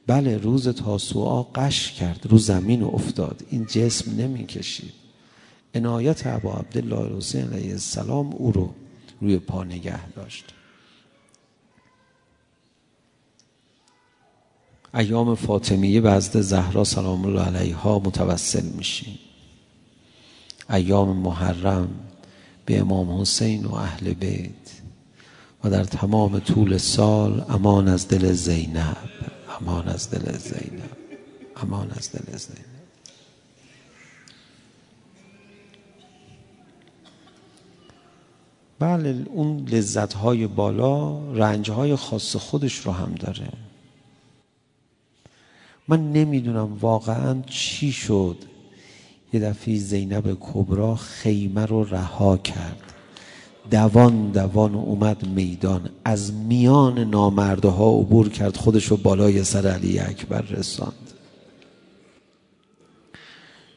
بله 0.07 0.39
روز 0.39 0.69
تاسوعا 0.69 1.43
قش 1.43 1.93
کرد 1.93 2.27
رو 2.31 2.39
زمین 2.39 2.83
افتاد. 2.83 3.45
این 3.51 3.67
جسم 3.67 4.17
نمی 4.17 4.47
کشید 4.47 4.93
عنایت 5.75 6.27
ابا 6.27 6.53
عبدالله 6.53 7.17
حسین 7.17 7.53
علیه 7.53 7.73
السلام 7.73 8.33
او 8.33 8.53
رو 8.53 8.71
روی 9.21 9.39
پا 9.39 9.65
نگه 9.65 10.09
داشت. 10.09 10.55
ایام 14.95 15.35
فاطمیه 15.35 16.01
به 16.01 16.13
حضرت 16.13 16.41
زهرا 16.41 16.85
سلام 16.85 17.25
الله 17.25 17.43
علیها 17.43 17.99
متوسل 17.99 18.65
میشیم 18.65 19.19
ایام 20.71 21.17
محرم 21.17 21.89
به 22.67 22.79
امام 22.79 23.21
حسین 23.21 23.65
و 23.65 23.75
اهل 23.75 24.13
بیت 24.13 24.53
و 25.65 25.71
در 25.71 25.85
تمام 25.85 26.39
طول 26.39 26.79
سال 26.79 27.45
امان 27.49 27.89
از 27.89 28.09
دل 28.09 28.33
زینب 28.33 28.97
امان 29.61 29.89
از 29.89 30.11
دل 30.11 30.39
زینب 30.39 30.91
امان 31.57 31.91
از 31.91 32.13
دل 32.13 32.37
زینب. 32.37 32.69
بله 38.79 39.27
اون 39.31 39.69
لذت 39.69 40.13
های 40.13 40.47
بالا 40.47 41.19
رنج 41.33 41.71
های 41.71 41.97
خاص 41.97 42.37
خودش 42.37 42.79
رو 42.79 42.93
هم 42.93 43.15
داره. 43.15 43.68
من 45.89 46.13
نمی‌دونم 46.13 46.79
واقعا 46.81 47.43
چی 47.47 47.93
شد. 47.93 48.37
یه 49.33 49.41
دفعه 49.41 49.77
زینب 49.77 50.37
کبرا 50.41 50.97
خیمه 50.97 51.67
رو 51.67 51.85
رها 51.85 52.37
کرد. 52.37 52.83
دوان 53.71 54.31
دوان 54.31 54.75
اومد 54.75 55.27
میدان. 55.27 55.91
از 56.05 56.33
میان 56.33 56.99
نامردها 56.99 57.91
عبور 57.99 58.29
کرد. 58.29 58.57
خودش 58.57 58.85
رو 58.85 58.97
بالای 58.97 59.45
سر 59.45 59.67
علی 59.67 59.99
اکبر 59.99 60.41
رساند. 60.41 60.93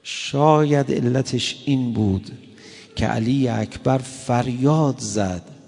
شاید 0.04 0.92
علتش 0.92 1.64
این 1.66 1.94
بود 1.94 2.32
که 2.96 3.06
علی 3.06 3.48
اکبر 3.48 3.98
فریاد 3.98 4.96
زد. 5.00 5.61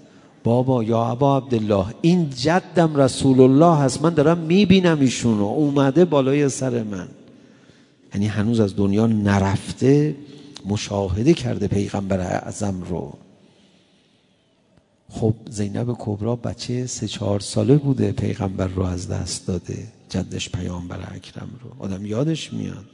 بابا 0.44 0.84
یا 0.84 1.04
ابا 1.04 1.36
عبدالله 1.36 1.86
این 2.00 2.30
جدم 2.30 2.96
رسول 2.96 3.40
الله 3.40 3.76
هست 3.76 4.02
من 4.02 4.14
دارم 4.14 4.38
می‌بینم 4.38 5.00
ایشونو 5.00 5.44
اومده 5.44 6.04
بالای 6.04 6.48
سر 6.48 6.82
من. 6.82 7.08
یعنی 8.14 8.26
هنوز 8.26 8.60
از 8.60 8.76
دنیا 8.76 9.06
نرفته 9.06 10.16
مشاهده 10.66 11.34
کرده 11.34 11.68
پیغمبر 11.68 12.20
اعظم 12.20 12.82
رو. 12.82 13.12
خب 15.10 15.34
زینب 15.50 15.96
کبرا 15.98 16.36
بچه 16.36 16.86
سه 16.86 17.08
چهار 17.08 17.40
ساله 17.40 17.76
بوده 17.76 18.12
پیغمبر 18.12 18.66
رو 18.66 18.82
از 18.82 19.08
دست 19.08 19.46
داده 19.46 19.86
جدش 20.08 20.50
پیامبر 20.50 20.98
اکرم 21.14 21.50
رو. 21.62 21.84
آدم 21.84 22.06
یادش 22.06 22.52
میاد. 22.52 22.84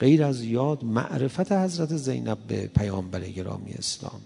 غیر 0.00 0.24
از 0.24 0.42
یاد 0.42 0.84
معرفت 0.84 1.52
حضرت 1.52 1.96
زینب 1.96 2.38
به 2.48 2.66
پیامبر 2.66 3.20
گرامی 3.20 3.72
اسلام. 3.72 4.20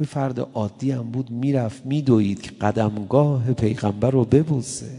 وی 0.00 0.06
فرد 0.06 0.40
عادی 0.40 0.90
هم 0.90 1.02
بود 1.02 1.30
می‌رفت 1.30 1.86
میدوید 1.86 2.42
که 2.42 2.50
قدمگاه 2.50 3.52
پیغمبر 3.52 4.10
رو 4.10 4.24
ببوسه. 4.24 4.90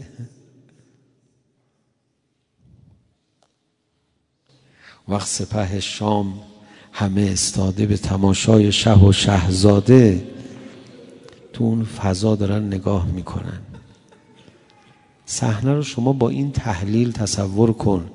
وقت 5.08 5.28
سپه 5.28 5.80
شام 5.80 6.34
همه 6.92 7.28
استاده 7.32 7.86
به 7.86 7.96
تماشای 7.96 8.72
شه 8.72 8.98
و 8.98 9.12
شهزاده 9.12 10.26
تو 11.52 11.64
اون 11.64 11.84
فضا 11.84 12.36
دارن 12.36 12.66
نگاه 12.66 13.06
می‌کنن. 13.06 13.60
صحنه 15.26 15.74
رو 15.74 15.82
شما 15.82 16.12
با 16.12 16.28
این 16.28 16.52
تحلیل 16.52 17.12
تصور 17.12 17.72
کن. 17.72 18.10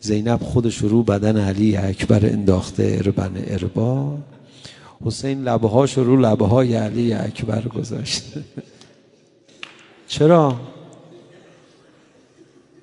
زینب 0.00 0.42
خودش 0.42 0.78
رو 0.78 1.02
بدن 1.02 1.36
علی 1.36 1.76
اکبر 1.76 2.26
انداخته 2.26 3.00
اربن 3.04 3.44
اربا. 3.46 4.18
حسین 5.04 5.42
لبهاش 5.42 5.98
رو 5.98 6.16
لبه 6.16 6.46
های 6.46 6.74
علی 6.74 7.12
اکبر 7.12 7.62
گذاشته 7.62 8.44
چرا؟ 10.08 10.56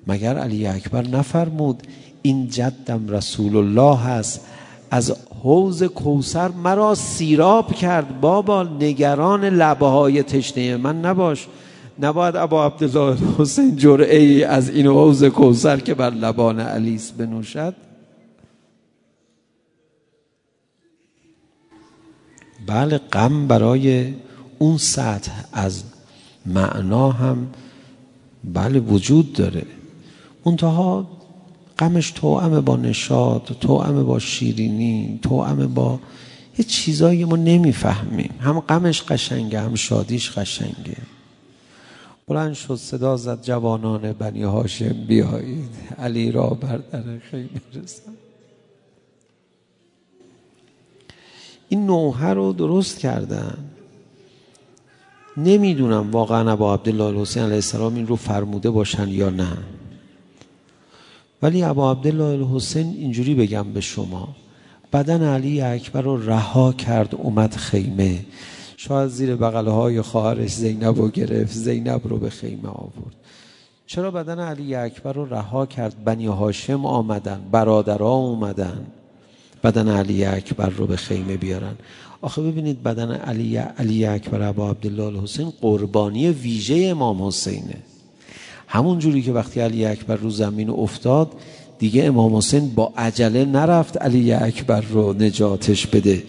مگر 0.06 0.38
علی 0.38 0.66
اکبر 0.66 1.08
نفرمود 1.08 1.82
این 2.22 2.48
جدم 2.48 3.08
رسول 3.08 3.56
الله 3.56 3.98
هست 3.98 4.46
از 4.90 5.16
حوز 5.42 5.82
کوسر 5.82 6.48
مرا 6.48 6.94
سیراب 6.94 7.72
کرد. 7.72 8.20
بابا 8.20 8.62
نگران 8.62 9.44
لبه 9.44 9.86
های 9.86 10.22
تشنه 10.22 10.76
من 10.76 11.00
نباش. 11.00 11.46
نباید 12.00 12.36
ابا 12.36 12.66
عبدالله 12.66 13.16
حسین 13.38 13.76
جرعه 13.76 14.18
ای 14.18 14.44
از 14.44 14.68
این 14.70 14.86
حوز 14.86 15.24
کوسر 15.24 15.76
که 15.76 15.94
بر 15.94 16.10
لبان 16.10 16.60
علیس 16.60 17.10
بنوشد. 17.10 17.74
بله 22.66 22.98
غم 22.98 23.46
برای 23.46 24.14
اون 24.58 24.78
سطح 24.78 25.32
از 25.52 25.82
معنا 26.46 27.10
هم 27.10 27.46
بله 28.44 28.80
وجود 28.80 29.32
داره. 29.32 29.66
منتها 30.46 31.06
غمش 31.78 32.10
توأم 32.10 32.60
با 32.60 32.76
نشاط 32.76 33.52
توأم 33.52 34.04
با 34.04 34.18
شیرینی 34.18 35.18
توأم 35.22 35.74
با 35.74 36.00
یه 36.58 36.64
چیزایی 36.64 37.24
ما 37.24 37.36
نمی‌فهمیم. 37.36 38.30
هم 38.40 38.60
غمش 38.60 39.02
قشنگه 39.02 39.60
هم 39.60 39.74
شادیش 39.74 40.30
قشنگه. 40.30 40.96
بلند 42.28 42.54
شد 42.54 42.76
صدا 42.76 43.16
زد 43.16 43.42
جوانان 43.42 44.12
بنی 44.12 44.42
هاشم 44.42 45.06
بیایید 45.08 45.70
علی 45.98 46.32
را 46.32 46.46
بر 46.46 46.76
در 46.76 47.18
خیمه 47.30 47.60
رسن 47.74 48.12
این 51.68 51.86
نوحه 51.86 52.34
رو 52.34 52.52
درست 52.52 52.98
کردن. 52.98 53.58
نمی‌دونم 55.36 56.10
واقعا 56.10 56.52
ابا 56.52 56.74
عبدالله 56.74 57.20
حسین 57.20 57.42
علیه 57.42 57.54
السلام 57.54 57.94
این 57.94 58.06
رو 58.06 58.16
فرموده 58.16 58.70
باشن 58.70 59.08
یا 59.08 59.30
نه. 59.30 59.58
ولی 61.42 61.62
ابا 61.62 61.90
عبدالله 61.90 62.56
حسین 62.56 62.86
اینجوری 62.86 63.34
بگم 63.34 63.72
به 63.72 63.80
شما. 63.80 64.28
بدن 64.92 65.22
علی 65.22 65.60
اکبر 65.60 66.00
رو 66.00 66.26
رها 66.26 66.72
کرد 66.72 67.14
اومد 67.14 67.54
خیمه. 67.54 68.24
شاید 68.76 69.08
زیر 69.08 69.36
بغله 69.36 69.70
های 69.70 70.02
خواهرش 70.02 70.50
زینب 70.54 70.96
رو 70.98 71.08
گرفت 71.08 71.52
زینب 71.52 72.00
رو 72.04 72.18
به 72.18 72.30
خیمه 72.30 72.68
آورد. 72.68 73.16
چرا 73.86 74.10
بدن 74.10 74.38
علی 74.38 74.74
اکبر 74.74 75.12
رو 75.12 75.34
رها 75.34 75.66
کرد؟ 75.66 76.04
بنی 76.04 76.26
هاشم 76.26 76.86
آمدن 76.86 77.40
برادرها 77.52 78.14
اومدن 78.14 78.86
بدن 79.66 79.88
علی 79.88 80.24
اکبر 80.24 80.68
رو 80.68 80.86
به 80.86 80.96
خیمه 80.96 81.36
بیارن. 81.36 81.74
آخه 82.22 82.42
ببینید 82.42 82.82
بدن 82.82 83.10
علی, 83.12 83.56
علی 83.56 84.06
اکبر 84.06 84.42
ابا 84.42 84.70
عبدالله 84.70 85.22
حسین 85.22 85.52
قربانی 85.60 86.30
ویژه 86.30 86.74
امام 86.74 87.26
حسینه. 87.26 87.76
همون 88.68 88.98
جوری 88.98 89.22
که 89.22 89.32
وقتی 89.32 89.60
علی 89.60 89.84
اکبر 89.84 90.16
رو 90.16 90.30
زمین 90.30 90.70
افتاد 90.70 91.32
دیگه 91.78 92.04
امام 92.04 92.36
حسین 92.36 92.74
با 92.74 92.92
عجله 92.96 93.44
نرفت 93.44 93.96
علی 93.96 94.32
اکبر 94.32 94.80
رو 94.80 95.12
نجاتش 95.12 95.86
بده. 95.86 96.22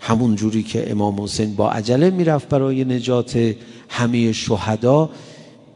همون 0.00 0.36
جوری 0.36 0.62
که 0.62 0.90
امام 0.90 1.20
حسین 1.20 1.54
با 1.54 1.70
عجله 1.70 2.10
می‌رفت 2.10 2.48
برای 2.48 2.84
نجات 2.84 3.54
همه 3.88 4.32
شهدا. 4.32 5.10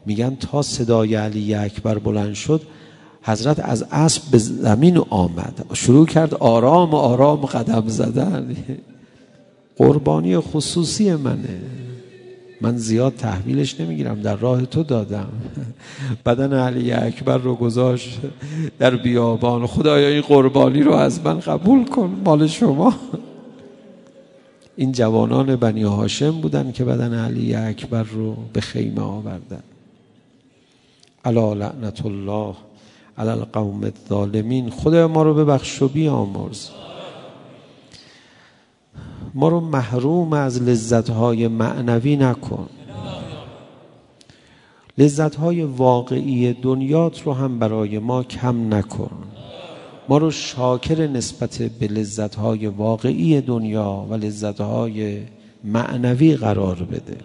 میگن 0.05 0.35
تا 0.35 0.61
صدای 0.61 1.15
علی 1.15 1.55
اکبر 1.55 1.97
بلند 1.99 2.33
شد 2.33 2.61
حضرت 3.23 3.59
از 3.59 3.85
اسب 3.91 4.21
به 4.31 4.37
زمین 4.37 4.97
آمد. 4.97 5.65
شروع 5.73 6.05
کرد 6.05 6.33
آرام 6.33 6.93
آرام 6.93 7.45
قدم 7.45 7.83
زدن. 7.87 8.55
قربانی 9.77 10.39
خصوصی 10.39 11.13
منه. 11.15 11.61
من 12.61 12.77
زیاد 12.77 13.15
تحویلش 13.15 13.79
نمی‌گیرم 13.79 14.21
در 14.21 14.35
راه 14.35 14.65
تو 14.65 14.83
دادم. 14.83 15.29
بدن 16.25 16.53
علی 16.53 16.91
اکبر 16.91 17.37
رو 17.37 17.55
گذاشت 17.55 18.19
در 18.79 18.95
بیابان. 18.95 19.67
خدایا 19.67 20.07
این 20.07 20.21
قربانی 20.21 20.81
رو 20.81 20.93
از 20.93 21.21
من 21.25 21.39
قبول 21.39 21.85
کن 21.85 22.21
مال 22.25 22.47
شما. 22.47 22.93
این 24.75 24.91
جوانان 24.91 25.55
بنی 25.55 25.83
هاشم 25.83 26.31
بودن 26.31 26.71
که 26.71 26.83
بدن 26.83 27.13
علی 27.13 27.55
اکبر 27.55 28.03
رو 28.03 28.35
به 28.53 28.61
خیمه 28.61 29.01
آوردن. 29.01 29.63
علا 31.25 31.53
لعنت 31.53 32.05
الله. 32.05 32.55
علی 33.17 33.29
القوم 33.29 33.83
الظالمین. 33.83 34.69
خدا 34.69 35.07
ما 35.07 35.23
رو 35.23 35.33
ببخش 35.33 35.81
و 35.81 35.87
بیامرز. 35.87 36.69
ما 39.33 39.47
رو 39.47 39.59
محروم 39.59 40.33
از 40.33 40.61
لذتهای 40.61 41.47
معنوی 41.47 42.15
نکن. 42.15 42.69
لذتهای 44.97 45.63
واقعی 45.63 46.53
دنیات 46.53 47.21
رو 47.21 47.33
هم 47.33 47.59
برای 47.59 47.99
ما 47.99 48.23
کم 48.23 48.73
نکن. 48.73 49.11
ما 50.09 50.17
رو 50.17 50.31
شاکر 50.31 51.07
نسبت 51.07 51.61
به 51.61 51.87
لذتهای 51.87 52.67
واقعی 52.67 53.41
دنیا 53.41 54.05
و 54.09 54.13
لذتهای 54.13 55.21
معنوی 55.63 56.35
قرار 56.35 56.75
بده. 56.75 57.17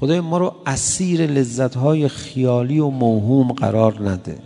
خدای 0.00 0.20
ما 0.20 0.38
رو 0.38 0.54
اسیر 0.66 1.26
لذتهای 1.26 2.08
خیالی 2.08 2.78
و 2.78 2.88
موهوم 2.88 3.52
قرار 3.52 4.10
نده. 4.10 4.38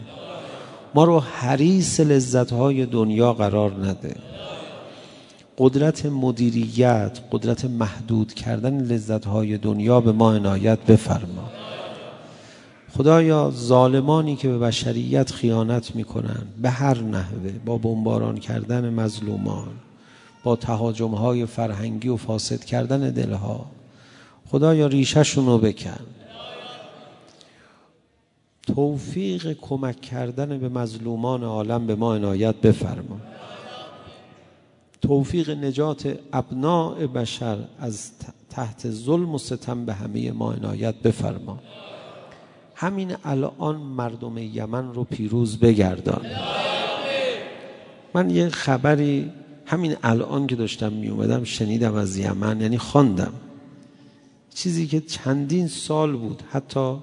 ما 0.94 1.04
رو 1.04 1.20
حریص 1.20 2.00
لذتهای 2.00 2.86
دنیا 2.86 3.32
قرار 3.32 3.86
نده. 3.86 4.16
قدرت 5.58 6.06
مدیریت 6.06 7.18
قدرت 7.32 7.64
محدود 7.64 8.34
کردن 8.34 8.82
لذتهای 8.82 9.58
دنیا 9.58 10.00
به 10.00 10.12
ما 10.12 10.34
عنایت 10.34 10.78
بفرما. 10.78 11.50
خدایا 12.96 13.52
ظالمانی 13.56 14.36
که 14.36 14.48
به 14.48 14.58
بشریت 14.58 15.30
خیانت 15.30 15.96
می‌کنن 15.96 16.42
به 16.62 16.70
هر 16.70 16.98
نحوه 16.98 17.52
با 17.64 17.78
بمباران 17.78 18.36
کردن 18.36 18.94
مظلومان 18.94 19.68
با 20.44 20.56
تهاجمهای 20.56 21.46
فرهنگی 21.46 22.08
و 22.08 22.16
فاسد 22.16 22.64
کردن 22.64 23.10
دلها 23.10 23.66
خدایا 24.50 24.86
ریشهشون 24.86 25.46
رو 25.46 25.58
بکن. 25.58 26.06
توفیق 28.66 29.52
کمک 29.60 30.00
کردن 30.00 30.58
به 30.58 30.68
مظلومان 30.68 31.42
عالم 31.44 31.86
به 31.86 31.94
ما 31.94 32.14
عنایت 32.14 32.54
بفرما. 32.56 33.20
توفیق 35.00 35.50
نجات 35.50 36.18
ابناع 36.32 37.06
بشر 37.06 37.58
از 37.78 38.10
تحت 38.50 38.90
ظلم 38.90 39.34
و 39.34 39.38
ستم 39.38 39.84
به 39.84 39.94
همه 39.94 40.32
ما 40.32 40.52
عنایت 40.52 40.94
بفرما. 40.94 41.58
همین 42.74 43.16
الان 43.24 43.76
مردم 43.76 44.38
یمن 44.38 44.94
رو 44.94 45.04
پیروز 45.04 45.58
بگردان. 45.58 46.26
من 48.14 48.30
یه 48.30 48.48
خبری 48.48 49.30
همین 49.66 49.96
الان 50.02 50.46
که 50.46 50.56
داشتم 50.56 50.92
می 50.92 51.08
اومدم 51.08 51.44
شنیدم 51.44 51.94
از 51.94 52.16
یمن 52.16 52.60
یعنی 52.60 52.78
خواندم. 52.78 53.32
چیزی 54.54 54.86
که 54.86 55.00
چندین 55.00 55.68
سال 55.68 56.16
بود. 56.16 56.42
حتی 56.50 56.96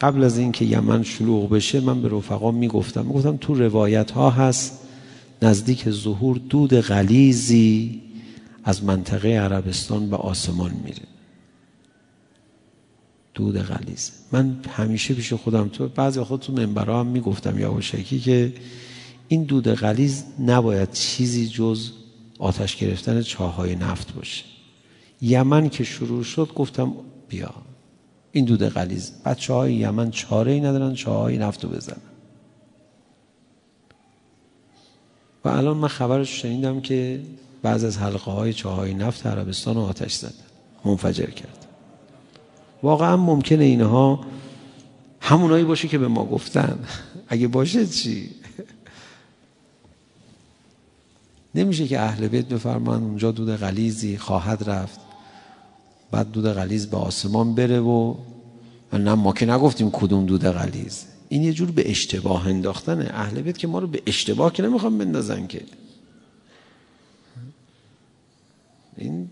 قبل 0.00 0.24
از 0.24 0.38
اینکه 0.38 0.64
یمن 0.64 1.02
شلوغ 1.02 1.50
بشه 1.50 1.80
من 1.80 2.02
به 2.02 2.08
رفقام 2.08 2.54
می‌گفتم. 2.54 3.06
می‌گفتم 3.06 3.36
تو 3.36 3.54
روایت 3.54 4.10
ها 4.10 4.30
هست 4.30 4.80
نزدیک 5.42 5.90
ظهور 5.90 6.36
دود 6.36 6.74
غلیزی 6.74 8.02
از 8.64 8.84
منطقه 8.84 9.28
عربستان 9.28 10.10
به 10.10 10.16
آسمان 10.16 10.72
میره. 10.84 11.02
دود 13.34 13.58
غلیز 13.58 14.12
من 14.32 14.56
همیشه 14.68 15.14
پیش 15.14 15.32
خودم 15.32 15.68
تو 15.68 15.88
بعضی 15.88 16.20
خود 16.20 16.40
تو 16.40 16.52
منبرا 16.52 17.00
هم 17.00 17.06
می‌گفتم 17.06 17.58
یواشکی 17.58 18.20
که 18.20 18.52
این 19.28 19.44
دود 19.44 19.68
غلیز 19.68 20.24
نباید 20.40 20.92
چیزی 20.92 21.48
جز 21.48 21.90
آتش 22.38 22.76
گرفتن 22.76 23.22
چاهای 23.22 23.76
نفت 23.76 24.14
باشه. 24.14 24.53
یمن 25.24 25.68
که 25.68 25.84
شروع 25.84 26.22
شد 26.22 26.50
گفتم 26.54 26.92
بیا. 27.28 27.54
این 28.32 28.44
دود 28.44 28.68
غلیز 28.68 29.12
بچه 29.24 29.52
های 29.52 29.74
یمن 29.74 30.10
چاره 30.10 30.52
ای 30.52 30.60
ندارن 30.60 30.94
چاهای 30.94 31.38
نفت 31.38 31.64
رو 31.64 31.70
بزنن. 31.70 31.96
و 35.44 35.48
الان 35.48 35.76
من 35.76 35.88
خبرش 35.88 36.42
شنیدم 36.42 36.80
که 36.80 37.20
بعض 37.62 37.84
از 37.84 37.98
حلقه 37.98 38.54
های 38.64 38.94
نفت 38.94 39.26
عربستان 39.26 39.74
رو 39.74 39.80
آتش 39.80 40.14
زدن 40.14 40.44
منفجر 40.84 41.30
کرد. 41.30 41.66
واقعا 42.82 43.16
ممکنه 43.16 43.64
اینها 43.64 44.20
همونایی 45.20 45.64
باشه 45.64 45.88
که 45.88 45.98
به 45.98 46.08
ما 46.08 46.24
گفتن. 46.24 46.78
اگه 47.28 47.48
باشه 47.48 47.86
چی؟ 47.86 48.30
نمیشه 51.54 51.86
که 51.86 52.00
اهل 52.00 52.28
بیت 52.28 52.48
بفرمان 52.48 53.02
اونجا 53.02 53.30
دود 53.30 53.56
غلیزی 53.56 54.16
خواهد 54.16 54.70
رفت. 54.70 55.13
بعد 56.10 56.30
دود 56.30 56.46
غلیز 56.46 56.86
به 56.86 56.96
آسمان 56.96 57.54
بره 57.54 57.80
و 57.80 58.14
نه 58.92 59.14
ما 59.14 59.32
که 59.32 59.46
نگفتیم 59.46 59.90
کدوم 59.90 60.26
دود 60.26 60.44
غلیز 60.44 61.04
این 61.28 61.42
یه 61.42 61.52
جور 61.52 61.70
به 61.70 61.90
اشتباه 61.90 62.48
انداختنه. 62.48 63.10
اهل 63.14 63.42
بیت 63.42 63.58
که 63.58 63.66
ما 63.66 63.78
رو 63.78 63.86
به 63.86 64.02
اشتباه 64.06 64.52
که 64.52 64.62
نمی‌خوام 64.62 64.98
بندازن 64.98 65.46
که. 65.46 65.60
این 68.96 69.28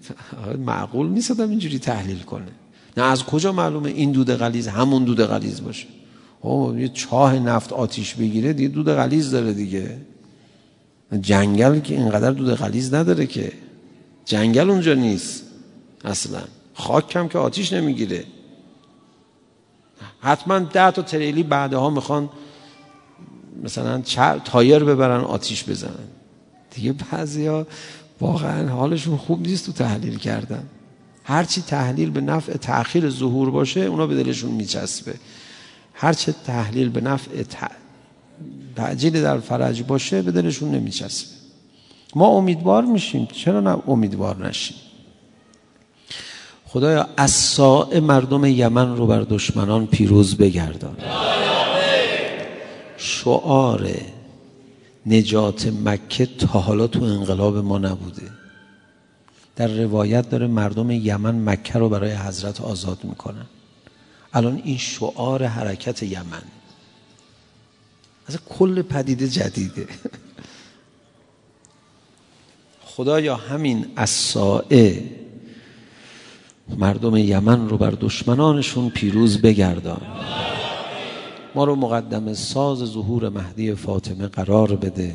معقول 0.58 1.08
نیست 1.08 1.40
اینجوری 1.40 1.78
تحلیل 1.78 2.18
کنه. 2.18 2.48
نه 2.96 3.02
از 3.02 3.24
کجا 3.24 3.52
معلومه 3.52 3.90
این 3.90 4.12
دود 4.12 4.30
غلیز 4.30 4.68
همون 4.68 5.04
دود 5.04 5.20
غلیز 5.20 5.62
باشه؟ 5.62 5.86
او 6.40 6.78
یه 6.78 6.88
چاه 6.88 7.38
نفت 7.38 7.72
آتیش 7.72 8.14
بگیره 8.14 8.52
دیگه 8.52 8.68
دود 8.68 8.86
غلیز 8.86 9.30
داره 9.30 9.52
دیگه. 9.52 9.98
جنگل 11.20 11.80
که 11.80 11.94
اینقدر 11.94 12.30
دود 12.30 12.54
غلیز 12.54 12.94
نداره 12.94 13.26
که. 13.26 13.52
جنگل 14.24 14.70
اونجا 14.70 14.94
نیست 14.94 15.42
اصلا. 16.04 16.42
خاک 16.74 17.08
کم 17.08 17.28
که 17.28 17.38
آتیش 17.38 17.72
نمی‌گیره. 17.72 18.24
حتما 20.20 20.58
ده 20.58 20.90
تا 20.90 21.02
تریلی 21.02 21.42
بعدها 21.42 21.90
می‌خوان 21.90 22.30
مثلا 23.62 24.02
تایر 24.44 24.84
ببرن 24.84 25.20
آتیش 25.20 25.64
بزنن. 25.68 26.08
دیگه 26.70 26.92
بعضی 26.92 27.46
ها 27.46 27.66
واقعا 28.20 28.68
حالشون 28.68 29.16
خوب 29.16 29.46
نیست 29.46 29.66
تو 29.66 29.72
تحلیل 29.72 30.18
کردن. 30.18 30.66
هرچی 31.24 31.62
تحلیل 31.62 32.10
به 32.10 32.20
نفع 32.20 32.52
تأخیر 32.52 33.10
ظهور 33.10 33.50
باشه 33.50 33.80
اونا 33.80 34.06
به 34.06 34.14
دلشون 34.14 34.50
میچسبه. 34.50 35.14
هرچه 35.94 36.34
تحلیل 36.46 36.88
به 36.88 37.00
نفع 37.00 37.42
تعجیل 38.76 39.22
در 39.22 39.38
فرج 39.38 39.82
باشه 39.82 40.22
به 40.22 40.32
دلشون 40.32 40.70
نمیچسبه. 40.70 41.28
ما 42.16 42.26
امیدوار 42.26 42.84
میشیم. 42.84 43.26
چرا 43.32 43.60
نه 43.60 43.82
امیدوار 43.86 44.48
نشیم؟ 44.48 44.76
خدایا 46.72 47.08
اساء 47.18 48.00
مردم 48.00 48.44
یمن 48.44 48.96
رو 48.96 49.06
بر 49.06 49.20
دشمنان 49.20 49.86
پیروز 49.86 50.36
بگردان. 50.36 50.96
شعار 52.96 53.90
نجات 55.06 55.66
مکه 55.66 56.26
تا 56.26 56.60
حالا 56.60 56.86
تو 56.86 57.04
انقلاب 57.04 57.56
ما 57.56 57.78
نبوده. 57.78 58.30
در 59.56 59.66
روایت 59.66 60.30
داره 60.30 60.46
مردم 60.46 60.90
یمن 60.90 61.48
مکه 61.48 61.78
رو 61.78 61.88
برای 61.88 62.12
حضرت 62.12 62.60
آزاد 62.60 63.04
می‌کنن. 63.04 63.46
الان 64.32 64.62
این 64.64 64.78
شعار 64.78 65.44
حرکت 65.44 66.02
یمن. 66.02 66.42
از 68.26 68.38
کل 68.48 68.82
پدیده 68.82 69.28
جدیده. 69.28 69.88
خدایا 72.96 73.36
همین 73.36 73.86
اسائه 73.96 75.21
مردم 76.68 77.16
یمن 77.16 77.68
رو 77.68 77.78
بر 77.78 77.90
دشمنانشون 77.90 78.90
پیروز 78.90 79.42
بگردان. 79.42 80.00
ما 81.54 81.64
رو 81.64 81.76
مقدم 81.76 82.34
ساز 82.34 82.78
ظهور 82.78 83.28
مهدی 83.28 83.74
فاطمه 83.74 84.28
قرار 84.28 84.76
بده. 84.76 85.14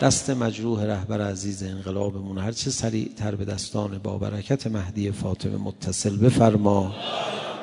دست 0.00 0.30
مجروح 0.30 0.84
رهبر 0.84 1.20
عزیز 1.20 1.62
انقلابمون 1.62 2.38
هر 2.38 2.52
چه 2.52 2.70
سریع 2.70 3.10
تر 3.16 3.34
به 3.34 3.44
دستان 3.44 3.98
با 3.98 4.18
برکت 4.18 4.66
مهدی 4.66 5.10
فاطمه 5.10 5.56
متصل 5.56 6.16
بفرما 6.16 6.94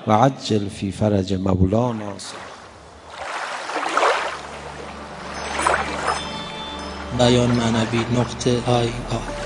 و 0.07 0.11
عجل 0.11 0.67
فی 0.69 0.91
فرج 0.91 1.33
مولانا 1.33 2.13
بیان 7.17 7.51
معنوی 7.51 8.05
نقطه 8.17 8.63
آی 8.67 8.87
آی 8.87 9.44